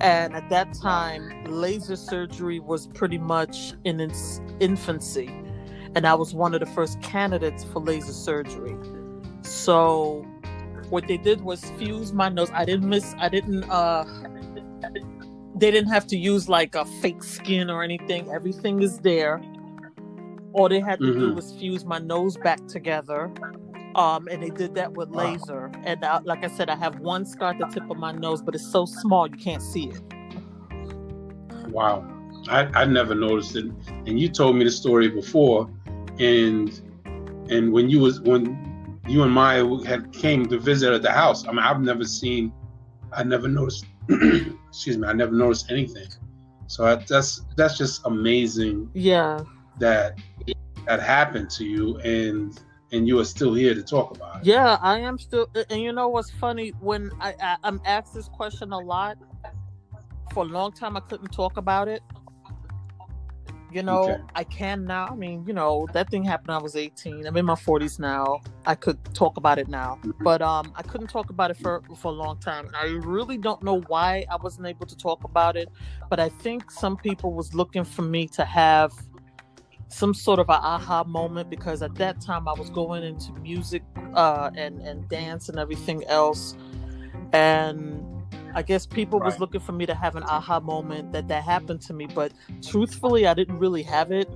and 0.00 0.34
at 0.34 0.48
that 0.50 0.74
time, 0.74 1.44
laser 1.44 1.96
surgery 1.96 2.60
was 2.60 2.86
pretty 2.88 3.18
much 3.18 3.74
in 3.84 4.00
its 4.00 4.40
infancy, 4.60 5.28
and 5.94 6.06
I 6.06 6.14
was 6.14 6.34
one 6.34 6.54
of 6.54 6.60
the 6.60 6.66
first 6.66 7.00
candidates 7.00 7.64
for 7.64 7.80
laser 7.80 8.12
surgery. 8.12 8.76
So 9.42 10.26
what 10.90 11.06
they 11.06 11.16
did 11.18 11.40
was 11.42 11.70
fuse 11.78 12.12
my 12.12 12.28
nose. 12.28 12.50
I 12.54 12.64
didn't 12.64 12.88
miss. 12.88 13.14
I 13.18 13.28
didn't. 13.28 13.64
uh 13.70 14.04
They 15.56 15.70
didn't 15.70 15.90
have 15.90 16.06
to 16.08 16.16
use 16.16 16.48
like 16.48 16.74
a 16.74 16.84
fake 16.84 17.22
skin 17.24 17.68
or 17.70 17.82
anything. 17.82 18.30
Everything 18.30 18.80
is 18.80 19.00
there. 19.00 19.42
All 20.52 20.68
they 20.68 20.80
had 20.80 21.02
to 21.04 21.12
do 21.12 21.30
Mhm. 21.30 21.34
was 21.34 21.52
fuse 21.58 21.84
my 21.84 21.98
nose 21.98 22.36
back 22.36 22.66
together. 22.68 23.30
Um, 23.94 24.28
and 24.28 24.42
they 24.42 24.50
did 24.50 24.74
that 24.74 24.92
with 24.94 25.08
Wow. 25.10 25.24
laser. 25.24 25.72
And 25.84 26.04
I, 26.04 26.20
like 26.20 26.44
I 26.44 26.48
said, 26.48 26.70
I 26.70 26.76
have 26.76 27.00
one 27.00 27.24
scar 27.26 27.50
at 27.50 27.58
the 27.58 27.66
tip 27.66 27.90
of 27.90 27.96
my 27.96 28.12
nose, 28.12 28.40
but 28.42 28.54
it's 28.54 28.70
so 28.70 28.84
small 28.86 29.26
you 29.26 29.36
can't 29.36 29.62
see 29.62 29.90
it. 29.90 30.00
Wow. 31.70 32.06
I, 32.48 32.64
I 32.74 32.84
never 32.84 33.14
noticed 33.14 33.56
it. 33.56 33.66
And 34.06 34.18
you 34.20 34.28
told 34.28 34.56
me 34.56 34.64
the 34.64 34.70
story 34.70 35.08
before 35.08 35.68
and 36.18 36.80
and 37.50 37.72
when 37.72 37.88
you 37.90 38.00
was 38.00 38.20
when 38.20 38.44
you 39.08 39.22
and 39.22 39.32
Maya 39.32 39.66
had 39.84 40.12
came 40.12 40.46
to 40.46 40.58
visit 40.58 40.92
at 40.92 41.02
the 41.02 41.10
house, 41.10 41.46
I 41.46 41.50
mean 41.50 41.60
I've 41.60 41.80
never 41.80 42.04
seen 42.04 42.52
I 43.12 43.24
never 43.24 43.48
noticed 43.48 43.86
excuse 44.68 44.98
me, 44.98 45.08
I 45.08 45.12
never 45.12 45.32
noticed 45.32 45.70
anything. 45.70 46.08
So 46.66 46.84
that, 46.84 47.06
that's 47.06 47.42
that's 47.56 47.78
just 47.78 48.02
amazing 48.04 48.90
Yeah, 48.94 49.40
that 49.78 50.18
that 50.86 51.00
happened 51.00 51.50
to 51.50 51.64
you 51.64 51.98
and 51.98 52.58
and 52.92 53.06
you 53.06 53.18
are 53.20 53.24
still 53.24 53.54
here 53.54 53.74
to 53.74 53.82
talk 53.82 54.16
about 54.16 54.40
it. 54.40 54.46
Yeah, 54.46 54.78
I 54.80 54.98
am 55.00 55.18
still. 55.18 55.48
And 55.70 55.80
you 55.82 55.92
know 55.92 56.08
what's 56.08 56.30
funny? 56.30 56.70
When 56.80 57.10
I, 57.20 57.34
I 57.40 57.56
I'm 57.64 57.80
asked 57.84 58.14
this 58.14 58.28
question 58.28 58.72
a 58.72 58.78
lot, 58.78 59.18
for 60.32 60.44
a 60.44 60.46
long 60.46 60.72
time 60.72 60.96
I 60.96 61.00
couldn't 61.00 61.32
talk 61.32 61.56
about 61.56 61.88
it. 61.88 62.02
You 63.70 63.82
know, 63.82 64.02
Okay. 64.04 64.22
I 64.34 64.44
can 64.44 64.86
now. 64.86 65.08
I 65.12 65.14
mean, 65.14 65.44
you 65.46 65.52
know, 65.52 65.86
that 65.92 66.10
thing 66.10 66.24
happened. 66.24 66.48
when 66.48 66.56
I 66.56 66.62
was 66.62 66.74
18. 66.74 67.26
I'm 67.26 67.36
in 67.36 67.44
my 67.44 67.54
40s 67.54 67.98
now. 67.98 68.40
I 68.64 68.74
could 68.74 68.98
talk 69.14 69.36
about 69.36 69.58
it 69.58 69.68
now, 69.68 69.98
Mhm. 70.02 70.24
but 70.24 70.40
um, 70.40 70.72
I 70.76 70.82
couldn't 70.82 71.08
talk 71.08 71.28
about 71.30 71.50
it 71.50 71.58
for 71.58 71.82
for 71.96 72.08
a 72.08 72.14
long 72.14 72.38
time. 72.38 72.68
I 72.74 72.86
really 73.02 73.36
don't 73.36 73.62
know 73.62 73.80
why 73.88 74.24
I 74.30 74.36
wasn't 74.36 74.66
able 74.66 74.86
to 74.86 74.96
talk 74.96 75.24
about 75.24 75.56
it. 75.56 75.68
But 76.08 76.18
I 76.20 76.28
think 76.30 76.70
some 76.70 76.96
people 76.96 77.34
was 77.34 77.54
looking 77.54 77.84
for 77.84 78.02
me 78.02 78.26
to 78.28 78.44
have 78.44 78.92
some 79.88 80.12
sort 80.14 80.38
of 80.38 80.48
a 80.48 80.52
aha 80.52 81.04
moment 81.04 81.48
because 81.50 81.82
at 81.82 81.94
that 81.96 82.20
time 82.20 82.46
I 82.48 82.52
was 82.52 82.70
going 82.70 83.02
into 83.04 83.32
music 83.34 83.82
uh, 84.14 84.50
and 84.54 84.80
and 84.80 85.08
dance 85.08 85.48
and 85.50 85.58
everything 85.58 86.04
else, 86.06 86.54
and 87.32 88.04
I 88.54 88.62
guess 88.62 88.86
people 88.86 89.20
was 89.20 89.38
looking 89.38 89.60
for 89.60 89.72
me 89.72 89.86
to 89.86 89.94
have 89.94 90.16
an 90.16 90.22
aha 90.24 90.60
moment 90.60 91.12
that 91.12 91.28
that 91.28 91.44
happened 91.44 91.80
to 91.82 91.92
me. 91.92 92.06
But 92.06 92.32
truthfully, 92.66 93.26
I 93.26 93.34
didn't 93.34 93.58
really 93.58 93.82
have 93.82 94.10
it. 94.10 94.28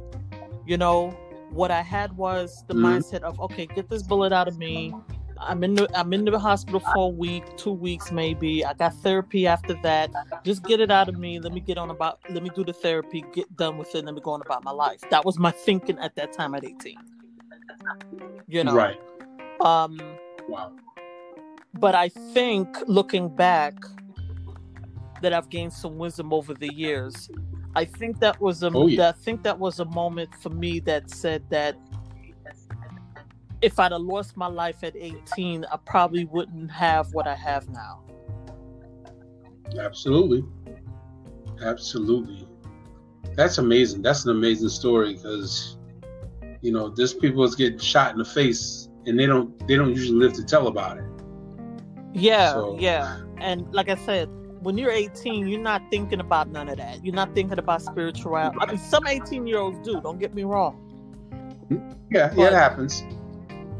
You 0.67 0.77
know, 0.77 1.11
what 1.51 1.71
I 1.71 1.83
had 1.83 2.17
was 2.17 2.65
the 2.69 2.75
Mhm. 2.75 2.99
mindset 3.03 3.23
of 3.23 3.41
okay, 3.41 3.67
get 3.67 3.89
this 3.89 4.03
bullet 4.03 4.33
out 4.33 4.49
of 4.49 4.59
me. 4.59 4.95
I'm 5.39 5.65
in 5.65 5.75
the 5.75 5.89
I'm 5.99 6.13
in 6.13 6.25
the 6.25 6.39
hospital 6.39 6.81
for 6.81 7.07
a 7.07 7.09
week, 7.09 7.57
two 7.57 7.73
weeks 7.73 8.13
maybe. 8.13 8.65
I 8.65 8.75
got 8.75 8.95
therapy 8.97 9.47
after 9.47 9.75
that. 9.83 10.11
Just 10.45 10.63
get 10.63 10.81
it 10.81 10.91
out 10.91 11.09
of 11.09 11.19
me. 11.19 11.41
Let 11.41 11.53
me 11.53 11.61
get 11.61 11.79
on 11.79 11.91
about. 11.91 12.21
Let 12.31 12.43
me 12.43 12.51
do 12.55 12.65
the 12.65 12.73
therapy. 12.73 13.25
Get 13.35 13.57
done 13.57 13.77
with 13.77 13.95
it. 13.95 14.05
Let 14.05 14.15
me 14.15 14.21
go 14.21 14.31
on 14.33 14.41
about 14.43 14.63
my 14.63 14.71
life. 14.71 15.01
That 15.11 15.25
was 15.25 15.39
my 15.39 15.51
thinking 15.51 15.99
at 15.99 16.15
that 16.15 16.33
time 16.33 16.55
at 16.55 16.65
18. 16.65 16.97
You 18.47 18.65
know. 18.65 18.75
Right. 18.75 19.01
Um. 19.61 19.99
Wow. 20.49 20.73
But 21.75 21.95
I 21.95 22.09
think 22.09 22.69
looking 22.87 23.35
back, 23.35 23.75
that 25.23 25.33
I've 25.33 25.49
gained 25.49 25.73
some 25.73 25.99
wisdom 25.99 26.33
over 26.33 26.55
the 26.55 26.73
years. 26.73 27.31
I 27.75 27.85
think 27.85 28.21
that 28.21 28.41
was 28.41 28.63
a. 28.63 28.71
Oh, 28.73 28.87
yeah. 28.87 29.09
I 29.09 29.13
think 29.13 29.43
that 29.45 29.59
was 29.59 29.81
a 29.81 29.85
moment 29.87 30.35
for 30.43 30.51
me 30.51 30.79
that 30.81 31.11
said 31.11 31.49
that 31.51 31.77
if 33.63 33.79
I'd 33.79 33.93
have 33.93 34.01
lost 34.03 34.37
my 34.37 34.47
life 34.49 34.83
at 34.83 34.95
18, 34.97 35.65
I 35.65 35.77
probably 35.87 36.25
wouldn't 36.27 36.71
have 36.71 37.15
what 37.15 37.27
I 37.27 37.35
have 37.35 37.69
now. 37.71 38.03
Absolutely. 39.79 40.45
Absolutely. 41.63 42.47
That's 43.37 43.59
amazing. 43.59 44.03
That's 44.03 44.25
an 44.25 44.33
amazing 44.33 44.69
story 44.69 45.15
because 45.15 45.79
you 46.61 46.71
know, 46.73 46.89
there's 46.89 47.13
people 47.13 47.43
that's 47.43 47.57
getting 47.57 47.79
shot 47.79 48.13
in 48.13 48.19
the 48.19 48.25
face 48.25 48.89
and 49.07 49.19
they 49.19 49.27
don't 49.27 49.67
they 49.67 49.77
don't 49.77 49.91
usually 49.91 50.19
live 50.19 50.33
to 50.35 50.45
tell 50.45 50.67
about 50.69 50.99
it. 50.99 51.05
Yeah, 52.15 52.53
So- 52.53 52.77
yeah. 52.79 53.21
And 53.39 53.73
like 53.75 53.89
I 53.89 53.97
said, 53.97 54.29
when 54.63 54.79
you're 54.79 54.91
18, 54.91 55.49
you're 55.49 55.61
not 55.61 55.83
thinking 55.91 56.21
about 56.21 56.49
none 56.51 56.69
of 56.69 56.77
that. 56.79 57.05
You're 57.05 57.15
not 57.15 57.35
thinking 57.35 57.59
about 57.59 57.83
spirituality. 57.83 58.57
I 58.61 58.67
mean, 58.67 58.79
some 58.79 59.07
18 59.07 59.47
year 59.47 59.59
olds 59.59 59.79
do. 59.87 60.01
Don't 60.01 60.19
get 60.19 60.35
me 60.35 60.45
wrong. 60.45 60.79
Yeah, 62.11 62.33
yeah, 62.37 62.47
it 62.47 62.53
happens. 62.53 63.03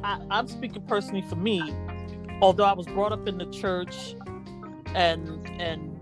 I, 0.03 0.21
I'm 0.31 0.49
speaking 0.49 0.83
personally 0.83 1.23
for 1.23 1.37
me. 1.37 1.73
Although 2.41 2.65
I 2.65 2.73
was 2.73 2.87
brought 2.87 3.13
up 3.13 3.29
in 3.29 3.39
the 3.39 3.47
church, 3.47 4.17
and 4.95 5.49
and 5.61 6.01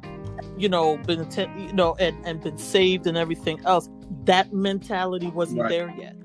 you 0.56 0.68
know 0.68 0.96
been 0.98 1.20
atten- 1.20 1.58
you 1.60 1.72
know 1.72 1.94
and 1.98 2.16
and 2.24 2.40
been 2.40 2.56
saved 2.56 3.06
and 3.06 3.18
everything 3.18 3.60
else, 3.66 3.90
that 4.24 4.52
mentality 4.52 5.28
wasn't 5.28 5.60
Right. 5.60 5.68
there 5.68 5.94
yet. 5.98 6.16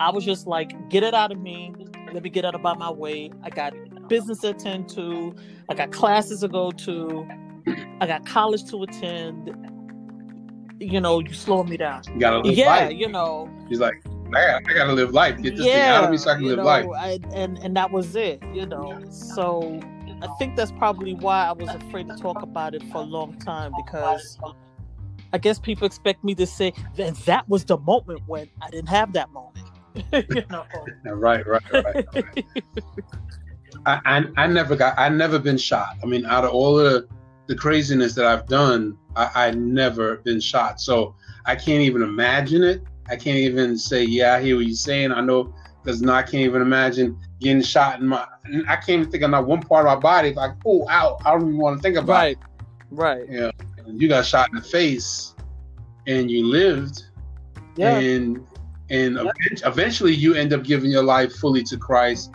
I 0.00 0.10
was 0.10 0.24
just 0.24 0.46
like, 0.46 0.88
get 0.88 1.02
it 1.02 1.12
out 1.14 1.32
of 1.32 1.40
me. 1.40 1.74
Let 2.12 2.22
me 2.22 2.30
get 2.30 2.44
out 2.44 2.54
of 2.54 2.62
my 2.62 2.90
way. 2.90 3.30
I 3.42 3.50
got 3.50 3.74
business 4.08 4.38
to 4.40 4.50
attend 4.50 4.88
to. 4.90 5.34
I 5.68 5.74
got 5.74 5.90
classes 5.90 6.40
to 6.40 6.48
go 6.48 6.70
to. 6.70 7.26
I 8.00 8.06
got 8.06 8.26
college 8.26 8.64
to 8.70 8.82
attend. 8.82 9.54
You 10.78 11.00
know, 11.00 11.20
you 11.20 11.32
slowing 11.32 11.70
me 11.70 11.76
down. 11.76 12.02
You 12.12 12.20
gotta 12.20 12.38
live 12.38 12.56
Yeah, 12.56 12.66
life. 12.66 12.92
you 12.92 13.08
know, 13.08 13.50
He's 13.68 13.80
like, 13.80 13.94
man, 14.28 14.62
I 14.68 14.74
gotta 14.74 14.92
live 14.92 15.12
life. 15.12 15.40
Get 15.40 15.56
this 15.56 15.66
thing 15.66 15.82
out 15.82 16.04
of 16.04 16.10
me 16.10 16.18
so 16.18 16.30
I 16.30 16.34
can 16.34 16.44
live 16.44 16.58
know, 16.58 16.64
life. 16.64 16.86
I, 16.96 17.18
and 17.34 17.58
and 17.58 17.76
that 17.76 17.90
was 17.90 18.14
it, 18.14 18.42
you 18.52 18.66
know. 18.66 19.02
So 19.10 19.80
I 20.22 20.28
think 20.38 20.56
that's 20.56 20.72
probably 20.72 21.14
why 21.14 21.46
I 21.46 21.52
was 21.52 21.70
afraid 21.74 22.08
to 22.08 22.16
talk 22.16 22.42
about 22.42 22.74
it 22.74 22.82
for 22.92 22.98
a 22.98 23.06
long 23.06 23.38
time 23.38 23.72
because 23.76 24.38
I 25.32 25.38
guess 25.38 25.58
people 25.58 25.86
expect 25.86 26.24
me 26.24 26.34
to 26.36 26.46
say 26.46 26.72
that 26.96 27.16
that 27.26 27.48
was 27.48 27.64
the 27.64 27.78
moment 27.78 28.22
when 28.26 28.48
I 28.62 28.70
didn't 28.70 28.88
have 28.88 29.12
that 29.14 29.30
moment. 29.32 29.66
you 30.12 30.44
know? 30.50 30.64
Right, 31.04 31.46
right, 31.46 31.62
right. 31.72 32.06
right. 32.14 32.44
I, 33.86 34.00
I, 34.04 34.24
I 34.36 34.46
never 34.46 34.76
got 34.76 34.98
I 34.98 35.08
never 35.08 35.38
been 35.38 35.58
shot. 35.58 35.96
I 36.02 36.06
mean, 36.06 36.26
out 36.26 36.44
of 36.44 36.50
all 36.50 36.74
the 36.76 37.06
the 37.46 37.54
craziness 37.54 38.14
that 38.14 38.26
I've 38.26 38.46
done, 38.46 38.96
I, 39.14 39.30
I 39.34 39.50
never 39.52 40.16
been 40.18 40.40
shot. 40.40 40.80
So 40.80 41.14
I 41.44 41.54
can't 41.54 41.82
even 41.82 42.02
imagine 42.02 42.62
it. 42.62 42.82
I 43.08 43.16
can't 43.16 43.38
even 43.38 43.78
say, 43.78 44.04
yeah, 44.04 44.34
I 44.34 44.42
hear 44.42 44.56
what 44.56 44.66
you're 44.66 44.74
saying. 44.74 45.12
I 45.12 45.20
know 45.20 45.54
because 45.82 46.02
now 46.02 46.14
I 46.14 46.22
can't 46.22 46.42
even 46.42 46.62
imagine 46.62 47.16
getting 47.40 47.62
shot 47.62 48.00
in 48.00 48.08
my. 48.08 48.26
I 48.68 48.76
can't 48.76 48.88
even 48.88 49.10
think 49.10 49.22
of 49.22 49.30
not 49.30 49.46
one 49.46 49.62
part 49.62 49.86
of 49.86 49.94
my 49.94 50.00
body. 50.00 50.34
Like, 50.34 50.52
oh, 50.66 50.88
out. 50.88 51.22
I 51.24 51.30
don't 51.30 51.42
even 51.42 51.58
want 51.58 51.78
to 51.78 51.82
think 51.82 51.96
about 51.96 52.12
right. 52.12 52.36
it. 52.36 52.38
Right. 52.90 53.26
Yeah. 53.30 53.50
You 53.86 54.08
got 54.08 54.26
shot 54.26 54.48
in 54.48 54.56
the 54.56 54.62
face, 54.62 55.34
and 56.08 56.28
you 56.28 56.44
lived. 56.44 57.04
Yeah. 57.76 57.98
And 57.98 58.44
and 58.90 59.18
eventually 59.64 60.14
you 60.14 60.34
end 60.34 60.52
up 60.52 60.64
giving 60.64 60.90
your 60.90 61.04
life 61.04 61.32
fully 61.36 61.62
to 61.64 61.76
Christ. 61.76 62.32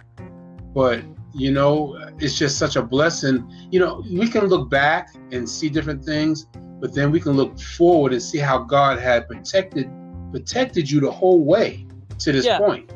But 0.74 1.04
you 1.34 1.52
know, 1.52 1.98
it's 2.20 2.38
just 2.38 2.58
such 2.58 2.76
a 2.76 2.82
blessing. 2.82 3.50
You 3.72 3.80
know, 3.80 4.04
we 4.12 4.28
can 4.28 4.48
look 4.48 4.70
back 4.70 5.10
and 5.32 5.48
see 5.48 5.70
different 5.70 6.04
things, 6.04 6.48
but 6.80 6.94
then 6.94 7.12
we 7.12 7.20
can 7.20 7.34
look 7.34 7.60
forward 7.60 8.14
and 8.14 8.22
see 8.22 8.38
how 8.38 8.60
God 8.60 9.00
had 9.00 9.28
protected 9.28 9.90
protected 10.32 10.90
you 10.90 11.02
the 11.02 11.12
whole 11.12 11.44
way 11.44 11.86
to 12.20 12.32
this 12.32 12.46
Yeah. 12.46 12.58
point. 12.58 12.92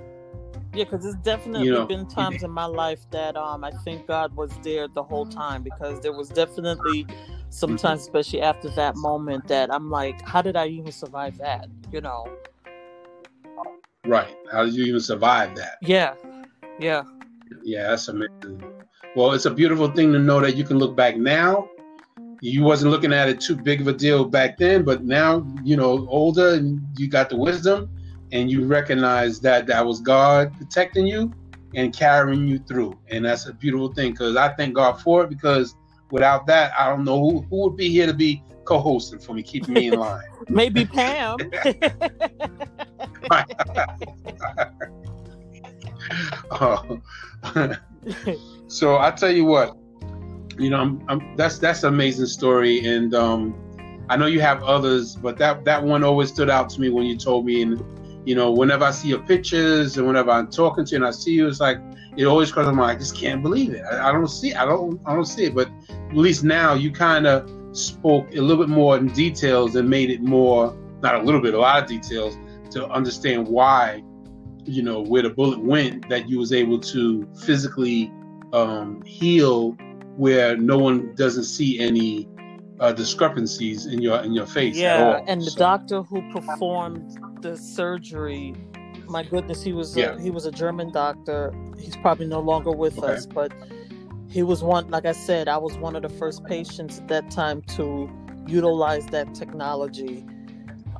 Yeah, 0.73 0.83
because 0.83 1.05
it's 1.05 1.15
definitely 1.17 1.65
You 1.65 1.73
know, 1.73 1.85
been 1.85 2.05
times 2.05 2.43
in 2.43 2.51
my 2.51 2.65
life 2.65 2.99
that 3.11 3.37
um 3.37 3.63
I 3.63 3.71
think 3.71 4.07
God 4.07 4.35
was 4.35 4.51
there 4.63 4.87
the 4.87 5.03
whole 5.03 5.25
time 5.25 5.63
because 5.63 6.01
there 6.01 6.11
was 6.13 6.29
definitely 6.29 7.07
sometimes, 7.49 8.01
especially 8.01 8.41
after 8.41 8.69
that 8.71 8.95
moment, 8.97 9.47
that 9.47 9.73
I'm 9.73 9.89
like, 9.89 10.21
how 10.27 10.41
did 10.41 10.57
I 10.57 10.67
even 10.67 10.91
survive 10.91 11.37
that? 11.37 11.67
You 11.91 12.01
know? 12.01 12.27
Right. 14.05 14.35
How 14.51 14.65
did 14.65 14.73
you 14.75 14.83
even 14.85 14.99
survive 14.99 15.55
that? 15.55 15.77
Yeah, 15.81 16.15
yeah, 16.79 17.03
Yeah, 17.63 17.89
that's 17.89 18.07
amazing. 18.07 18.63
Well, 19.15 19.31
it's 19.31 19.45
a 19.45 19.51
beautiful 19.51 19.89
thing 19.91 20.11
to 20.13 20.19
know 20.19 20.39
that 20.41 20.55
you 20.55 20.63
can 20.63 20.77
look 20.77 20.95
back 20.95 21.17
now. 21.17 21.69
You 22.41 22.63
wasn't 22.63 22.91
looking 22.91 23.13
at 23.13 23.29
it 23.29 23.39
too 23.39 23.55
big 23.55 23.81
of 23.81 23.87
a 23.87 23.93
deal 23.93 24.25
back 24.25 24.57
then, 24.57 24.83
but 24.83 25.03
now 25.03 25.45
you 25.63 25.77
know 25.77 26.07
older 26.09 26.55
and 26.55 26.81
you 26.95 27.07
got 27.07 27.29
the 27.29 27.37
wisdom, 27.37 27.89
and 28.31 28.51
you 28.51 28.65
recognize 28.65 29.39
that 29.41 29.67
that 29.67 29.85
was 29.85 30.01
God 30.01 30.55
protecting 30.57 31.07
you 31.07 31.33
and 31.73 31.93
carrying 31.93 32.47
you 32.47 32.59
through, 32.59 32.97
and 33.09 33.25
that's 33.25 33.47
a 33.47 33.53
beautiful 33.53 33.93
thing. 33.93 34.11
Because 34.11 34.35
I 34.35 34.53
thank 34.53 34.75
God 34.75 35.01
for 35.01 35.23
it. 35.23 35.29
Because 35.29 35.75
without 36.11 36.45
that, 36.47 36.71
I 36.77 36.89
don't 36.89 37.03
know 37.03 37.19
who, 37.19 37.41
who 37.49 37.63
would 37.63 37.77
be 37.77 37.89
here 37.89 38.05
to 38.05 38.13
be 38.13 38.43
co-hosting 38.65 39.19
for 39.19 39.33
me, 39.33 39.43
keeping 39.43 39.73
me 39.73 39.87
in 39.87 39.95
line. 39.99 40.23
maybe 40.49 40.85
Pam. 40.85 41.39
So 48.67 48.97
I 48.97 49.11
tell 49.11 49.31
you 49.31 49.45
what, 49.45 49.77
you 50.57 50.69
know, 50.69 50.77
I'm, 50.77 51.03
I'm, 51.07 51.35
that's 51.37 51.59
that's 51.59 51.83
an 51.83 51.93
amazing 51.93 52.25
story, 52.25 52.85
and 52.85 53.13
um, 53.13 53.55
I 54.09 54.17
know 54.17 54.25
you 54.25 54.41
have 54.41 54.63
others, 54.63 55.15
but 55.15 55.37
that 55.37 55.63
that 55.65 55.83
one 55.83 56.03
always 56.03 56.29
stood 56.29 56.49
out 56.49 56.69
to 56.71 56.81
me 56.81 56.89
when 56.89 57.05
you 57.05 57.15
told 57.15 57.45
me, 57.45 57.61
and 57.61 57.83
you 58.27 58.33
know, 58.35 58.51
whenever 58.51 58.83
I 58.85 58.91
see 58.91 59.09
your 59.09 59.19
pictures 59.19 59.97
and 59.97 60.07
whenever 60.07 60.31
I'm 60.31 60.49
talking 60.49 60.83
to 60.83 60.91
you 60.91 60.97
and 60.97 61.05
I 61.05 61.11
see 61.11 61.33
you, 61.33 61.47
it's 61.47 61.59
like 61.59 61.79
it 62.17 62.25
always 62.25 62.51
comes 62.51 62.75
mind. 62.75 62.91
I 62.91 62.95
just 62.95 63.15
can't 63.15 63.43
believe 63.43 63.73
it. 63.73 63.83
I, 63.91 64.09
I 64.09 64.11
don't 64.11 64.27
see, 64.27 64.53
I 64.53 64.65
don't, 64.65 64.99
I 65.05 65.13
don't 65.13 65.25
see 65.25 65.45
it. 65.45 65.55
But 65.55 65.69
at 65.89 66.17
least 66.17 66.43
now 66.43 66.73
you 66.73 66.91
kind 66.91 67.27
of 67.27 67.49
spoke 67.77 68.35
a 68.35 68.41
little 68.41 68.65
bit 68.65 68.69
more 68.69 68.97
in 68.97 69.07
details 69.07 69.75
and 69.75 69.87
made 69.87 70.09
it 70.09 70.21
more, 70.21 70.75
not 71.01 71.15
a 71.15 71.21
little 71.21 71.41
bit, 71.41 71.53
a 71.53 71.59
lot 71.59 71.83
of 71.83 71.87
details 71.87 72.35
to 72.71 72.87
understand 72.87 73.47
why 73.47 74.03
you 74.65 74.83
know 74.83 75.01
where 75.01 75.21
the 75.23 75.29
bullet 75.29 75.59
went 75.63 76.09
that 76.09 76.29
you 76.29 76.39
was 76.39 76.53
able 76.53 76.79
to 76.79 77.27
physically 77.45 78.11
um, 78.53 79.03
heal 79.05 79.77
where 80.17 80.57
no 80.57 80.77
one 80.77 81.13
doesn't 81.15 81.43
see 81.45 81.79
any 81.79 82.29
uh, 82.79 82.91
discrepancies 82.93 83.85
in 83.85 84.01
your 84.01 84.21
in 84.23 84.33
your 84.33 84.45
face 84.47 84.83
at 84.83 84.83
yeah, 84.83 85.19
and 85.27 85.47
the 85.47 85.51
So, 85.51 85.59
doctor 85.59 86.03
who 86.03 86.21
performed 86.23 87.19
the 87.41 87.57
surgery, 87.57 88.55
my 89.07 89.23
goodness, 89.23 89.63
he 89.63 89.73
was 89.73 89.95
Yeah. 89.95 90.15
a, 90.17 90.21
he 90.21 90.31
was 90.31 90.45
a 90.45 90.51
German 90.51 90.91
doctor. 90.91 91.53
He's 91.77 91.97
probably 91.97 92.27
no 92.27 92.39
longer 92.39 92.71
with 92.71 92.97
Okay. 92.97 93.03
us, 93.03 93.25
but 93.25 93.53
he 94.29 94.43
was 94.43 94.63
one. 94.63 94.89
Like 94.89 95.05
I 95.05 95.11
said, 95.13 95.47
I 95.47 95.57
was 95.57 95.77
one 95.77 95.95
of 95.95 96.01
the 96.03 96.09
first 96.09 96.45
patients 96.45 96.99
at 96.99 97.07
that 97.09 97.31
time 97.31 97.61
to 97.77 98.09
utilize 98.45 99.09
that 99.09 99.33
technology. 99.33 100.25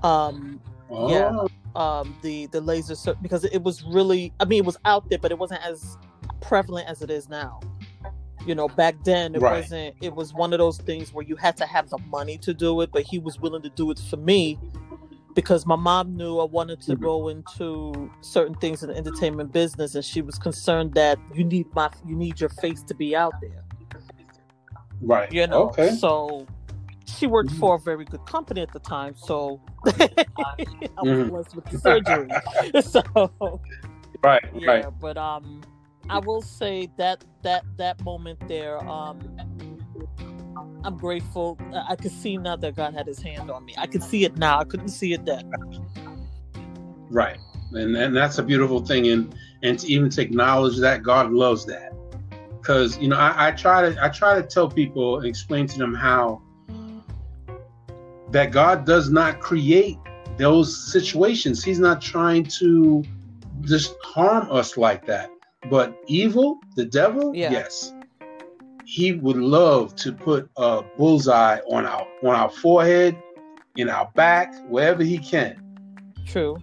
Um, 0.04 0.62
oh, 0.90 1.08
yeah. 1.10 1.32
Um, 1.76 2.16
the 2.22 2.48
the 2.48 2.62
laser 2.62 2.96
sur- 2.96 3.16
because 3.22 3.44
it 3.46 3.64
was 3.64 3.84
really 3.84 4.34
I 4.40 4.46
mean 4.46 4.60
it 4.60 4.66
was 4.66 4.78
out 4.86 5.10
there 5.10 5.20
but 5.20 5.32
it 5.32 5.38
wasn't 5.38 5.62
as 5.66 5.98
prevalent 6.42 6.88
as 6.88 7.02
it 7.02 7.10
is 7.10 7.30
now. 7.30 7.60
You 8.46 8.54
know, 8.54 8.68
back 8.68 8.96
then 9.04 9.34
it 9.36 9.42
Right. 9.42 9.62
wasn't 9.64 9.96
it 10.02 10.14
was 10.16 10.34
one 10.34 10.54
of 10.54 10.60
those 10.60 10.78
things 10.78 11.12
where 11.14 11.26
you 11.26 11.36
had 11.36 11.58
to 11.58 11.66
have 11.66 11.90
the 11.90 11.98
money 12.10 12.38
to 12.40 12.54
do 12.54 12.82
it, 12.82 12.92
but 12.92 13.02
he 13.04 13.18
was 13.20 13.40
willing 13.40 13.64
to 13.64 13.70
do 13.70 13.90
it 13.92 14.00
for 14.00 14.18
me 14.18 14.60
because 15.34 15.66
my 15.66 15.76
mom 15.76 16.16
knew 16.16 16.40
I 16.40 16.46
wanted 16.46 16.80
to 16.82 16.96
Mhm. 16.96 17.02
go 17.02 17.28
into 17.28 18.10
certain 18.22 18.56
things 18.56 18.84
in 18.84 18.90
the 18.90 18.96
entertainment 18.96 19.52
business 19.52 19.96
and 19.96 20.06
she 20.06 20.22
was 20.22 20.38
concerned 20.40 20.94
that 20.94 21.20
you 21.34 21.44
need 21.44 21.68
my 21.76 21.90
you 22.08 22.16
need 22.16 22.40
your 22.40 22.50
face 22.50 22.82
to 22.84 22.94
be 22.94 23.16
out 23.16 23.34
there 23.42 23.64
right. 25.02 25.32
you 25.32 25.46
know 25.48 25.64
Okay. 25.70 25.90
so 25.96 26.48
she 27.08 27.28
worked 27.28 27.50
Mhm. 27.52 27.60
for 27.60 27.76
a 27.76 27.80
very 27.80 28.06
good 28.06 28.26
company 28.26 28.62
at 28.62 28.72
the 28.74 28.80
time 28.80 29.14
so 29.16 29.62
i 29.86 31.02
was 31.02 31.18
Mhm. 31.18 31.30
blessed 31.30 31.56
with 31.56 31.66
the 31.66 31.78
surgery 31.80 32.32
so 32.82 33.62
Right. 34.24 34.44
yeah 34.54 34.68
Right. 34.68 34.86
but 35.00 35.18
um 35.18 35.62
i 36.10 36.20
will 36.20 36.42
say 36.42 36.90
that 36.98 37.24
that 37.44 37.64
that 37.78 38.04
moment 38.04 38.40
there 38.48 38.80
um 38.90 39.20
i'm 40.84 40.98
grateful 40.98 41.58
i 41.88 41.96
could 41.96 42.12
see 42.12 42.38
now 42.38 42.56
that 42.56 42.76
god 42.76 42.94
had 42.94 43.06
his 43.08 43.22
hand 43.22 43.50
on 43.52 43.64
me 43.66 43.74
i 43.78 43.86
could 43.86 44.04
see 44.04 44.24
it 44.26 44.38
now 44.38 44.60
i 44.60 44.64
couldn't 44.64 44.90
see 44.90 45.14
it 45.14 45.26
then 45.26 45.44
Right. 47.12 47.38
And 47.72 47.96
and 47.96 48.16
that's 48.16 48.40
a 48.40 48.44
beautiful 48.44 48.84
thing 48.84 49.08
and 49.08 49.36
and 49.62 49.78
to 49.80 49.88
even 49.88 50.10
to 50.10 50.22
acknowledge 50.22 50.78
that 50.78 51.04
God 51.04 51.32
loves 51.32 51.66
that. 51.66 51.94
Cause 52.64 52.98
you 52.98 53.08
know, 53.08 53.16
I, 53.16 53.50
I 53.50 53.52
try 53.52 53.88
to 53.90 54.04
I 54.04 54.10
try 54.10 54.36
to 54.36 54.44
tell 54.44 54.68
people 54.70 55.18
and 55.18 55.28
explain 55.28 55.68
to 55.68 55.78
them 55.78 55.94
how 55.94 56.42
that 58.36 58.52
God 58.52 58.86
does 58.86 59.10
not 59.10 59.40
create 59.40 59.98
those 60.36 60.92
situations. 60.92 61.64
He's 61.64 61.80
not 61.80 62.02
trying 62.02 62.44
to 62.60 63.02
just 63.62 63.96
harm 64.04 64.52
us 64.52 64.76
like 64.76 65.06
that. 65.06 65.30
But 65.70 65.98
evil, 66.08 66.60
the 66.76 66.84
devil, 66.84 67.34
Yeah. 67.34 67.54
yes. 67.54 67.94
He 68.84 69.14
would 69.14 69.38
love 69.38 69.96
to 69.96 70.12
put 70.12 70.50
a 70.58 70.84
bullseye 70.98 71.60
on 71.72 71.86
our 71.86 72.06
on 72.24 72.36
our 72.36 72.50
forehead, 72.50 73.16
in 73.78 73.90
our 73.90 74.12
back, 74.16 74.54
wherever 74.68 75.02
he 75.02 75.18
can 75.18 75.62
true 76.26 76.58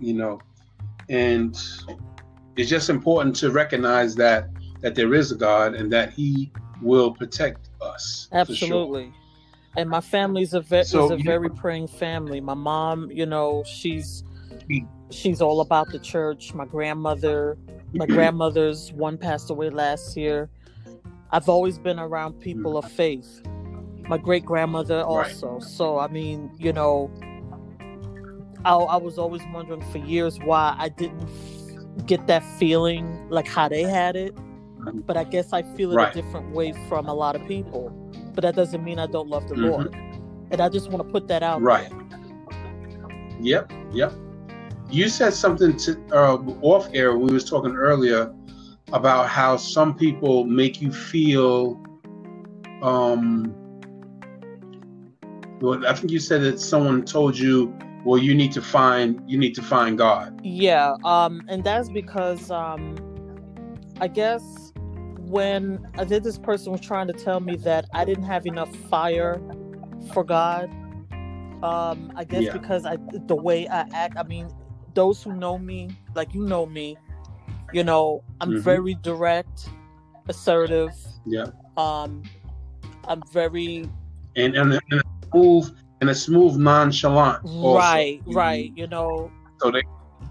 you 0.00 0.12
know 0.12 0.40
and 1.08 1.56
it's 2.56 2.68
just 2.68 2.90
important 2.90 3.36
to 3.36 3.52
recognize 3.52 4.16
that 4.16 4.48
that 4.80 4.96
there 4.96 5.14
is 5.14 5.30
a 5.30 5.36
god 5.36 5.74
and 5.76 5.92
that 5.92 6.12
he 6.12 6.50
will 6.82 7.12
protect 7.12 7.70
us 7.80 8.28
for 8.44 8.54
sure. 8.54 9.12
And 9.80 9.90
my 9.90 10.00
family's 10.00 10.54
a 10.54 10.60
ve- 10.60 10.84
So, 10.84 11.06
is 11.06 11.10
a 11.10 11.16
very 11.18 11.50
praying 11.50 11.88
family. 11.88 12.40
My 12.40 12.54
mom 12.54 13.10
you 13.10 13.26
know 13.26 13.64
she's 13.66 14.24
she's 15.10 15.40
all 15.42 15.60
about 15.60 15.90
the 15.90 15.98
church. 16.00 16.54
My 16.54 16.66
grandmother 16.66 17.58
my 17.96 18.06
grandmother's 18.06 18.92
one 18.92 19.18
passed 19.18 19.50
away 19.50 19.70
last 19.70 20.16
year. 20.16 20.50
I've 21.32 21.48
always 21.48 21.78
been 21.78 21.98
around 21.98 22.34
people 22.40 22.76
of 22.78 22.86
faith. 22.86 23.42
My 24.08 24.18
great 24.18 24.44
grandmother 24.44 25.02
Right. 25.08 25.36
also. 25.36 25.60
So 25.60 25.98
i 25.98 26.08
mean 26.08 26.50
you 26.58 26.72
know 26.72 27.10
I, 28.64 28.74
I 28.74 28.96
was 28.98 29.18
always 29.18 29.42
wondering 29.54 29.82
for 29.92 29.98
years 29.98 30.38
why 30.40 30.76
i 30.78 30.88
didn't 30.90 31.28
get 32.06 32.26
that 32.28 32.44
feeling 32.58 33.26
like 33.30 33.48
how 33.48 33.68
they 33.68 33.84
had 33.84 34.16
it. 34.16 34.34
But 35.06 35.16
i 35.16 35.24
guess 35.24 35.52
i 35.52 35.62
feel 35.62 35.92
it 35.92 36.00
Right. 36.00 36.02
a 36.02 36.06
different 36.06 36.50
way 36.50 36.72
from 36.88 37.08
a 37.08 37.14
lot 37.14 37.36
of 37.36 37.46
people 37.46 37.92
but 38.40 38.54
that 38.54 38.56
doesn't 38.56 38.82
mean 38.82 38.98
i 38.98 39.06
don't 39.06 39.28
love 39.28 39.46
the 39.48 39.54
Mhm. 39.54 39.70
lord 39.70 39.94
and 40.50 40.60
i 40.62 40.68
just 40.68 40.90
want 40.90 41.06
to 41.06 41.12
put 41.12 41.28
that 41.28 41.42
out 41.42 41.60
Right. 41.60 41.90
there. 41.90 43.38
yep 43.40 43.70
yep 43.92 44.12
you 44.90 45.08
said 45.08 45.34
something 45.34 45.76
to 45.76 45.90
uh, 46.12 46.36
off 46.62 46.88
air 46.94 47.16
we 47.18 47.32
was 47.32 47.44
talking 47.44 47.76
earlier 47.76 48.32
about 48.92 49.28
how 49.28 49.56
some 49.56 49.94
people 49.94 50.44
make 50.44 50.80
you 50.80 50.90
feel 50.90 51.78
um 52.82 53.54
well, 55.60 55.86
i 55.86 55.92
think 55.92 56.10
you 56.10 56.18
said 56.18 56.40
that 56.42 56.58
someone 56.58 57.04
told 57.04 57.36
you 57.38 57.74
well 58.06 58.18
you 58.18 58.34
need 58.34 58.52
to 58.52 58.62
find 58.62 59.22
you 59.30 59.36
need 59.38 59.54
to 59.54 59.62
find 59.62 59.98
god 59.98 60.40
Yeah, 60.42 60.94
um, 61.04 61.42
and 61.48 61.62
that's 61.62 61.90
because 61.90 62.50
um, 62.50 62.96
I 64.00 64.08
guess 64.08 64.69
when 65.30 65.86
I 65.96 66.04
did 66.04 66.24
this 66.24 66.38
person 66.38 66.72
was 66.72 66.80
trying 66.80 67.06
to 67.06 67.12
tell 67.12 67.40
me 67.40 67.56
that 67.58 67.86
I 67.94 68.04
didn't 68.04 68.24
have 68.24 68.46
enough 68.46 68.74
fire 68.90 69.40
for 70.12 70.24
God. 70.24 70.70
Um, 71.62 72.10
I 72.16 72.24
guess 72.24 72.42
Yeah. 72.44 72.52
because 72.52 72.84
I 72.86 72.96
the 73.26 73.36
way 73.36 73.68
I 73.68 73.86
act. 73.92 74.16
I 74.16 74.22
mean, 74.24 74.48
those 74.94 75.22
who 75.22 75.32
know 75.34 75.56
me, 75.58 75.90
like 76.14 76.34
you 76.34 76.44
know 76.44 76.66
me, 76.66 76.96
you 77.72 77.84
know, 77.84 78.22
I'm 78.40 78.52
Mhm. 78.54 78.60
very 78.60 78.94
direct, 78.94 79.68
assertive. 80.28 80.90
Yeah. 81.26 81.46
Um, 81.76 82.22
I'm 83.06 83.22
very 83.32 83.88
And 84.36 84.56
and, 84.56 84.72
a- 84.74 84.80
and 84.90 85.00
a 85.00 85.26
smooth 85.30 85.76
and 86.00 86.10
a 86.10 86.14
smooth 86.14 86.56
nonchalant. 86.56 87.44
also. 87.44 87.76
right, 87.76 88.20
right. 88.26 88.72
You 88.74 88.86
know, 88.86 89.30
So 89.60 89.70
they 89.70 89.82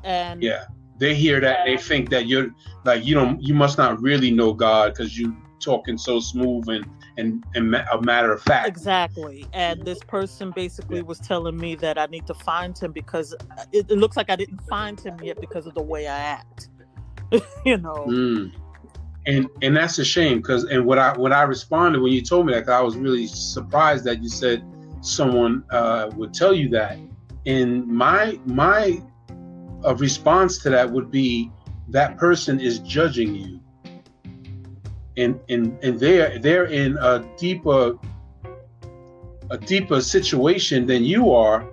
and 0.03 0.41
yeah 0.43 0.65
they 0.99 1.15
hear 1.15 1.39
that 1.39 1.65
they 1.65 1.77
think 1.77 2.09
that 2.09 2.27
you're 2.27 2.53
like 2.85 3.05
you 3.05 3.15
don't 3.15 3.41
you 3.41 3.53
must 3.53 3.77
not 3.77 4.01
really 4.01 4.31
know 4.31 4.53
God 4.53 4.93
because 4.93 5.17
you 5.17 5.35
talking 5.59 5.97
so 5.97 6.19
smooth 6.19 6.67
and 6.69 6.85
and 7.17 7.43
and 7.55 7.75
a 7.75 8.01
matter 8.01 8.31
of 8.31 8.41
fact. 8.41 8.67
Exactly. 8.67 9.45
And 9.53 9.83
this 9.83 9.99
person 9.99 10.51
basically 10.55 11.01
was 11.01 11.19
telling 11.19 11.57
me 11.57 11.75
that 11.75 11.97
I 11.97 12.05
need 12.07 12.25
to 12.27 12.33
find 12.33 12.77
him 12.77 12.91
because 12.91 13.33
it, 13.71 13.89
it 13.89 13.97
looks 13.97 14.17
like 14.17 14.29
I 14.29 14.35
didn't 14.35 14.61
find 14.67 14.99
him 14.99 15.17
yet 15.21 15.39
because 15.39 15.65
of 15.65 15.73
the 15.73 15.81
way 15.81 16.07
I 16.07 16.17
act. 16.17 16.69
you 17.65 17.77
know. 17.77 18.05
Mm. 18.07 18.51
And 19.25 19.47
and 19.61 19.75
that's 19.75 19.99
a 19.99 20.05
shame 20.05 20.37
because 20.37 20.63
and 20.65 20.85
what 20.85 20.97
I 20.97 21.17
what 21.17 21.33
I 21.33 21.43
responded 21.43 22.01
when 22.01 22.11
you 22.11 22.21
told 22.21 22.45
me 22.45 22.53
that 22.53 22.67
I 22.69 22.81
was 22.81 22.95
really 22.95 23.27
surprised 23.27 24.05
that 24.05 24.23
you 24.23 24.29
said 24.29 24.63
someone 25.01 25.63
uh, 25.71 26.09
would 26.15 26.33
tell 26.33 26.53
you 26.53 26.69
that. 26.69 26.97
And 27.45 27.87
my 27.87 28.39
my 28.45 29.01
uh, 29.85 29.95
response 29.95 30.57
to 30.59 30.69
that 30.69 30.89
would 30.89 31.11
be 31.11 31.51
that 31.89 32.17
person 32.17 32.59
is 32.59 32.79
judging 32.79 33.35
you. 33.35 33.59
And 35.17 35.39
and 35.49 35.77
and 35.83 35.99
they're 35.99 36.39
they're 36.39 36.65
in 36.65 36.97
a 36.97 37.25
deeper 37.37 37.97
a 39.49 39.57
deeper 39.57 39.99
situation 40.01 40.85
than 40.85 41.03
you 41.03 41.31
are 41.31 41.67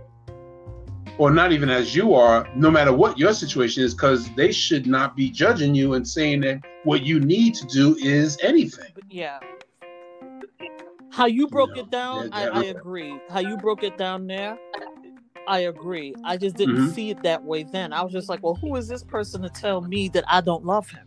or 1.19 1.31
not 1.31 1.53
even 1.53 1.71
as 1.71 1.95
you 1.95 2.15
are, 2.15 2.47
no 2.55 2.71
matter 2.71 2.93
what 2.93 3.19
your 3.19 3.33
situation 3.33 3.83
is, 3.83 3.95
because 3.95 4.29
they 4.35 4.53
should 4.53 4.87
not 4.87 5.17
be 5.17 5.31
judging 5.31 5.75
you 5.75 5.95
and 5.95 6.07
saying 6.07 6.43
that 6.43 6.61
what 6.85 7.03
you 7.03 7.21
need 7.21 7.55
to 7.55 7.67
do 7.67 7.97
is 7.97 8.37
anything. 8.43 8.93
Yeah. 9.09 9.39
How 11.11 11.25
you 11.27 11.47
broke 11.47 11.75
know, 11.75 11.83
it 11.83 11.91
down, 11.91 12.31
they're- 12.31 12.53
I, 12.53 12.61
I 12.61 12.65
agree. 12.65 13.19
How 13.31 13.41
you 13.41 13.57
broke 13.57 13.83
it 13.83 13.97
down 13.97 14.27
there, 14.27 14.59
I 15.47 15.61
agree. 15.61 16.15
I 16.25 16.37
just 16.37 16.57
didn't 16.57 16.77
Mhm. 16.77 16.95
see 16.95 17.11
it 17.11 17.23
that 17.23 17.43
way 17.45 17.63
then. 17.63 17.93
I 17.93 18.03
was 18.03 18.13
just 18.13 18.29
like, 18.29 18.43
well, 18.43 18.55
who 18.55 18.75
is 18.77 18.89
this 18.89 19.05
person 19.05 19.43
to 19.43 19.49
tell 19.49 19.81
me 19.81 20.09
that 20.11 20.25
I 20.29 20.41
don't 20.41 20.65
love 20.65 20.89
him? 20.91 21.07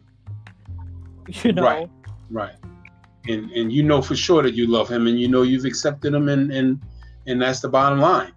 You 1.44 1.52
know? 1.54 1.64
Right. 1.64 1.90
Right. 2.32 2.56
And 3.28 3.52
and 3.52 3.72
you 3.72 3.84
know 3.84 4.02
for 4.02 4.16
sure 4.16 4.42
that 4.42 4.56
you 4.56 4.66
love 4.66 4.90
him 4.90 5.06
and 5.08 5.20
you 5.20 5.28
know 5.28 5.44
you've 5.44 5.66
accepted 5.66 6.14
him 6.14 6.30
and 6.30 6.52
and 6.52 6.82
and 7.28 7.42
that's 7.42 7.60
the 7.60 7.70
bottom 7.70 8.00
line. 8.00 8.32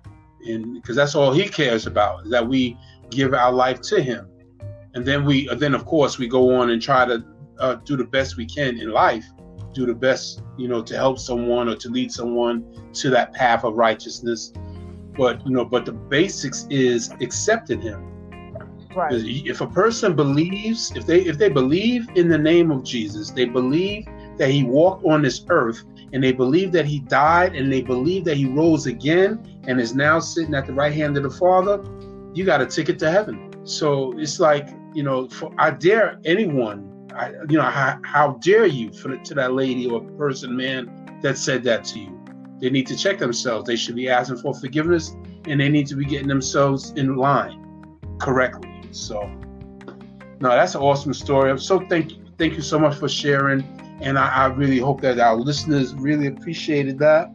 And 0.46 0.74
because 0.74 0.96
that's 0.96 1.14
all 1.14 1.32
he 1.32 1.48
cares 1.48 1.86
about 1.86 2.24
is 2.24 2.30
that 2.32 2.46
we 2.46 2.76
give 3.10 3.32
our 3.32 3.52
life 3.52 3.80
to 3.82 4.02
him. 4.02 4.28
And 4.94 5.06
then 5.06 5.24
we 5.24 5.48
then 5.54 5.74
of 5.74 5.86
course 5.86 6.18
we 6.18 6.26
go 6.28 6.54
on 6.54 6.70
and 6.70 6.82
try 6.82 7.06
to 7.06 7.24
uh, 7.58 7.76
do 7.76 7.96
the 7.96 8.04
best 8.04 8.36
we 8.36 8.44
can 8.44 8.78
in 8.78 8.90
life, 8.90 9.24
do 9.72 9.86
the 9.86 9.94
best, 9.94 10.42
you 10.58 10.68
know, 10.68 10.82
to 10.82 10.94
help 10.96 11.18
someone 11.18 11.68
or 11.68 11.76
to 11.76 11.88
lead 11.88 12.10
someone 12.12 12.64
to 12.94 13.08
that 13.10 13.32
path 13.32 13.64
of 13.64 13.74
righteousness. 13.74 14.52
But 15.16 15.44
you 15.46 15.52
know, 15.52 15.64
but 15.64 15.84
the 15.84 15.92
basics 15.92 16.66
is 16.70 17.10
accepting 17.20 17.80
him. 17.80 18.08
Right. 18.94 19.12
If 19.14 19.60
a 19.60 19.66
person 19.66 20.14
believes, 20.14 20.92
if 20.94 21.06
they 21.06 21.20
if 21.20 21.38
they 21.38 21.48
believe 21.48 22.08
in 22.14 22.28
the 22.28 22.38
name 22.38 22.70
of 22.70 22.84
Jesus, 22.84 23.30
they 23.30 23.46
believe 23.46 24.06
that 24.38 24.50
he 24.50 24.64
walked 24.64 25.04
on 25.04 25.22
this 25.22 25.44
earth, 25.48 25.82
and 26.12 26.22
they 26.22 26.32
believe 26.32 26.72
that 26.72 26.84
he 26.84 27.00
died, 27.00 27.54
and 27.54 27.72
they 27.72 27.82
believe 27.82 28.24
that 28.24 28.36
he 28.36 28.46
rose 28.46 28.86
again, 28.86 29.60
and 29.66 29.80
is 29.80 29.94
now 29.94 30.18
sitting 30.18 30.54
at 30.54 30.66
the 30.66 30.72
right 30.72 30.92
hand 30.92 31.16
of 31.16 31.22
the 31.22 31.30
Father, 31.30 31.82
you 32.34 32.44
got 32.44 32.60
a 32.60 32.66
ticket 32.66 32.98
to 32.98 33.10
heaven. 33.10 33.50
So 33.64 34.12
it's 34.18 34.40
like 34.40 34.68
you 34.94 35.02
know, 35.02 35.28
for, 35.28 35.52
I 35.58 35.70
dare 35.70 36.18
anyone, 36.24 37.08
I, 37.14 37.30
you 37.48 37.58
know, 37.58 37.62
how, 37.62 37.98
how 38.04 38.38
dare 38.42 38.66
you 38.66 38.92
for 38.92 39.16
to 39.16 39.34
that 39.34 39.52
lady 39.52 39.88
or 39.88 40.00
person, 40.00 40.56
man, 40.56 41.18
that 41.22 41.38
said 41.38 41.62
that 41.64 41.84
to 41.84 42.00
you? 42.00 42.21
They 42.62 42.70
need 42.70 42.86
to 42.86 42.96
check 42.96 43.18
themselves. 43.18 43.66
They 43.66 43.74
should 43.74 43.96
be 43.96 44.08
asking 44.08 44.36
for 44.36 44.54
forgiveness, 44.54 45.16
and 45.46 45.60
they 45.60 45.68
need 45.68 45.88
to 45.88 45.96
be 45.96 46.04
getting 46.04 46.28
themselves 46.28 46.92
in 46.92 47.16
line 47.16 47.98
correctly. 48.20 48.70
So, 48.92 49.28
no, 50.38 50.48
that's 50.50 50.76
an 50.76 50.80
awesome 50.80 51.12
story. 51.12 51.50
I'm 51.50 51.58
so 51.58 51.80
thank 51.88 52.12
you, 52.12 52.24
thank 52.38 52.54
you 52.54 52.62
so 52.62 52.78
much 52.78 52.96
for 52.96 53.08
sharing, 53.08 53.62
and 54.00 54.16
I, 54.16 54.28
I 54.28 54.46
really 54.46 54.78
hope 54.78 55.00
that 55.00 55.18
our 55.18 55.34
listeners 55.34 55.92
really 55.96 56.28
appreciated 56.28 57.00
that. 57.00 57.34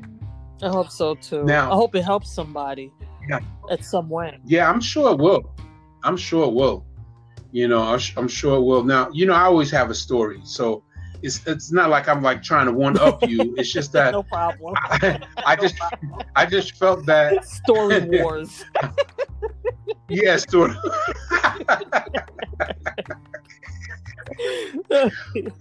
I 0.64 0.70
hope 0.70 0.90
so 0.90 1.16
too. 1.16 1.44
Now- 1.44 1.74
I 1.74 1.76
hope 1.76 1.94
it 1.94 2.04
helps 2.04 2.32
somebody. 2.34 2.94
Yeah. 3.30 3.40
At 3.70 3.84
some 3.84 4.10
way. 4.10 4.40
Yeah, 4.46 4.70
I'm 4.72 4.80
sure 4.80 5.12
it 5.12 5.20
will. 5.20 5.54
I'm 6.04 6.16
sure 6.16 6.48
it 6.48 6.54
will. 6.54 6.86
You 7.52 7.68
know, 7.68 7.84
I'm, 7.84 8.00
I'm 8.16 8.30
sure 8.30 8.56
it 8.56 8.62
will. 8.62 8.84
Now, 8.86 9.10
you 9.12 9.26
know, 9.26 9.34
I 9.34 9.42
always 9.42 9.70
have 9.72 9.90
a 9.90 9.94
story, 9.94 10.40
so 10.46 10.84
it's 11.22 11.46
it's 11.48 11.72
not 11.72 11.90
like 11.90 12.08
I'm 12.08 12.22
like 12.22 12.44
trying 12.44 12.66
to 12.68 12.72
one 12.72 12.98
up 13.00 13.28
you. 13.28 13.56
It's 13.58 13.72
just 13.72 13.92
that 13.94 14.12
no 14.12 14.24
problem. 14.24 14.74
I, 14.78 15.20
I 15.46 15.56
just 15.56 15.76
I 16.36 16.46
just 16.46 16.76
felt 16.78 17.06
that 17.06 17.46
Story 17.46 18.02
wars. 18.22 18.64
yeah, 20.10 20.38
story. 20.38 20.76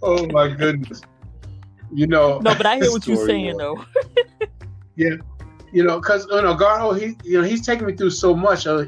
oh 0.03 0.27
my 0.27 0.49
goodness. 0.49 1.01
You 1.93 2.07
know. 2.09 2.39
no, 2.41 2.55
but 2.55 2.67
I 2.67 2.77
hear 2.77 2.91
what 2.91 3.07
you're 3.07 3.27
saying 3.27 3.57
though. 3.57 3.85
Yeah, 4.97 5.17
you 5.73 5.85
know, 5.85 6.01
because 6.01 6.27
you 6.31 6.43
know, 6.43 6.55
God, 6.55 6.81
oh, 6.81 6.93
he, 6.93 7.17
you 7.23 7.41
know, 7.41 7.47
he's 7.47 7.65
taking 7.65 7.87
me 7.87 7.95
through 7.95 8.11
so 8.11 8.35
much. 8.35 8.67
Uh, 8.67 8.87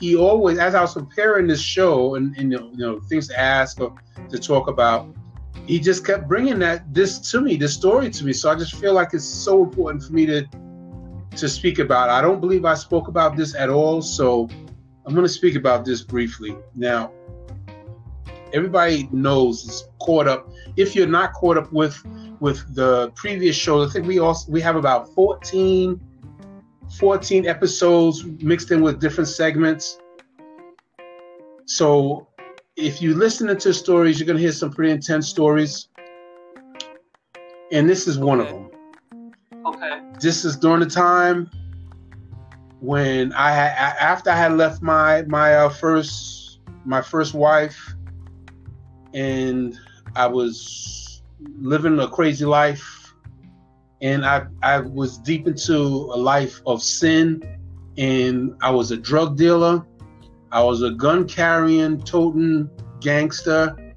he 0.00 0.16
always, 0.16 0.58
as 0.58 0.74
I 0.74 0.80
was 0.80 0.94
preparing 0.94 1.46
this 1.46 1.60
show 1.60 2.14
and, 2.14 2.36
and 2.36 2.52
you, 2.52 2.58
know, 2.58 2.70
you 2.72 2.78
know, 2.78 3.00
things 3.00 3.28
to 3.28 3.38
ask 3.38 3.80
or 3.80 3.94
to 4.30 4.38
talk 4.38 4.68
about, 4.68 5.08
he 5.66 5.78
just 5.78 6.06
kept 6.06 6.26
bringing 6.26 6.58
that 6.60 6.92
this 6.94 7.18
to 7.30 7.40
me, 7.40 7.56
this 7.56 7.74
story 7.74 8.10
to 8.10 8.24
me. 8.24 8.32
So 8.32 8.50
I 8.50 8.54
just 8.54 8.74
feel 8.76 8.94
like 8.94 9.12
it's 9.12 9.24
so 9.24 9.62
important 9.62 10.02
for 10.02 10.12
me 10.12 10.26
to 10.26 10.46
to 11.36 11.48
speak 11.48 11.78
about. 11.78 12.10
I 12.10 12.20
don't 12.20 12.40
believe 12.40 12.64
I 12.64 12.74
spoke 12.74 13.08
about 13.08 13.36
this 13.36 13.54
at 13.54 13.68
all, 13.68 14.02
so 14.02 14.48
I'm 15.06 15.14
going 15.14 15.26
to 15.26 15.32
speak 15.32 15.54
about 15.54 15.84
this 15.84 16.02
briefly. 16.02 16.56
Now, 16.74 17.12
everybody 18.52 19.08
knows 19.12 19.64
is 19.64 19.88
caught 20.00 20.26
up. 20.26 20.50
If 20.76 20.94
you're 20.94 21.06
not 21.06 21.32
caught 21.32 21.56
up 21.56 21.72
with 21.72 22.02
with 22.40 22.74
the 22.74 23.10
previous 23.14 23.56
show, 23.56 23.84
I 23.84 23.88
think 23.88 24.06
we 24.06 24.18
also 24.18 24.50
we 24.50 24.60
have 24.60 24.76
about 24.76 25.14
14 25.14 26.00
14 26.98 27.46
episodes 27.46 28.24
mixed 28.24 28.70
in 28.70 28.80
with 28.80 29.00
different 29.00 29.28
segments. 29.28 29.98
So 31.66 32.27
if 32.78 33.02
you 33.02 33.14
listen 33.14 33.54
to 33.54 33.74
stories, 33.74 34.18
you're 34.18 34.26
gonna 34.26 34.38
hear 34.38 34.52
some 34.52 34.70
pretty 34.70 34.92
intense 34.92 35.28
stories. 35.28 35.88
And 37.72 37.90
this 37.90 38.06
is 38.06 38.18
one 38.18 38.40
of 38.40 38.46
them. 38.46 38.70
Okay. 39.66 40.00
This 40.20 40.44
is 40.44 40.56
during 40.56 40.80
the 40.80 40.86
time 40.86 41.50
when 42.80 43.32
I 43.32 43.50
had 43.50 43.96
after 44.00 44.30
I 44.30 44.36
had 44.36 44.52
left 44.52 44.80
my 44.80 45.22
my 45.22 45.54
uh, 45.54 45.68
first 45.68 46.60
my 46.84 47.02
first 47.02 47.34
wife, 47.34 47.94
and 49.12 49.76
I 50.14 50.28
was 50.28 51.22
living 51.60 51.98
a 51.98 52.08
crazy 52.08 52.44
life, 52.44 53.12
and 54.00 54.24
I 54.24 54.46
I 54.62 54.78
was 54.78 55.18
deep 55.18 55.48
into 55.48 55.74
a 55.74 56.16
life 56.16 56.62
of 56.64 56.80
sin, 56.80 57.42
and 57.98 58.54
I 58.62 58.70
was 58.70 58.92
a 58.92 58.96
drug 58.96 59.36
dealer, 59.36 59.84
I 60.50 60.62
was 60.62 60.82
a 60.82 60.90
gun 60.90 61.28
carrying, 61.28 62.00
toting 62.02 62.70
gangster. 63.00 63.94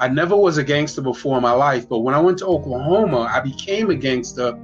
I 0.00 0.08
never 0.08 0.36
was 0.36 0.58
a 0.58 0.64
gangster 0.64 1.00
before 1.00 1.36
in 1.36 1.42
my 1.42 1.52
life, 1.52 1.88
but 1.88 2.00
when 2.00 2.14
I 2.14 2.20
went 2.20 2.38
to 2.38 2.46
Oklahoma, 2.46 3.30
I 3.32 3.40
became 3.40 3.90
a 3.90 3.94
gangster 3.94 4.58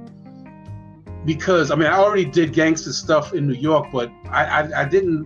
because 1.25 1.71
I 1.71 1.75
mean 1.75 1.87
I 1.87 1.97
already 1.97 2.25
did 2.25 2.53
gangster 2.53 2.93
stuff 2.93 3.33
in 3.33 3.47
New 3.47 3.53
York, 3.53 3.87
but 3.91 4.11
I, 4.29 4.45
I 4.45 4.81
I 4.81 4.85
didn't. 4.85 5.25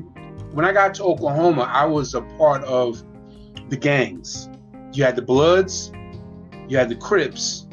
When 0.54 0.66
I 0.66 0.72
got 0.72 0.94
to 0.96 1.04
Oklahoma, 1.04 1.64
I 1.64 1.86
was 1.86 2.14
a 2.14 2.22
part 2.22 2.64
of 2.64 3.04
the 3.70 3.78
gangs. 3.78 4.50
You 4.94 5.04
had 5.04 5.16
the 5.16 5.22
Bloods, 5.22 5.92
you 6.70 6.78
had 6.78 6.88
the 6.88 6.96
Crips, 6.96 7.68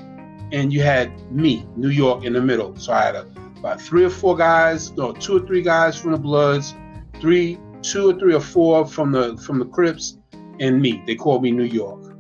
and 0.53 0.73
you 0.73 0.83
had 0.83 1.31
me, 1.31 1.67
New 1.77 1.91
York, 1.91 2.25
in 2.25 2.33
the 2.33 2.43
middle. 2.43 2.75
So 2.77 2.93
I 2.93 3.03
had 3.05 3.15
a, 3.15 3.27
about 3.59 3.81
three 3.81 4.05
or 4.05 4.11
four 4.11 4.37
guys, 4.37 4.91
no, 4.93 5.13
two 5.13 5.37
or 5.37 5.47
three 5.47 5.63
guys 5.63 5.97
from 5.97 6.13
the 6.13 6.19
Bloods, 6.19 6.75
three, 7.21 7.59
two 7.83 8.11
or 8.11 8.19
three 8.19 8.35
or 8.35 8.41
four 8.41 8.87
from 8.87 9.13
the 9.13 9.37
from 9.39 9.59
the 9.59 9.67
Crips, 9.67 10.19
and 10.61 10.81
me. 10.81 11.03
They 11.07 11.15
called 11.15 11.43
me 11.43 11.51
New 11.51 11.65
York. 11.65 12.15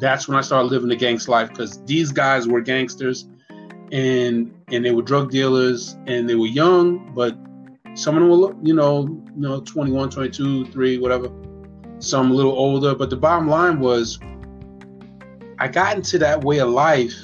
That's 0.00 0.26
when 0.28 0.36
I 0.36 0.40
started 0.40 0.68
living 0.68 0.88
the 0.88 0.96
gangster 0.96 1.30
life 1.30 1.50
because 1.50 1.82
these 1.84 2.10
guys 2.12 2.48
were 2.48 2.60
gangsters, 2.60 3.28
and 3.92 4.52
and 4.68 4.84
they 4.84 4.90
were 4.90 5.02
drug 5.02 5.30
dealers, 5.30 5.96
and 6.06 6.28
they 6.28 6.34
were 6.34 6.46
young, 6.46 7.12
but 7.14 7.36
some 7.94 8.16
of 8.16 8.22
them 8.22 8.40
were, 8.40 8.54
you 8.62 8.74
know, 8.74 9.06
you 9.36 9.40
know, 9.40 9.60
21, 9.60 10.10
22, 10.10 10.66
3, 10.66 10.98
whatever. 10.98 11.30
Some 12.00 12.32
a 12.32 12.34
little 12.34 12.52
older, 12.52 12.94
but 12.94 13.08
the 13.08 13.16
bottom 13.16 13.48
line 13.48 13.78
was 13.78 14.18
I 15.58 15.68
got 15.68 15.96
into 15.96 16.18
that 16.18 16.42
way 16.42 16.58
of 16.58 16.68
life 16.70 17.14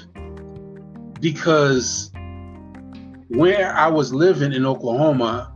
because 1.21 2.13
where 3.29 3.75
I 3.75 3.89
was 3.89 4.15
living 4.15 4.53
in 4.53 4.65
Oklahoma, 4.65 5.53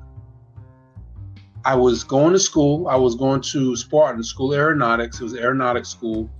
I 1.64 1.74
was 1.74 2.04
going 2.04 2.32
to 2.32 2.38
school. 2.38 2.88
I 2.88 2.96
was 2.96 3.14
going 3.14 3.40
to 3.40 3.74
Spartan 3.76 4.22
School 4.22 4.54
Aeronautics. 4.54 5.20
It 5.20 5.24
was 5.24 5.34
aeronautics 5.34 5.88
school. 5.88 6.30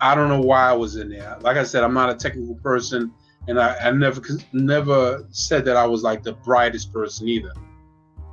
I 0.00 0.14
don't 0.14 0.28
know 0.28 0.40
why 0.40 0.68
I 0.68 0.72
was 0.72 0.96
in 0.96 1.08
there. 1.08 1.36
Like 1.40 1.56
I 1.56 1.64
said, 1.64 1.82
I'm 1.82 1.94
not 1.94 2.10
a 2.10 2.14
technical 2.14 2.54
person, 2.56 3.12
and 3.48 3.60
I, 3.60 3.74
I 3.76 3.90
never 3.90 4.20
never 4.52 5.26
said 5.30 5.64
that 5.64 5.76
I 5.76 5.86
was 5.86 6.02
like 6.02 6.22
the 6.22 6.32
brightest 6.32 6.92
person 6.92 7.28
either. 7.28 7.52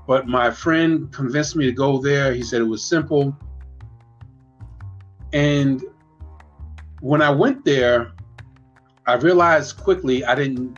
But 0.07 0.27
my 0.27 0.51
friend 0.51 1.11
convinced 1.11 1.55
me 1.55 1.65
to 1.65 1.71
go 1.71 1.97
there. 1.97 2.33
He 2.33 2.43
said 2.43 2.61
it 2.61 2.65
was 2.65 2.83
simple. 2.83 3.35
And 5.33 5.83
when 6.99 7.21
I 7.21 7.29
went 7.29 7.63
there, 7.63 8.11
I 9.07 9.15
realized 9.15 9.77
quickly 9.77 10.25
I 10.25 10.35
didn't 10.35 10.77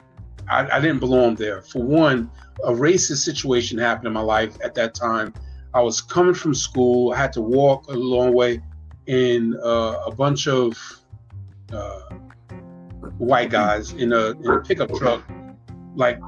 I, 0.50 0.78
I, 0.78 0.80
didn't 0.80 1.00
belong 1.00 1.36
there. 1.36 1.62
For 1.62 1.82
one, 1.82 2.30
a 2.64 2.72
racist 2.72 3.24
situation 3.24 3.78
happened 3.78 4.08
in 4.08 4.14
my 4.14 4.22
life 4.22 4.58
at 4.64 4.74
that 4.76 4.94
time. 4.94 5.34
I 5.74 5.82
was 5.82 6.02
coming 6.02 6.34
from 6.34 6.54
school. 6.54 7.14
I 7.14 7.18
had 7.18 7.34
to 7.34 7.42
walk 7.42 7.88
a 7.88 7.94
long 7.94 8.34
way, 8.34 8.62
and 9.08 9.56
uh, 9.56 10.04
a 10.06 10.12
bunch 10.12 10.48
of 10.48 10.78
uh, 11.72 12.02
white 13.18 13.50
guys 13.50 13.94
in 13.94 14.14
a, 14.14 14.32
in 14.32 14.48
a 14.48 14.60
pickup 14.62 14.94
truck, 14.94 15.24
like 15.96 16.20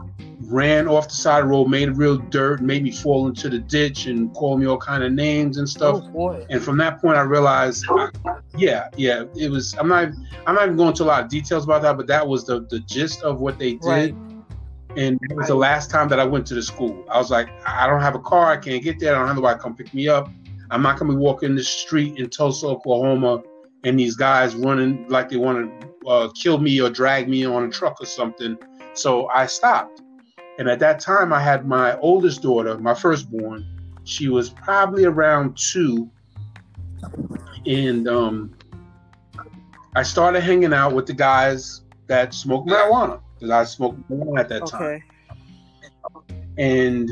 ran 0.47 0.87
off 0.87 1.07
the 1.07 1.15
side 1.15 1.39
of 1.39 1.45
the 1.45 1.51
road, 1.51 1.67
made 1.67 1.89
real 1.95 2.17
dirt, 2.17 2.61
made 2.61 2.83
me 2.83 2.91
fall 2.91 3.27
into 3.27 3.49
the 3.49 3.59
ditch, 3.59 4.07
and 4.07 4.33
called 4.33 4.59
me 4.59 4.65
all 4.65 4.77
kind 4.77 5.03
of 5.03 5.11
names 5.11 5.57
and 5.57 5.67
stuff. 5.67 6.03
Oh, 6.15 6.45
and 6.49 6.61
from 6.61 6.77
that 6.77 6.99
point, 6.99 7.17
I 7.17 7.21
realized, 7.21 7.85
I, 7.89 8.09
yeah, 8.57 8.89
yeah, 8.97 9.25
it 9.35 9.49
was. 9.51 9.75
I'm 9.77 9.87
not. 9.87 10.09
I'm 10.47 10.55
not 10.55 10.65
even 10.65 10.77
going 10.77 10.89
into 10.89 11.03
a 11.03 11.05
lot 11.05 11.23
of 11.23 11.29
details 11.29 11.63
about 11.63 11.81
that, 11.83 11.97
but 11.97 12.07
that 12.07 12.27
was 12.27 12.45
the 12.45 12.61
the 12.69 12.79
gist 12.79 13.21
of 13.23 13.39
what 13.39 13.59
they 13.59 13.73
did. 13.73 13.83
Right. 13.83 14.15
And 14.97 15.19
it 15.21 15.35
was 15.35 15.47
the 15.47 15.55
last 15.55 15.89
time 15.89 16.07
that 16.09 16.19
I 16.19 16.23
went 16.23 16.47
to 16.47 16.55
the 16.55 16.63
school. 16.63 17.03
I 17.11 17.17
was 17.17 17.29
like, 17.29 17.49
I 17.67 17.85
don't 17.85 18.01
have 18.01 18.15
a 18.15 18.19
car. 18.19 18.51
I 18.51 18.57
can't 18.57 18.81
get 18.81 18.99
there. 18.99 19.15
I 19.15 19.19
don't 19.19 19.27
have 19.27 19.35
nobody 19.35 19.59
come 19.59 19.75
pick 19.75 19.93
me 19.93 20.07
up. 20.07 20.29
I'm 20.71 20.81
not 20.81 20.97
gonna 20.97 21.11
be 21.11 21.17
walking 21.17 21.55
the 21.55 21.63
street 21.63 22.17
in 22.17 22.29
Tulsa, 22.29 22.67
Oklahoma, 22.67 23.43
and 23.83 23.99
these 23.99 24.15
guys 24.15 24.55
running 24.55 25.07
like 25.09 25.29
they 25.29 25.37
want 25.37 25.81
to 25.81 26.07
uh, 26.07 26.29
kill 26.31 26.57
me 26.57 26.81
or 26.81 26.89
drag 26.89 27.29
me 27.29 27.45
on 27.45 27.63
a 27.63 27.69
truck 27.69 28.01
or 28.01 28.05
something. 28.05 28.57
So 28.93 29.27
I 29.27 29.45
stopped. 29.45 30.01
And 30.57 30.69
at 30.69 30.79
that 30.79 30.99
time, 30.99 31.33
I 31.33 31.41
had 31.41 31.67
my 31.67 31.97
oldest 31.99 32.41
daughter, 32.41 32.77
my 32.77 32.93
firstborn. 32.93 33.65
She 34.05 34.29
was 34.29 34.49
probably 34.49 35.05
around 35.05 35.57
two. 35.57 36.09
And 37.65 38.07
um, 38.07 38.55
I 39.95 40.03
started 40.03 40.41
hanging 40.41 40.73
out 40.73 40.93
with 40.93 41.05
the 41.07 41.13
guys 41.13 41.81
that 42.07 42.33
smoked 42.33 42.69
marijuana 42.69 43.21
because 43.45 43.67
I 43.67 43.71
smoked 43.71 44.09
marijuana 44.09 44.39
at 44.39 44.49
that 44.49 44.63
okay. 44.63 44.77
time. 44.77 45.03
And 46.57 47.11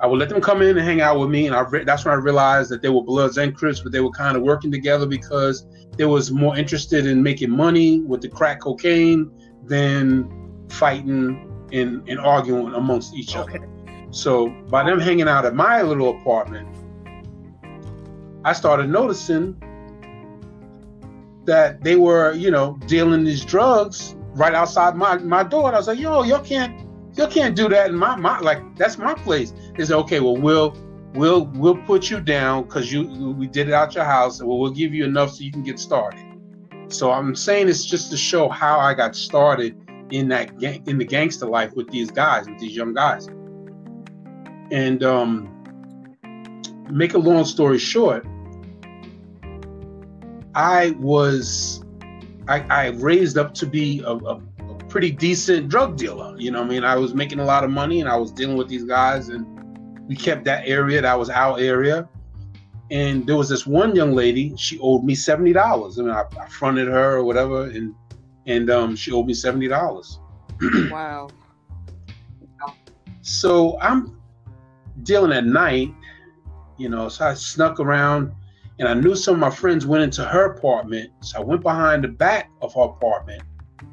I 0.00 0.06
would 0.06 0.18
let 0.18 0.28
them 0.28 0.40
come 0.40 0.60
in 0.60 0.76
and 0.76 0.86
hang 0.86 1.00
out 1.00 1.18
with 1.18 1.30
me, 1.30 1.46
and 1.46 1.56
I 1.56 1.60
re- 1.60 1.84
that's 1.84 2.04
when 2.04 2.12
I 2.12 2.16
realized 2.16 2.70
that 2.70 2.82
they 2.82 2.90
were 2.90 3.02
Bloods 3.02 3.38
and 3.38 3.54
Crips, 3.54 3.80
but 3.80 3.92
they 3.92 4.00
were 4.00 4.10
kind 4.10 4.36
of 4.36 4.42
working 4.42 4.70
together 4.70 5.06
because 5.06 5.66
they 5.96 6.04
was 6.04 6.30
more 6.30 6.56
interested 6.56 7.06
in 7.06 7.22
making 7.22 7.50
money 7.50 8.00
with 8.00 8.20
the 8.20 8.28
crack 8.28 8.60
cocaine 8.60 9.30
than 9.64 10.66
fighting 10.68 11.68
and, 11.72 12.06
and 12.08 12.20
arguing 12.20 12.74
amongst 12.74 13.14
each 13.14 13.36
okay. 13.36 13.58
other. 13.58 13.68
So 14.10 14.48
by 14.68 14.84
them 14.84 15.00
hanging 15.00 15.28
out 15.28 15.44
at 15.44 15.54
my 15.54 15.82
little 15.82 16.20
apartment, 16.20 16.68
I 18.44 18.52
started 18.52 18.90
noticing 18.90 19.58
that 21.44 21.82
they 21.82 21.96
were, 21.96 22.32
you 22.32 22.50
know, 22.50 22.78
dealing 22.86 23.24
these 23.24 23.44
drugs 23.44 24.16
right 24.34 24.54
outside 24.54 24.96
my, 24.96 25.16
my 25.18 25.42
door. 25.42 25.68
And 25.68 25.76
I 25.76 25.78
was 25.78 25.88
like, 25.88 25.98
yo, 25.98 26.22
y'all 26.22 26.44
can't 26.44 26.86
y'all 27.16 27.28
can't 27.28 27.54
do 27.54 27.68
that 27.68 27.90
in 27.90 27.96
my, 27.96 28.16
my 28.16 28.38
like 28.40 28.76
that's 28.76 28.98
my 28.98 29.14
place. 29.14 29.52
They 29.76 29.84
said, 29.84 29.96
okay, 29.98 30.20
well 30.20 30.36
we'll 30.36 30.76
we'll 31.14 31.46
we'll 31.54 31.76
put 31.76 32.10
you 32.10 32.20
down 32.20 32.64
because 32.64 32.92
you 32.92 33.34
we 33.38 33.46
did 33.46 33.68
it 33.68 33.74
out 33.74 33.94
your 33.94 34.04
house 34.04 34.40
and 34.40 34.48
we'll, 34.48 34.58
we'll 34.58 34.72
give 34.72 34.92
you 34.92 35.04
enough 35.04 35.30
so 35.32 35.44
you 35.44 35.52
can 35.52 35.62
get 35.62 35.78
started. 35.78 36.24
So 36.88 37.10
I'm 37.10 37.34
saying 37.34 37.68
it's 37.68 37.84
just 37.84 38.10
to 38.10 38.16
show 38.16 38.48
how 38.48 38.78
I 38.78 38.94
got 38.94 39.16
started 39.16 39.76
in 40.10 40.28
that 40.28 40.58
gang, 40.58 40.82
in 40.86 40.98
the 40.98 41.04
gangster 41.04 41.46
life 41.46 41.74
with 41.74 41.88
these 41.90 42.10
guys, 42.10 42.46
with 42.46 42.58
these 42.58 42.76
young 42.76 42.94
guys. 42.94 43.26
And 44.70 45.02
um, 45.02 45.50
make 46.90 47.14
a 47.14 47.18
long 47.18 47.44
story 47.44 47.78
short, 47.78 48.26
I 50.54 50.90
was 50.98 51.83
I, 52.48 52.60
I 52.70 52.86
raised 52.88 53.38
up 53.38 53.54
to 53.54 53.66
be 53.66 54.00
a, 54.00 54.10
a, 54.10 54.36
a, 54.36 54.74
pretty 54.88 55.10
decent 55.10 55.68
drug 55.68 55.96
dealer. 55.96 56.36
You 56.38 56.50
know, 56.50 56.62
I 56.62 56.64
mean, 56.64 56.84
I 56.84 56.96
was 56.96 57.14
making 57.14 57.40
a 57.40 57.44
lot 57.44 57.64
of 57.64 57.70
money 57.70 58.00
and 58.00 58.08
I 58.08 58.16
was 58.16 58.30
dealing 58.30 58.56
with 58.56 58.68
these 58.68 58.84
guys, 58.84 59.28
and 59.28 59.46
we 60.06 60.14
kept 60.14 60.44
that 60.44 60.66
area. 60.66 61.02
That 61.02 61.18
was 61.18 61.30
our 61.30 61.58
area. 61.58 62.08
And 62.90 63.26
there 63.26 63.36
was 63.36 63.48
this 63.48 63.66
one 63.66 63.96
young 63.96 64.12
lady. 64.12 64.54
She 64.56 64.78
owed 64.78 65.04
me 65.04 65.14
seventy 65.14 65.52
dollars. 65.52 65.98
I 65.98 66.02
mean, 66.02 66.10
I, 66.10 66.24
I 66.40 66.48
fronted 66.48 66.86
her 66.88 67.16
or 67.16 67.24
whatever, 67.24 67.64
and 67.64 67.94
and 68.46 68.70
um, 68.70 68.94
she 68.94 69.10
owed 69.10 69.26
me 69.26 69.34
seventy 69.34 69.68
dollars. 69.68 70.20
wow. 70.90 71.28
So 73.22 73.80
I'm 73.80 74.20
dealing 75.02 75.32
at 75.32 75.46
night, 75.46 75.92
you 76.76 76.90
know. 76.90 77.08
So 77.08 77.26
I 77.26 77.34
snuck 77.34 77.80
around, 77.80 78.32
and 78.78 78.88
I 78.88 78.94
knew 78.94 79.14
some 79.14 79.34
of 79.34 79.40
my 79.40 79.50
friends 79.50 79.86
went 79.86 80.02
into 80.02 80.24
her 80.24 80.46
apartment. 80.46 81.10
So 81.20 81.38
I 81.38 81.44
went 81.44 81.62
behind 81.62 82.04
the 82.04 82.08
back 82.08 82.50
of 82.60 82.74
her 82.74 82.82
apartment 82.82 83.42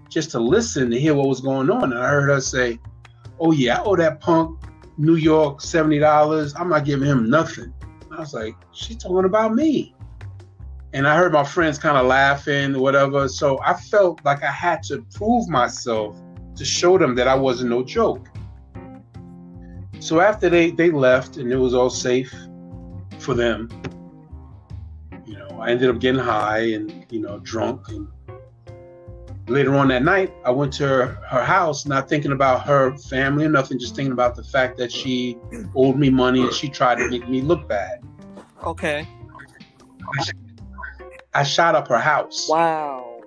just 0.09 0.31
to 0.31 0.39
listen 0.39 0.89
to 0.91 0.99
hear 0.99 1.15
what 1.15 1.27
was 1.27 1.41
going 1.41 1.69
on, 1.69 1.93
and 1.93 2.01
I 2.01 2.09
heard 2.09 2.29
her 2.29 2.41
say, 2.41 2.79
"Oh 3.39 3.51
yeah, 3.51 3.79
I 3.79 3.83
owe 3.83 3.95
that 3.95 4.19
punk 4.19 4.59
New 4.97 5.15
York 5.15 5.61
seventy 5.61 5.99
dollars. 5.99 6.53
I'm 6.55 6.69
not 6.69 6.85
giving 6.85 7.07
him 7.07 7.29
nothing." 7.29 7.73
I 8.11 8.19
was 8.19 8.33
like, 8.33 8.55
"She's 8.71 8.97
talking 8.97 9.25
about 9.25 9.53
me." 9.53 9.93
and 10.93 11.07
I 11.07 11.15
heard 11.15 11.31
my 11.31 11.43
friends 11.43 11.77
kind 11.77 11.97
of 11.97 12.05
laughing, 12.05 12.77
whatever. 12.77 13.27
So 13.27 13.59
I 13.63 13.73
felt 13.73 14.23
like 14.25 14.43
I 14.43 14.51
had 14.51 14.83
to 14.83 15.05
prove 15.13 15.47
myself 15.47 16.21
to 16.55 16.65
show 16.65 16.97
them 16.97 17.15
that 17.15 17.27
I 17.27 17.35
wasn't 17.35 17.69
no 17.69 17.83
joke. 17.83 18.27
So 19.99 20.19
after 20.19 20.49
they 20.49 20.71
they 20.71 20.91
left 20.91 21.37
and 21.37 21.51
it 21.51 21.57
was 21.57 21.73
all 21.73 21.89
safe 21.89 22.33
for 23.19 23.33
them, 23.33 23.69
I 25.61 25.69
ended 25.69 25.89
up 25.89 25.99
getting 25.99 26.19
high 26.19 26.71
and 26.71 27.05
you 27.11 27.19
know 27.19 27.39
drunk. 27.39 27.87
And 27.89 28.07
later 29.47 29.75
on 29.75 29.89
that 29.89 30.03
night, 30.03 30.33
I 30.43 30.49
went 30.49 30.73
to 30.73 30.87
her, 30.87 31.05
her 31.29 31.43
house, 31.43 31.85
not 31.85 32.09
thinking 32.09 32.31
about 32.31 32.65
her 32.65 32.97
family 32.97 33.45
or 33.45 33.49
nothing, 33.49 33.77
just 33.77 33.95
thinking 33.95 34.11
about 34.11 34.35
the 34.35 34.43
fact 34.43 34.77
that 34.79 34.91
she 34.91 35.37
owed 35.75 35.97
me 35.97 36.09
money 36.09 36.41
and 36.41 36.51
she 36.51 36.67
tried 36.67 36.95
to 36.95 37.09
make 37.09 37.29
me 37.29 37.41
look 37.41 37.67
bad. 37.67 38.03
Okay. 38.63 39.07
I 41.33 41.43
shot 41.43 41.75
up 41.75 41.87
her 41.89 41.99
house. 41.99 42.49
Wow. 42.49 43.21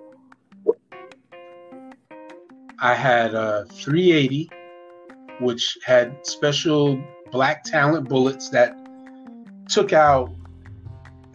I 2.79 2.93
had 2.93 3.33
a 3.33 3.65
380, 3.71 4.49
which 5.39 5.77
had 5.85 6.17
special 6.25 7.01
black 7.31 7.63
Talon 7.63 8.03
bullets 8.03 8.49
that 8.49 8.77
took 9.69 9.93
out 9.93 10.29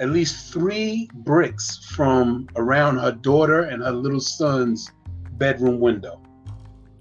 at 0.01 0.09
least 0.09 0.53
three 0.53 1.09
bricks 1.14 1.76
from 1.76 2.48
around 2.57 2.98
her 2.98 3.12
daughter 3.12 3.62
and 3.64 3.82
her 3.82 3.92
little 3.92 4.20
son's 4.20 4.90
bedroom 5.32 5.78
window. 5.78 6.20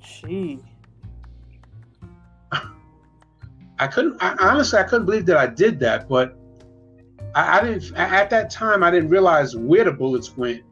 Gee. 0.01 0.59
I 3.79 3.87
couldn't, 3.87 4.21
I, 4.21 4.35
honestly, 4.41 4.77
I 4.77 4.83
couldn't 4.83 5.05
believe 5.05 5.25
that 5.27 5.37
I 5.37 5.47
did 5.47 5.79
that, 5.79 6.09
but 6.09 6.37
I, 7.33 7.59
I, 7.59 7.63
didn't 7.63 7.95
at 7.95 8.29
that 8.29 8.49
time 8.49 8.83
I 8.83 8.91
didn't 8.91 9.09
realize 9.09 9.55
where 9.55 9.85
the 9.85 9.93
bullets 9.93 10.35
went. 10.35 10.63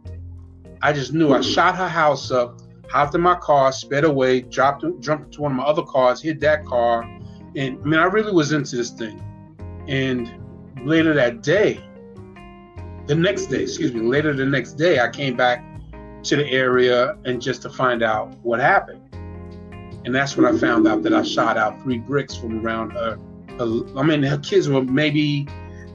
I 0.82 0.92
just 0.92 1.14
knew 1.14 1.34
I 1.34 1.40
shot 1.40 1.78
her 1.78 1.88
house 1.88 2.30
up, 2.30 2.60
hopped 2.90 3.16
in 3.16 3.22
my 3.22 3.36
car, 3.36 3.72
sped 3.72 4.04
away, 4.04 4.42
dropped 4.42 4.84
jumped 5.00 5.28
into 5.28 5.42
one 5.42 5.54
of 5.54 5.58
my 5.58 5.64
other 5.64 5.84
cars, 5.84 6.22
hit 6.22 6.42
that 6.42 6.66
car, 6.66 7.04
and 7.56 7.80
I 7.82 7.86
mean 7.86 8.00
I 8.00 8.04
really 8.04 8.34
was 8.34 8.52
into 8.52 8.76
this 8.76 8.92
thing. 8.92 9.24
And 9.88 10.30
later 10.86 11.14
that 11.14 11.42
day, 11.42 11.82
the 13.08 13.16
next 13.16 13.48
day, 13.48 13.64
excuse 13.64 13.94
me, 13.94 14.02
later 14.02 14.34
the 14.34 14.46
next 14.46 14.74
day, 14.74 15.00
I 15.00 15.10
came 15.10 15.36
back 15.36 15.64
to 16.24 16.36
the 16.36 16.46
area 16.52 17.18
and 17.26 17.42
just 17.42 17.62
to 17.62 17.70
find 17.70 18.04
out 18.04 18.34
what 18.44 18.60
happened. 18.60 19.02
And 20.06 20.14
that's 20.14 20.38
when 20.38 20.46
I 20.46 20.58
found 20.58 20.88
out 20.88 21.04
that 21.04 21.14
I 21.14 21.24
shot 21.24 21.58
out 21.58 21.82
three 21.82 21.98
bricks 22.00 22.36
from 22.36 22.66
around 22.66 22.92
her. 22.92 23.18
her 23.58 23.98
I 23.98 24.04
mean, 24.04 24.24
her 24.24 24.38
kids 24.38 24.70
were 24.70 24.84
maybe 24.84 25.46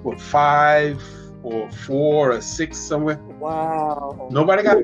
what 0.02 0.20
five 0.20 1.02
or 1.42 1.70
four 1.70 2.32
or 2.32 2.40
six 2.40 2.78
somewhere. 2.78 3.18
Wow. 3.38 4.28
Nobody 4.30 4.62
got. 4.62 4.78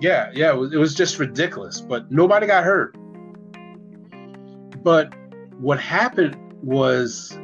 Yeah, 0.00 0.30
yeah, 0.34 0.50
it 0.50 0.56
was, 0.56 0.72
it 0.72 0.78
was 0.78 0.94
just 0.94 1.18
ridiculous, 1.18 1.80
but 1.80 2.10
nobody 2.10 2.46
got 2.46 2.64
hurt. 2.64 2.96
But 4.82 5.12
what 5.58 5.78
happened 5.78 6.36
was, 6.62 7.38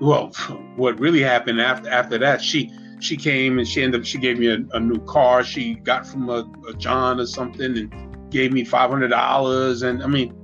well, 0.00 0.28
what 0.76 0.98
really 1.00 1.20
happened 1.20 1.60
after 1.60 1.88
after 1.88 2.18
that, 2.18 2.42
she 2.42 2.72
she 3.00 3.16
came 3.16 3.58
and 3.58 3.66
she 3.66 3.82
ended 3.82 4.00
up 4.00 4.06
she 4.06 4.18
gave 4.18 4.38
me 4.38 4.48
a, 4.48 4.58
a 4.72 4.80
new 4.80 4.98
car 5.04 5.44
she 5.44 5.74
got 5.74 6.06
from 6.06 6.28
a, 6.28 6.50
a 6.68 6.74
John 6.74 7.20
or 7.20 7.26
something 7.26 7.76
and 7.76 8.30
gave 8.30 8.52
me 8.52 8.64
five 8.64 8.90
hundred 8.90 9.08
dollars 9.08 9.82
and 9.82 10.02
I 10.02 10.06
mean, 10.06 10.34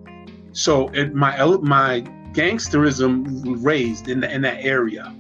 so 0.53 0.89
it, 0.89 1.15
my 1.15 1.37
my 1.63 2.01
gangsterism 2.33 3.57
raised 3.65 4.09
in 4.09 4.21
the, 4.21 4.33
in 4.33 4.43
that 4.43 4.65
area. 4.65 5.15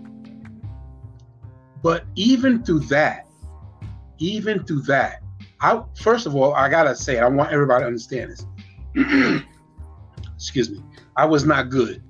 But 1.82 2.04
even 2.14 2.64
through 2.64 2.80
that, 2.80 3.26
even 4.18 4.64
through 4.64 4.82
that, 4.82 5.22
I 5.60 5.82
first 5.94 6.26
of 6.26 6.34
all 6.34 6.54
I 6.54 6.68
gotta 6.68 6.96
say 6.96 7.18
I 7.18 7.28
want 7.28 7.52
everybody 7.52 7.82
to 7.82 7.86
understand 7.86 8.32
this. 8.32 8.46
Excuse 10.34 10.70
me, 10.70 10.82
I 11.16 11.24
was 11.24 11.44
not 11.44 11.70
good 11.70 12.02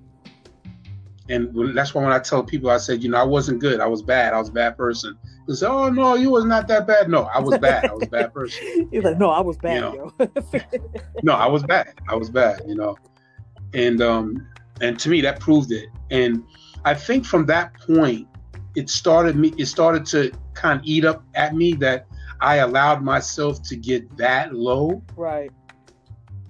and 1.29 1.77
that's 1.77 1.95
why 1.95 2.03
when 2.03 2.13
I 2.13 2.19
tell 2.19 2.43
people, 2.43 2.71
I 2.71 2.77
said, 2.77 3.03
you 3.03 3.09
know, 3.09 3.19
I 3.19 3.25
wasn't 3.25 3.61
good. 3.61 3.81
I 3.81 3.87
was 3.87 4.03
bad. 4.03 4.35
I 4.35 4.39
was 4.39 4.51
a 4.51 4.53
bad 4.53 4.77
person. 4.77 5.17
They 5.47 5.55
say, 5.55 5.67
oh 5.67 5.89
no, 5.89 6.15
you 6.15 6.31
was 6.31 6.45
not 6.45 6.69
that 6.69 6.87
bad. 6.87 7.09
No, 7.09 7.25
I 7.35 7.41
was 7.41 7.59
bad. 7.59 7.87
I 7.87 7.95
was 7.95 8.05
a 8.05 8.11
bad 8.11 8.35
person. 8.35 8.89
He's 8.91 9.03
like, 9.05 9.19
no, 9.19 9.31
I 9.31 9.41
was 9.41 9.57
bad. 9.57 9.95
You 9.95 10.13
know? 10.19 10.31
no, 11.23 11.33
I 11.33 11.47
was 11.47 11.63
bad. 11.63 11.95
I 12.09 12.15
was 12.15 12.29
bad. 12.29 12.63
You 12.67 12.75
know, 12.75 12.97
and 13.73 14.03
um, 14.03 14.47
and 14.81 14.99
to 15.01 15.09
me 15.09 15.21
that 15.23 15.41
proved 15.41 15.73
it. 15.73 15.89
And 16.11 16.45
I 16.85 16.95
think 16.95 17.25
from 17.25 17.47
that 17.47 17.75
point, 17.81 18.29
it 18.75 18.91
started 18.91 19.37
me. 19.37 19.55
It 19.57 19.67
started 19.67 20.05
to 20.07 20.31
kind 20.53 20.81
of 20.81 20.87
eat 20.87 21.05
up 21.07 21.25
at 21.35 21.55
me 21.55 21.73
that 21.75 22.07
I 22.41 22.57
allowed 22.57 23.03
myself 23.03 23.63
to 23.63 23.77
get 23.77 24.15
that 24.19 24.55
low. 24.55 25.03
Right. 25.17 25.51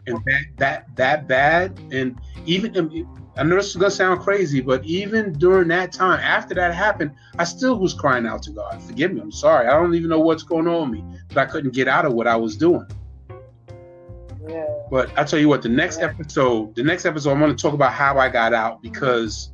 And 0.06 0.18
that 0.26 0.44
that 0.56 0.96
that 0.96 1.28
bad, 1.28 1.78
and 1.92 2.18
even 2.44 2.74
I 3.36 3.42
know 3.42 3.56
this 3.56 3.70
is 3.70 3.76
gonna 3.76 3.90
sound 3.90 4.20
crazy, 4.20 4.60
but 4.60 4.84
even 4.84 5.32
during 5.32 5.68
that 5.68 5.92
time, 5.92 6.20
after 6.20 6.54
that 6.54 6.72
happened, 6.74 7.12
I 7.38 7.44
still 7.44 7.78
was 7.78 7.92
crying 7.92 8.26
out 8.26 8.42
to 8.44 8.50
God, 8.50 8.80
"Forgive 8.82 9.12
me. 9.12 9.20
I'm 9.20 9.32
sorry. 9.32 9.66
I 9.66 9.72
don't 9.72 9.94
even 9.94 10.08
know 10.08 10.20
what's 10.20 10.44
going 10.44 10.68
on 10.68 10.90
with 10.90 11.00
me, 11.00 11.18
but 11.28 11.38
I 11.38 11.46
couldn't 11.46 11.74
get 11.74 11.88
out 11.88 12.04
of 12.04 12.12
what 12.12 12.26
I 12.26 12.36
was 12.36 12.56
doing." 12.56 12.86
Yeah. 14.48 14.66
But 14.90 15.10
I 15.18 15.24
tell 15.24 15.38
you 15.38 15.48
what, 15.48 15.62
the 15.62 15.68
next 15.68 15.98
yeah. 15.98 16.06
episode, 16.06 16.74
the 16.74 16.82
next 16.82 17.06
episode, 17.06 17.32
I'm 17.32 17.40
going 17.40 17.54
to 17.54 17.60
talk 17.60 17.74
about 17.74 17.92
how 17.92 18.18
I 18.18 18.28
got 18.28 18.52
out 18.52 18.82
because 18.82 19.50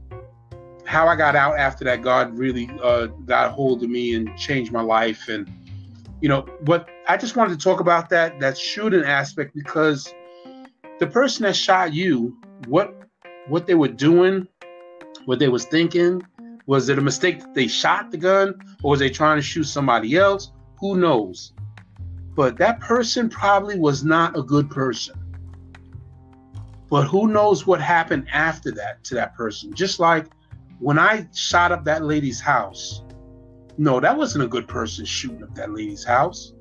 how 0.84 1.06
I 1.06 1.16
got 1.16 1.36
out 1.36 1.58
after 1.58 1.84
that, 1.84 2.02
God 2.02 2.36
really 2.36 2.68
uh, 2.82 3.06
got 3.06 3.46
a 3.46 3.50
hold 3.50 3.82
of 3.82 3.90
me 3.90 4.14
and 4.14 4.36
changed 4.36 4.72
my 4.72 4.82
life, 4.82 5.28
and 5.28 5.50
you 6.20 6.28
know. 6.28 6.46
But 6.62 6.88
I 7.08 7.16
just 7.16 7.36
wanted 7.36 7.58
to 7.58 7.64
talk 7.64 7.80
about 7.80 8.08
that 8.10 8.40
that 8.40 8.58
shooting 8.58 9.04
aspect 9.04 9.54
because 9.54 10.12
the 10.98 11.06
person 11.06 11.44
that 11.44 11.54
shot 11.56 11.94
you, 11.94 12.36
what 12.66 12.99
what 13.48 13.66
they 13.66 13.74
were 13.74 13.88
doing, 13.88 14.46
what 15.24 15.38
they 15.38 15.48
was 15.48 15.64
thinking. 15.64 16.22
Was 16.66 16.88
it 16.88 16.98
a 16.98 17.02
mistake 17.02 17.40
that 17.40 17.54
they 17.54 17.66
shot 17.66 18.10
the 18.10 18.16
gun, 18.16 18.54
or 18.82 18.92
was 18.92 19.00
they 19.00 19.10
trying 19.10 19.36
to 19.36 19.42
shoot 19.42 19.64
somebody 19.64 20.16
else? 20.16 20.52
Who 20.78 20.96
knows? 20.96 21.52
But 22.36 22.58
that 22.58 22.80
person 22.80 23.28
probably 23.28 23.78
was 23.78 24.04
not 24.04 24.38
a 24.38 24.42
good 24.42 24.70
person. 24.70 25.18
But 26.88 27.06
who 27.06 27.28
knows 27.28 27.66
what 27.66 27.80
happened 27.80 28.26
after 28.32 28.70
that 28.72 29.02
to 29.04 29.14
that 29.14 29.34
person? 29.34 29.72
Just 29.74 30.00
like 30.00 30.26
when 30.78 30.98
I 30.98 31.28
shot 31.34 31.72
up 31.72 31.84
that 31.84 32.04
lady's 32.04 32.40
house. 32.40 33.02
No, 33.78 34.00
that 34.00 34.16
wasn't 34.16 34.44
a 34.44 34.48
good 34.48 34.68
person 34.68 35.04
shooting 35.04 35.42
up 35.42 35.54
that 35.54 35.72
lady's 35.72 36.04
house. 36.04 36.52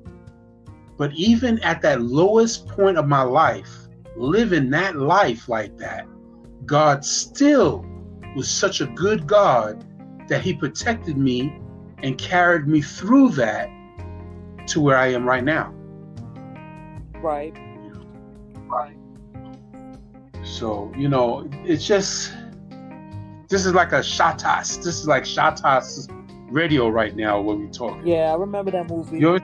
But 0.96 1.12
even 1.14 1.58
at 1.60 1.82
that 1.82 2.02
lowest 2.02 2.66
point 2.68 2.98
of 2.98 3.08
my 3.08 3.22
life, 3.22 3.70
living 4.16 4.70
that 4.70 4.96
life 4.96 5.48
like 5.48 5.76
that, 5.78 6.06
God 6.70 7.04
still 7.04 7.84
was 8.36 8.48
such 8.48 8.80
a 8.80 8.86
good 8.86 9.26
God 9.26 9.84
that 10.28 10.40
He 10.40 10.54
protected 10.54 11.18
me 11.18 11.52
and 12.04 12.16
carried 12.16 12.68
me 12.68 12.80
through 12.80 13.30
that 13.30 13.68
to 14.68 14.80
where 14.80 14.96
I 14.96 15.08
am 15.08 15.26
right 15.26 15.42
now. 15.42 15.74
Right. 17.16 17.56
Right. 18.68 18.94
So, 20.44 20.92
you 20.96 21.08
know, 21.08 21.50
it's 21.64 21.84
just, 21.84 22.32
this 23.48 23.66
is 23.66 23.74
like 23.74 23.90
a 23.90 23.98
Shottas. 23.98 24.76
This 24.76 25.00
is 25.00 25.08
like 25.08 25.24
Shottas 25.24 26.06
radio 26.52 26.88
right 26.88 27.16
now 27.16 27.40
when 27.40 27.62
we 27.62 27.66
talk. 27.66 27.98
Yeah, 28.04 28.32
I 28.32 28.36
remember 28.36 28.70
that 28.70 28.88
movie. 28.88 29.18
You, 29.18 29.32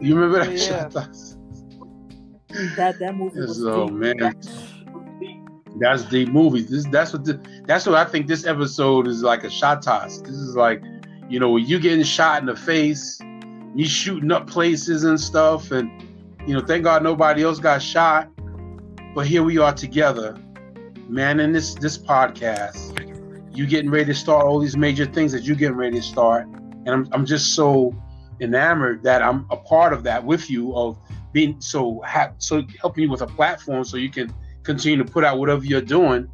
you 0.00 0.14
remember 0.14 0.44
that 0.44 0.52
yeah. 0.52 0.84
Shottas? 0.84 1.38
That, 2.76 3.00
that 3.00 3.16
movie 3.16 3.40
was 3.40 3.64
Oh, 3.64 3.88
man. 3.88 4.36
That's 5.78 6.04
the 6.04 6.26
movie. 6.26 6.62
This 6.62 6.86
that's 6.86 7.12
what 7.12 7.24
the, 7.24 7.40
that's 7.66 7.86
what 7.86 7.96
I 7.96 8.04
think 8.04 8.26
this 8.26 8.46
episode 8.46 9.08
is 9.08 9.22
like 9.22 9.44
a 9.44 9.48
Shottas. 9.48 10.24
This 10.24 10.36
is 10.36 10.54
like, 10.54 10.82
you 11.28 11.40
know, 11.40 11.56
you 11.56 11.80
getting 11.80 12.04
shot 12.04 12.40
in 12.40 12.46
the 12.46 12.56
face, 12.56 13.18
you 13.74 13.86
shooting 13.86 14.30
up 14.30 14.46
places 14.46 15.04
and 15.04 15.20
stuff, 15.20 15.72
and 15.72 15.90
you 16.46 16.54
know, 16.54 16.60
thank 16.60 16.84
God 16.84 17.02
nobody 17.02 17.42
else 17.42 17.58
got 17.58 17.82
shot. 17.82 18.30
But 19.14 19.26
here 19.26 19.42
we 19.42 19.58
are 19.58 19.72
together, 19.72 20.36
man, 21.08 21.40
in 21.40 21.52
this 21.52 21.74
this 21.74 21.98
podcast. 21.98 23.00
You 23.56 23.66
getting 23.66 23.90
ready 23.90 24.06
to 24.06 24.14
start 24.14 24.44
all 24.44 24.58
these 24.60 24.76
major 24.76 25.06
things 25.06 25.32
that 25.32 25.42
you 25.42 25.54
getting 25.54 25.76
ready 25.76 25.96
to 25.96 26.02
start. 26.02 26.46
And 26.46 26.90
I'm 26.90 27.08
I'm 27.12 27.26
just 27.26 27.54
so 27.54 27.94
enamored 28.40 29.02
that 29.02 29.22
I'm 29.22 29.46
a 29.50 29.56
part 29.56 29.92
of 29.92 30.02
that 30.04 30.24
with 30.24 30.50
you 30.50 30.74
of 30.76 30.98
being 31.32 31.60
so 31.60 32.00
ha- 32.06 32.32
so 32.38 32.62
helping 32.80 33.04
you 33.04 33.10
with 33.10 33.22
a 33.22 33.26
platform 33.26 33.84
so 33.84 33.96
you 33.96 34.10
can 34.10 34.32
continue 34.64 34.98
to 35.02 35.10
put 35.10 35.24
out 35.24 35.38
whatever 35.38 35.64
you're 35.64 35.80
doing 35.80 36.28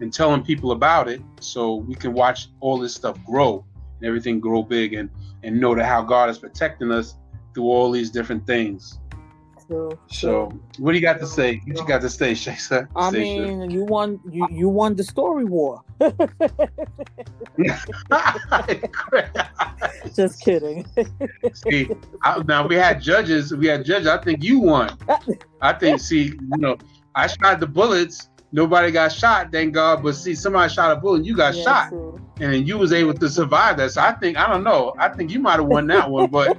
and 0.00 0.12
telling 0.12 0.42
people 0.42 0.72
about 0.72 1.08
it 1.08 1.22
so 1.40 1.76
we 1.76 1.94
can 1.94 2.12
watch 2.12 2.48
all 2.60 2.78
this 2.78 2.94
stuff 2.94 3.18
grow 3.24 3.64
and 3.98 4.06
everything 4.06 4.40
grow 4.40 4.62
big 4.62 4.94
and 4.94 5.08
and 5.42 5.60
know 5.60 5.74
that 5.74 5.84
how 5.84 6.02
God 6.02 6.28
is 6.28 6.38
protecting 6.38 6.90
us 6.90 7.14
through 7.54 7.64
all 7.64 7.90
these 7.90 8.10
different 8.10 8.46
things. 8.46 8.98
True, 9.66 9.98
so, 10.06 10.52
what 10.78 10.92
do 10.92 10.98
you 10.98 11.02
got 11.02 11.18
to 11.18 11.26
say? 11.26 11.60
What 11.66 11.76
you 11.76 11.86
got 11.88 12.00
to 12.02 12.10
say, 12.10 12.32
Shaysa? 12.32 12.86
I 12.94 13.10
mean, 13.10 13.68
you 13.68 13.84
won. 13.84 14.20
You 14.30 14.46
you 14.48 14.68
won 14.68 14.94
the 14.94 15.02
story 15.02 15.44
war. 15.44 15.82
Just 20.14 20.40
kidding. 20.40 20.86
see, 21.52 21.90
I, 22.22 22.40
now 22.46 22.64
we 22.68 22.76
had 22.76 23.02
judges. 23.02 23.52
We 23.52 23.66
had 23.66 23.84
judges. 23.84 24.06
I 24.06 24.18
think 24.18 24.44
you 24.44 24.60
won. 24.60 24.96
I 25.60 25.72
think. 25.72 25.98
See, 26.00 26.26
you 26.26 26.58
know, 26.58 26.78
I 27.16 27.26
shot 27.26 27.60
the 27.60 27.66
bullets. 27.66 28.28
Nobody 28.52 28.92
got 28.92 29.10
shot, 29.10 29.50
thank 29.50 29.74
God. 29.74 30.02
But 30.02 30.14
see, 30.14 30.34
somebody 30.34 30.72
shot 30.72 30.92
a 30.92 31.00
bullet, 31.00 31.16
and 31.16 31.26
you 31.26 31.34
got 31.34 31.56
yeah, 31.56 31.64
shot, 31.64 31.88
true. 31.88 32.20
and 32.40 32.68
you 32.68 32.78
was 32.78 32.92
able 32.92 33.14
to 33.14 33.28
survive 33.28 33.78
that. 33.78 33.90
So 33.90 34.02
I 34.02 34.12
think 34.12 34.36
I 34.36 34.48
don't 34.48 34.62
know. 34.62 34.94
I 34.98 35.08
think 35.08 35.32
you 35.32 35.40
might 35.40 35.58
have 35.58 35.66
won 35.66 35.86
that 35.88 36.08
one, 36.08 36.30
but 36.30 36.56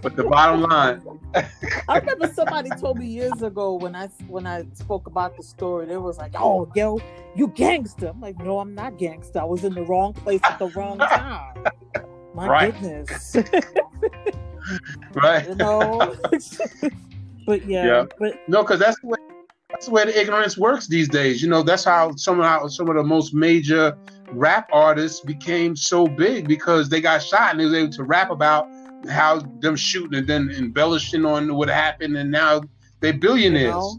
but 0.00 0.16
the 0.16 0.24
bottom 0.24 0.62
line. 0.62 1.02
I 1.88 1.98
remember 1.98 2.32
somebody 2.32 2.70
told 2.80 2.98
me 2.98 3.06
years 3.06 3.42
ago 3.42 3.74
when 3.74 3.94
I 3.94 4.06
when 4.28 4.46
I 4.46 4.64
spoke 4.72 5.06
about 5.06 5.36
the 5.36 5.42
story, 5.42 5.86
they 5.86 5.98
was 5.98 6.16
like, 6.16 6.32
"Oh, 6.36 6.70
yo, 6.74 7.00
you 7.34 7.48
gangster." 7.48 8.08
I'm 8.08 8.20
like, 8.20 8.38
"No, 8.38 8.60
I'm 8.60 8.74
not 8.74 8.96
gangster. 8.96 9.40
I 9.40 9.44
was 9.44 9.64
in 9.64 9.74
the 9.74 9.82
wrong 9.82 10.14
place 10.14 10.40
at 10.44 10.58
the 10.58 10.68
wrong 10.68 10.98
time." 10.98 11.64
My 12.34 12.48
right. 12.48 12.72
goodness. 12.72 13.36
right. 15.14 15.48
You 15.48 15.54
know. 15.54 16.16
but 17.46 17.66
yeah, 17.66 17.86
yeah. 17.86 18.04
but 18.18 18.48
no, 18.48 18.62
because 18.62 18.80
that's 18.80 18.98
the 19.00 19.06
way 19.06 19.18
that's 19.70 19.86
the 19.86 19.92
way 19.92 20.04
the 20.04 20.18
ignorance 20.18 20.56
works 20.56 20.86
these 20.86 21.08
days. 21.08 21.42
You 21.42 21.48
know, 21.48 21.62
that's 21.62 21.84
how 21.84 22.14
some 22.16 22.40
of 22.40 22.72
some 22.72 22.88
of 22.88 22.96
the 22.96 23.02
most 23.02 23.34
major 23.34 23.96
rap 24.30 24.68
artists 24.72 25.20
became 25.20 25.76
so 25.76 26.06
big 26.06 26.48
because 26.48 26.88
they 26.88 27.00
got 27.00 27.22
shot 27.22 27.50
and 27.50 27.60
they 27.60 27.64
was 27.64 27.74
able 27.74 27.92
to 27.92 28.04
rap 28.04 28.30
about 28.30 28.68
how 29.08 29.40
them 29.60 29.76
shooting 29.76 30.18
and 30.18 30.26
then 30.26 30.50
embellishing 30.50 31.24
on 31.24 31.54
what 31.54 31.68
happened, 31.68 32.16
and 32.16 32.30
now 32.30 32.62
they 33.00 33.12
billionaires. 33.12 33.66
You 33.66 33.70
know? 33.72 33.98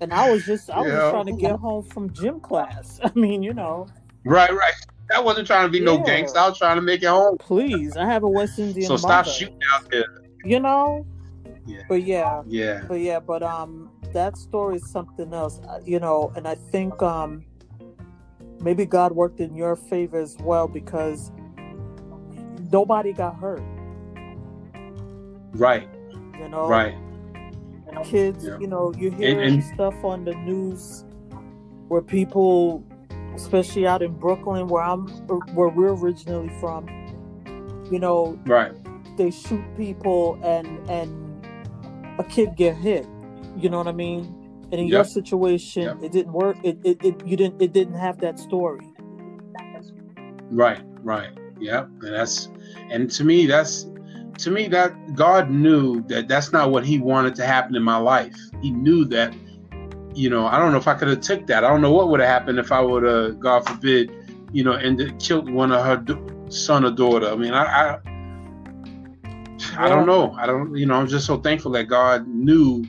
And 0.00 0.12
I 0.12 0.30
was 0.30 0.44
just 0.46 0.70
I 0.70 0.80
was 0.80 1.10
trying 1.10 1.26
to 1.26 1.32
get 1.32 1.56
home 1.56 1.84
from 1.84 2.12
gym 2.12 2.40
class. 2.40 3.00
I 3.04 3.10
mean, 3.14 3.42
you 3.42 3.52
know. 3.52 3.88
Right, 4.24 4.52
right. 4.52 4.74
I 5.14 5.20
wasn't 5.20 5.46
trying 5.46 5.66
to 5.66 5.70
be 5.70 5.78
yeah. 5.78 5.84
no 5.84 5.98
gangster. 5.98 6.38
I 6.38 6.48
was 6.48 6.58
trying 6.58 6.76
to 6.76 6.82
make 6.82 7.02
it 7.02 7.08
home. 7.08 7.38
Please, 7.38 7.96
I 7.96 8.04
have 8.04 8.22
a 8.22 8.28
West 8.28 8.58
Indian. 8.58 8.86
So 8.86 8.96
stop 8.96 9.26
shooting 9.26 9.58
out 9.72 9.90
there. 9.90 10.22
You 10.44 10.60
know. 10.60 11.06
Yeah. 11.66 11.82
But 11.88 12.02
yeah. 12.04 12.42
Yeah. 12.46 12.84
But 12.86 13.00
yeah. 13.00 13.20
But 13.20 13.42
um, 13.42 13.90
that 14.12 14.36
story 14.36 14.76
is 14.76 14.90
something 14.90 15.32
else, 15.32 15.60
uh, 15.68 15.80
you 15.84 15.98
know, 15.98 16.32
and 16.36 16.46
I 16.46 16.54
think 16.54 17.02
um, 17.02 17.44
maybe 18.60 18.86
God 18.86 19.12
worked 19.12 19.40
in 19.40 19.54
your 19.54 19.76
favor 19.76 20.18
as 20.18 20.36
well 20.40 20.68
because 20.68 21.32
nobody 22.70 23.12
got 23.12 23.36
hurt. 23.36 23.62
Right. 25.52 25.88
You 26.38 26.48
know. 26.48 26.68
Right. 26.68 26.96
Kids, 28.04 28.44
yeah. 28.44 28.58
you 28.60 28.68
know, 28.68 28.94
you 28.96 29.10
hear 29.10 29.40
and, 29.40 29.54
and, 29.54 29.64
stuff 29.74 30.04
on 30.04 30.24
the 30.24 30.34
news 30.34 31.04
where 31.88 32.00
people, 32.00 32.84
especially 33.34 33.88
out 33.88 34.02
in 34.02 34.12
Brooklyn, 34.12 34.68
where 34.68 34.84
I'm, 34.84 35.08
where 35.54 35.68
we're 35.68 35.94
originally 35.94 36.52
from, 36.60 36.86
you 37.90 37.98
know, 37.98 38.38
right, 38.44 38.72
they 39.16 39.32
shoot 39.32 39.64
people 39.76 40.38
and 40.44 40.88
and 40.88 41.44
a 42.20 42.24
kid 42.24 42.54
get 42.54 42.76
hit 42.76 43.04
you 43.60 43.68
know 43.68 43.78
what 43.78 43.88
I 43.88 43.92
mean? 43.92 44.34
And 44.70 44.74
in 44.74 44.88
yep. 44.88 44.92
your 44.92 45.04
situation, 45.04 45.82
yep. 45.82 46.02
it 46.02 46.12
didn't 46.12 46.32
work. 46.32 46.56
It, 46.62 46.78
it, 46.84 47.04
it 47.04 47.26
you 47.26 47.36
didn't 47.36 47.60
it 47.60 47.72
didn't 47.72 47.94
have 47.94 48.18
that 48.20 48.38
story. 48.38 48.86
Right, 50.50 50.82
right. 51.02 51.30
Yeah, 51.58 51.84
and 51.84 52.14
that's 52.14 52.48
and 52.90 53.10
to 53.12 53.24
me 53.24 53.46
that's 53.46 53.86
to 54.38 54.50
me 54.50 54.68
that 54.68 55.14
God 55.14 55.50
knew 55.50 56.02
that 56.04 56.28
that's 56.28 56.52
not 56.52 56.70
what 56.70 56.84
He 56.84 56.98
wanted 56.98 57.34
to 57.36 57.46
happen 57.46 57.74
in 57.74 57.82
my 57.82 57.96
life. 57.96 58.36
He 58.62 58.70
knew 58.70 59.04
that. 59.06 59.34
You 60.14 60.30
know, 60.30 60.46
I 60.46 60.58
don't 60.58 60.72
know 60.72 60.78
if 60.78 60.88
I 60.88 60.94
could 60.94 61.06
have 61.06 61.20
took 61.20 61.46
that. 61.46 61.62
I 61.64 61.68
don't 61.68 61.80
know 61.80 61.92
what 61.92 62.08
would 62.08 62.18
have 62.18 62.28
happened 62.28 62.58
if 62.58 62.72
I 62.72 62.80
would 62.80 63.04
have, 63.04 63.38
God 63.38 63.64
forbid, 63.68 64.10
you 64.52 64.64
know, 64.64 64.72
and 64.72 64.98
killed 65.20 65.48
one 65.48 65.70
of 65.70 65.84
her 65.84 66.50
son 66.50 66.84
or 66.84 66.90
daughter. 66.90 67.28
I 67.28 67.36
mean, 67.36 67.52
I, 67.52 67.62
I, 67.62 67.98
I 69.76 69.88
don't 69.88 70.06
know. 70.06 70.32
I 70.32 70.46
don't, 70.46 70.74
you 70.74 70.86
know, 70.86 70.94
I'm 70.94 71.06
just 71.06 71.24
so 71.24 71.38
thankful 71.38 71.70
that 71.72 71.84
God 71.84 72.26
knew 72.26 72.84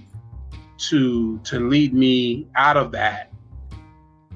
to 0.80 1.40
to 1.40 1.60
lead 1.60 1.94
me 1.94 2.48
out 2.56 2.78
of 2.78 2.92
that. 2.94 3.32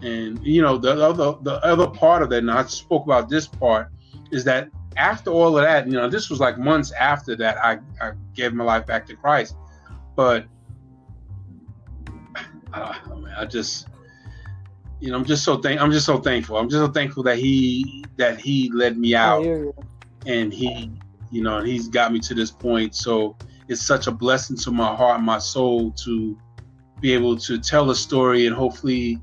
And 0.02 0.44
you 0.46 0.62
know, 0.62 0.78
the 0.78 0.92
other 0.92 1.36
the 1.42 1.64
other 1.64 1.88
part 1.88 2.22
of 2.22 2.30
that, 2.30 2.40
and 2.40 2.52
I 2.52 2.64
spoke 2.66 3.06
about 3.06 3.30
this 3.30 3.48
part, 3.48 3.90
is 4.32 4.44
that 4.44 4.70
after 4.98 5.32
all 5.32 5.58
of 5.58 5.64
that, 5.64 5.88
you 5.88 5.94
know, 5.94 6.10
this 6.10 6.30
was 6.30 6.40
like 6.40 6.58
months 6.58 6.92
after 6.92 7.36
that 7.38 7.58
I, 7.58 7.80
I 8.02 8.12
gave 8.36 8.54
my 8.54 8.64
life 8.64 8.86
back 8.86 9.06
to 9.08 9.16
Christ. 9.16 9.56
But 10.16 10.46
uh, 12.74 12.94
I 13.38 13.46
just 13.46 13.88
you 15.00 15.12
know, 15.12 15.18
I'm 15.18 15.26
just 15.26 15.44
so 15.44 15.58
thank 15.58 15.82
I'm 15.82 15.92
just 15.92 16.06
so 16.06 16.18
thankful. 16.18 16.58
I'm 16.58 16.70
just 16.70 16.84
so 16.84 16.92
thankful 16.92 17.24
that 17.24 17.38
he 17.38 18.04
that 18.18 18.40
he 18.40 18.70
led 18.72 18.98
me 18.98 19.16
out 19.16 19.46
and 20.26 20.54
he 20.54 20.92
you 21.32 21.42
know, 21.42 21.58
and 21.58 21.68
he's 21.68 21.88
got 21.88 22.14
me 22.14 22.20
to 22.20 22.36
this 22.36 22.52
point. 22.52 22.96
So 22.96 23.36
it's 23.68 23.86
such 23.86 24.08
a 24.08 24.12
blessing 24.12 24.58
to 24.58 24.72
my 24.72 24.96
heart, 24.96 25.18
and 25.18 25.26
my 25.26 25.40
soul 25.40 25.92
to 26.04 26.38
be 27.02 27.14
able 27.14 27.38
to 27.38 27.60
tell 27.60 27.90
a 27.90 27.96
story 27.96 28.46
and 28.46 28.56
hopefully 28.56 29.20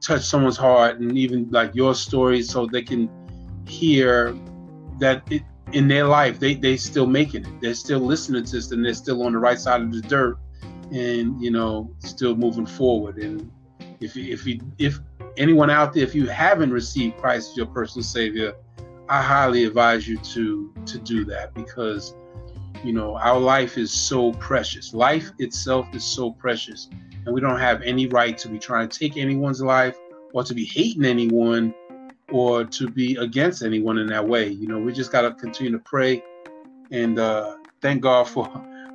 touch 0.00 0.22
someone's 0.22 0.56
heart 0.56 1.00
and 1.00 1.16
even 1.18 1.48
like 1.50 1.74
your 1.74 1.94
story 1.94 2.42
so 2.42 2.66
they 2.66 2.82
can 2.82 3.10
hear 3.66 4.36
that 4.98 5.22
it, 5.30 5.42
in 5.72 5.86
their 5.86 6.06
life 6.06 6.40
they 6.40 6.54
they 6.54 6.76
still 6.76 7.06
making 7.06 7.44
it. 7.44 7.60
They're 7.60 7.74
still 7.74 8.00
listening 8.00 8.44
to 8.44 8.52
this 8.52 8.70
and 8.72 8.84
they're 8.84 8.94
still 8.94 9.22
on 9.24 9.32
the 9.32 9.38
right 9.38 9.58
side 9.58 9.82
of 9.82 9.92
the 9.92 10.00
dirt 10.02 10.38
and 10.90 11.40
you 11.40 11.50
know 11.50 11.90
still 11.98 12.34
moving 12.34 12.66
forward. 12.66 13.18
And 13.18 13.50
if 14.00 14.16
you, 14.16 14.32
if 14.32 14.46
you 14.46 14.60
if 14.78 15.00
anyone 15.36 15.70
out 15.70 15.92
there 15.92 16.02
if 16.02 16.14
you 16.14 16.26
haven't 16.26 16.72
received 16.72 17.16
christ 17.18 17.50
as 17.50 17.56
your 17.56 17.66
personal 17.66 18.02
savior 18.02 18.54
i 19.08 19.22
highly 19.22 19.64
advise 19.64 20.06
you 20.06 20.18
to 20.18 20.72
to 20.84 20.98
do 20.98 21.24
that 21.24 21.54
because 21.54 22.14
you 22.84 22.92
know 22.92 23.16
our 23.16 23.38
life 23.38 23.78
is 23.78 23.90
so 23.90 24.32
precious 24.34 24.94
life 24.94 25.30
itself 25.38 25.86
is 25.94 26.04
so 26.04 26.30
precious 26.32 26.88
and 27.24 27.34
we 27.34 27.40
don't 27.40 27.58
have 27.58 27.82
any 27.82 28.06
right 28.06 28.38
to 28.38 28.48
be 28.48 28.58
trying 28.58 28.88
to 28.88 28.98
take 28.98 29.16
anyone's 29.16 29.60
life 29.60 29.96
or 30.32 30.42
to 30.44 30.54
be 30.54 30.64
hating 30.64 31.04
anyone 31.04 31.74
or 32.30 32.64
to 32.64 32.88
be 32.88 33.16
against 33.16 33.62
anyone 33.62 33.98
in 33.98 34.06
that 34.06 34.26
way 34.26 34.48
you 34.48 34.66
know 34.66 34.78
we 34.78 34.92
just 34.92 35.12
got 35.12 35.22
to 35.22 35.32
continue 35.34 35.72
to 35.72 35.78
pray 35.80 36.22
and 36.90 37.18
uh 37.18 37.56
thank 37.80 38.02
god 38.02 38.28
for 38.28 38.44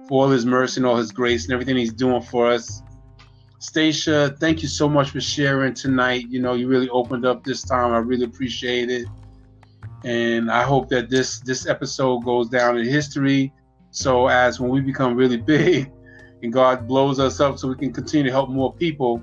for 0.07 0.23
all 0.23 0.29
his 0.29 0.45
mercy 0.45 0.79
and 0.79 0.85
all 0.85 0.97
his 0.97 1.11
grace 1.11 1.45
and 1.45 1.53
everything 1.53 1.75
he's 1.75 1.93
doing 1.93 2.21
for 2.21 2.51
us 2.51 2.83
Stacia, 3.63 4.35
thank 4.41 4.61
you 4.61 4.67
so 4.67 4.89
much 4.89 5.11
for 5.11 5.21
sharing 5.21 5.73
tonight. 5.73 6.25
You 6.27 6.41
know, 6.41 6.53
you 6.53 6.67
really 6.67 6.89
opened 6.89 7.25
up 7.25 7.45
this 7.45 7.63
time. 7.63 7.93
I 7.93 7.99
really 7.99 8.25
appreciate 8.25 8.89
it. 8.89 9.07
And 10.03 10.51
I 10.51 10.63
hope 10.63 10.89
that 10.89 11.09
this 11.09 11.39
this 11.39 11.65
episode 11.65 12.25
goes 12.25 12.49
down 12.49 12.77
in 12.77 12.85
history. 12.85 13.53
So 13.93 14.27
as 14.27 14.59
when 14.59 14.69
we 14.69 14.81
become 14.81 15.15
really 15.15 15.37
big 15.37 15.89
and 16.41 16.51
God 16.51 16.87
blows 16.87 17.19
us 17.19 17.39
up 17.39 17.57
so 17.57 17.69
we 17.69 17.75
can 17.75 17.93
continue 17.93 18.25
to 18.25 18.31
help 18.31 18.49
more 18.49 18.73
people, 18.73 19.21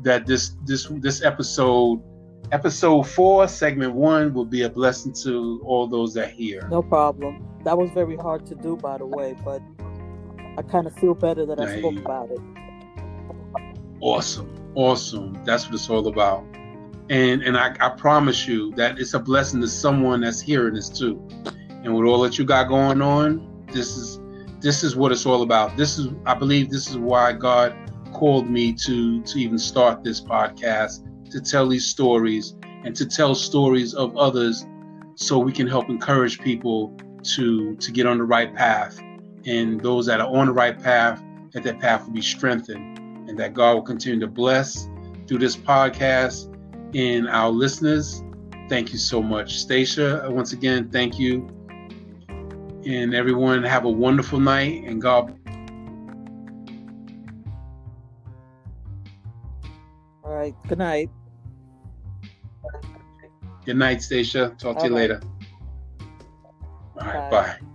that 0.00 0.26
this 0.26 0.56
this 0.64 0.86
this 1.00 1.22
episode 1.22 2.02
episode 2.50 3.02
four, 3.02 3.46
segment 3.46 3.92
one, 3.94 4.32
will 4.32 4.46
be 4.46 4.62
a 4.62 4.70
blessing 4.70 5.12
to 5.24 5.62
all 5.64 5.86
those 5.86 6.14
that 6.14 6.30
hear. 6.30 6.66
No 6.70 6.82
problem. 6.82 7.46
That 7.64 7.76
was 7.76 7.90
very 7.90 8.16
hard 8.16 8.46
to 8.46 8.54
do, 8.54 8.76
by 8.76 8.98
the 8.98 9.06
way, 9.06 9.36
but 9.44 9.62
I 10.58 10.62
kind 10.62 10.86
of 10.86 10.94
feel 10.94 11.14
better 11.14 11.44
that 11.46 11.60
I 11.60 11.78
spoke 11.78 11.96
about 11.96 12.30
it 12.30 12.40
awesome, 14.02 14.52
awesome. 14.74 15.42
That's 15.44 15.64
what 15.64 15.74
it's 15.74 15.88
all 15.88 16.06
about. 16.06 16.44
And 17.08 17.42
and 17.42 17.56
I, 17.56 17.74
I 17.80 17.88
promise 17.90 18.46
you 18.46 18.72
that 18.74 18.98
it's 18.98 19.14
a 19.14 19.18
blessing 19.18 19.60
to 19.62 19.68
someone 19.68 20.20
that's 20.20 20.40
hearing 20.40 20.74
this 20.74 20.88
too. 20.90 21.26
And 21.84 21.94
with 21.94 22.06
all 22.06 22.20
that 22.22 22.38
you 22.38 22.44
got 22.44 22.68
going 22.68 23.00
on, 23.00 23.48
this 23.72 23.96
is 23.96 24.20
this 24.60 24.84
is 24.84 24.94
what 24.94 25.10
it's 25.10 25.26
all 25.26 25.42
about. 25.42 25.76
This 25.76 25.98
is 25.98 26.08
I 26.26 26.34
believe 26.34 26.70
this 26.70 26.88
is 26.88 26.96
why 26.96 27.32
God 27.32 27.74
called 28.12 28.48
me 28.48 28.72
to 28.74 29.22
to 29.22 29.38
even 29.38 29.58
start 29.58 30.04
this 30.04 30.20
podcast 30.20 31.06
to 31.30 31.40
tell 31.40 31.66
these 31.68 31.86
stories 31.86 32.54
and 32.84 32.94
to 32.94 33.06
tell 33.06 33.34
stories 33.34 33.94
of 33.94 34.16
others 34.16 34.66
so 35.14 35.38
we 35.38 35.52
can 35.52 35.66
help 35.66 35.88
encourage 35.88 36.40
people 36.40 36.96
to 37.22 37.76
to 37.76 37.90
get 37.90 38.06
on 38.06 38.18
the 38.18 38.24
right 38.24 38.54
path 38.54 38.98
and 39.46 39.80
those 39.80 40.06
that 40.06 40.20
are 40.20 40.28
on 40.28 40.46
the 40.46 40.52
right 40.52 40.80
path 40.80 41.22
that 41.52 41.62
that 41.62 41.78
path 41.80 42.04
will 42.04 42.12
be 42.12 42.22
strengthened 42.22 42.98
and 43.28 43.38
that 43.38 43.54
God 43.54 43.74
will 43.74 43.82
continue 43.82 44.20
to 44.20 44.26
bless 44.26 44.88
through 45.26 45.38
this 45.38 45.56
podcast 45.56 46.48
and 46.94 47.28
our 47.28 47.50
listeners. 47.50 48.22
Thank 48.68 48.92
you 48.92 48.98
so 48.98 49.22
much. 49.22 49.58
Stacia, 49.58 50.26
once 50.30 50.52
again, 50.52 50.90
thank 50.90 51.18
you. 51.18 51.48
And 52.84 53.14
everyone, 53.14 53.62
have 53.62 53.84
a 53.84 53.90
wonderful 53.90 54.40
night 54.40 54.84
and 54.84 55.00
God. 55.00 55.38
All 60.24 60.34
right. 60.34 60.54
Good 60.68 60.78
night. 60.78 61.10
Good 63.64 63.76
night, 63.76 64.02
Stacia. 64.02 64.54
Talk 64.58 64.76
All 64.76 64.82
to 64.82 64.88
you 64.88 64.94
right. 64.94 65.10
later. 65.10 65.20
All 67.00 67.06
right. 67.06 67.30
bye. 67.30 67.56
bye. 67.60 67.66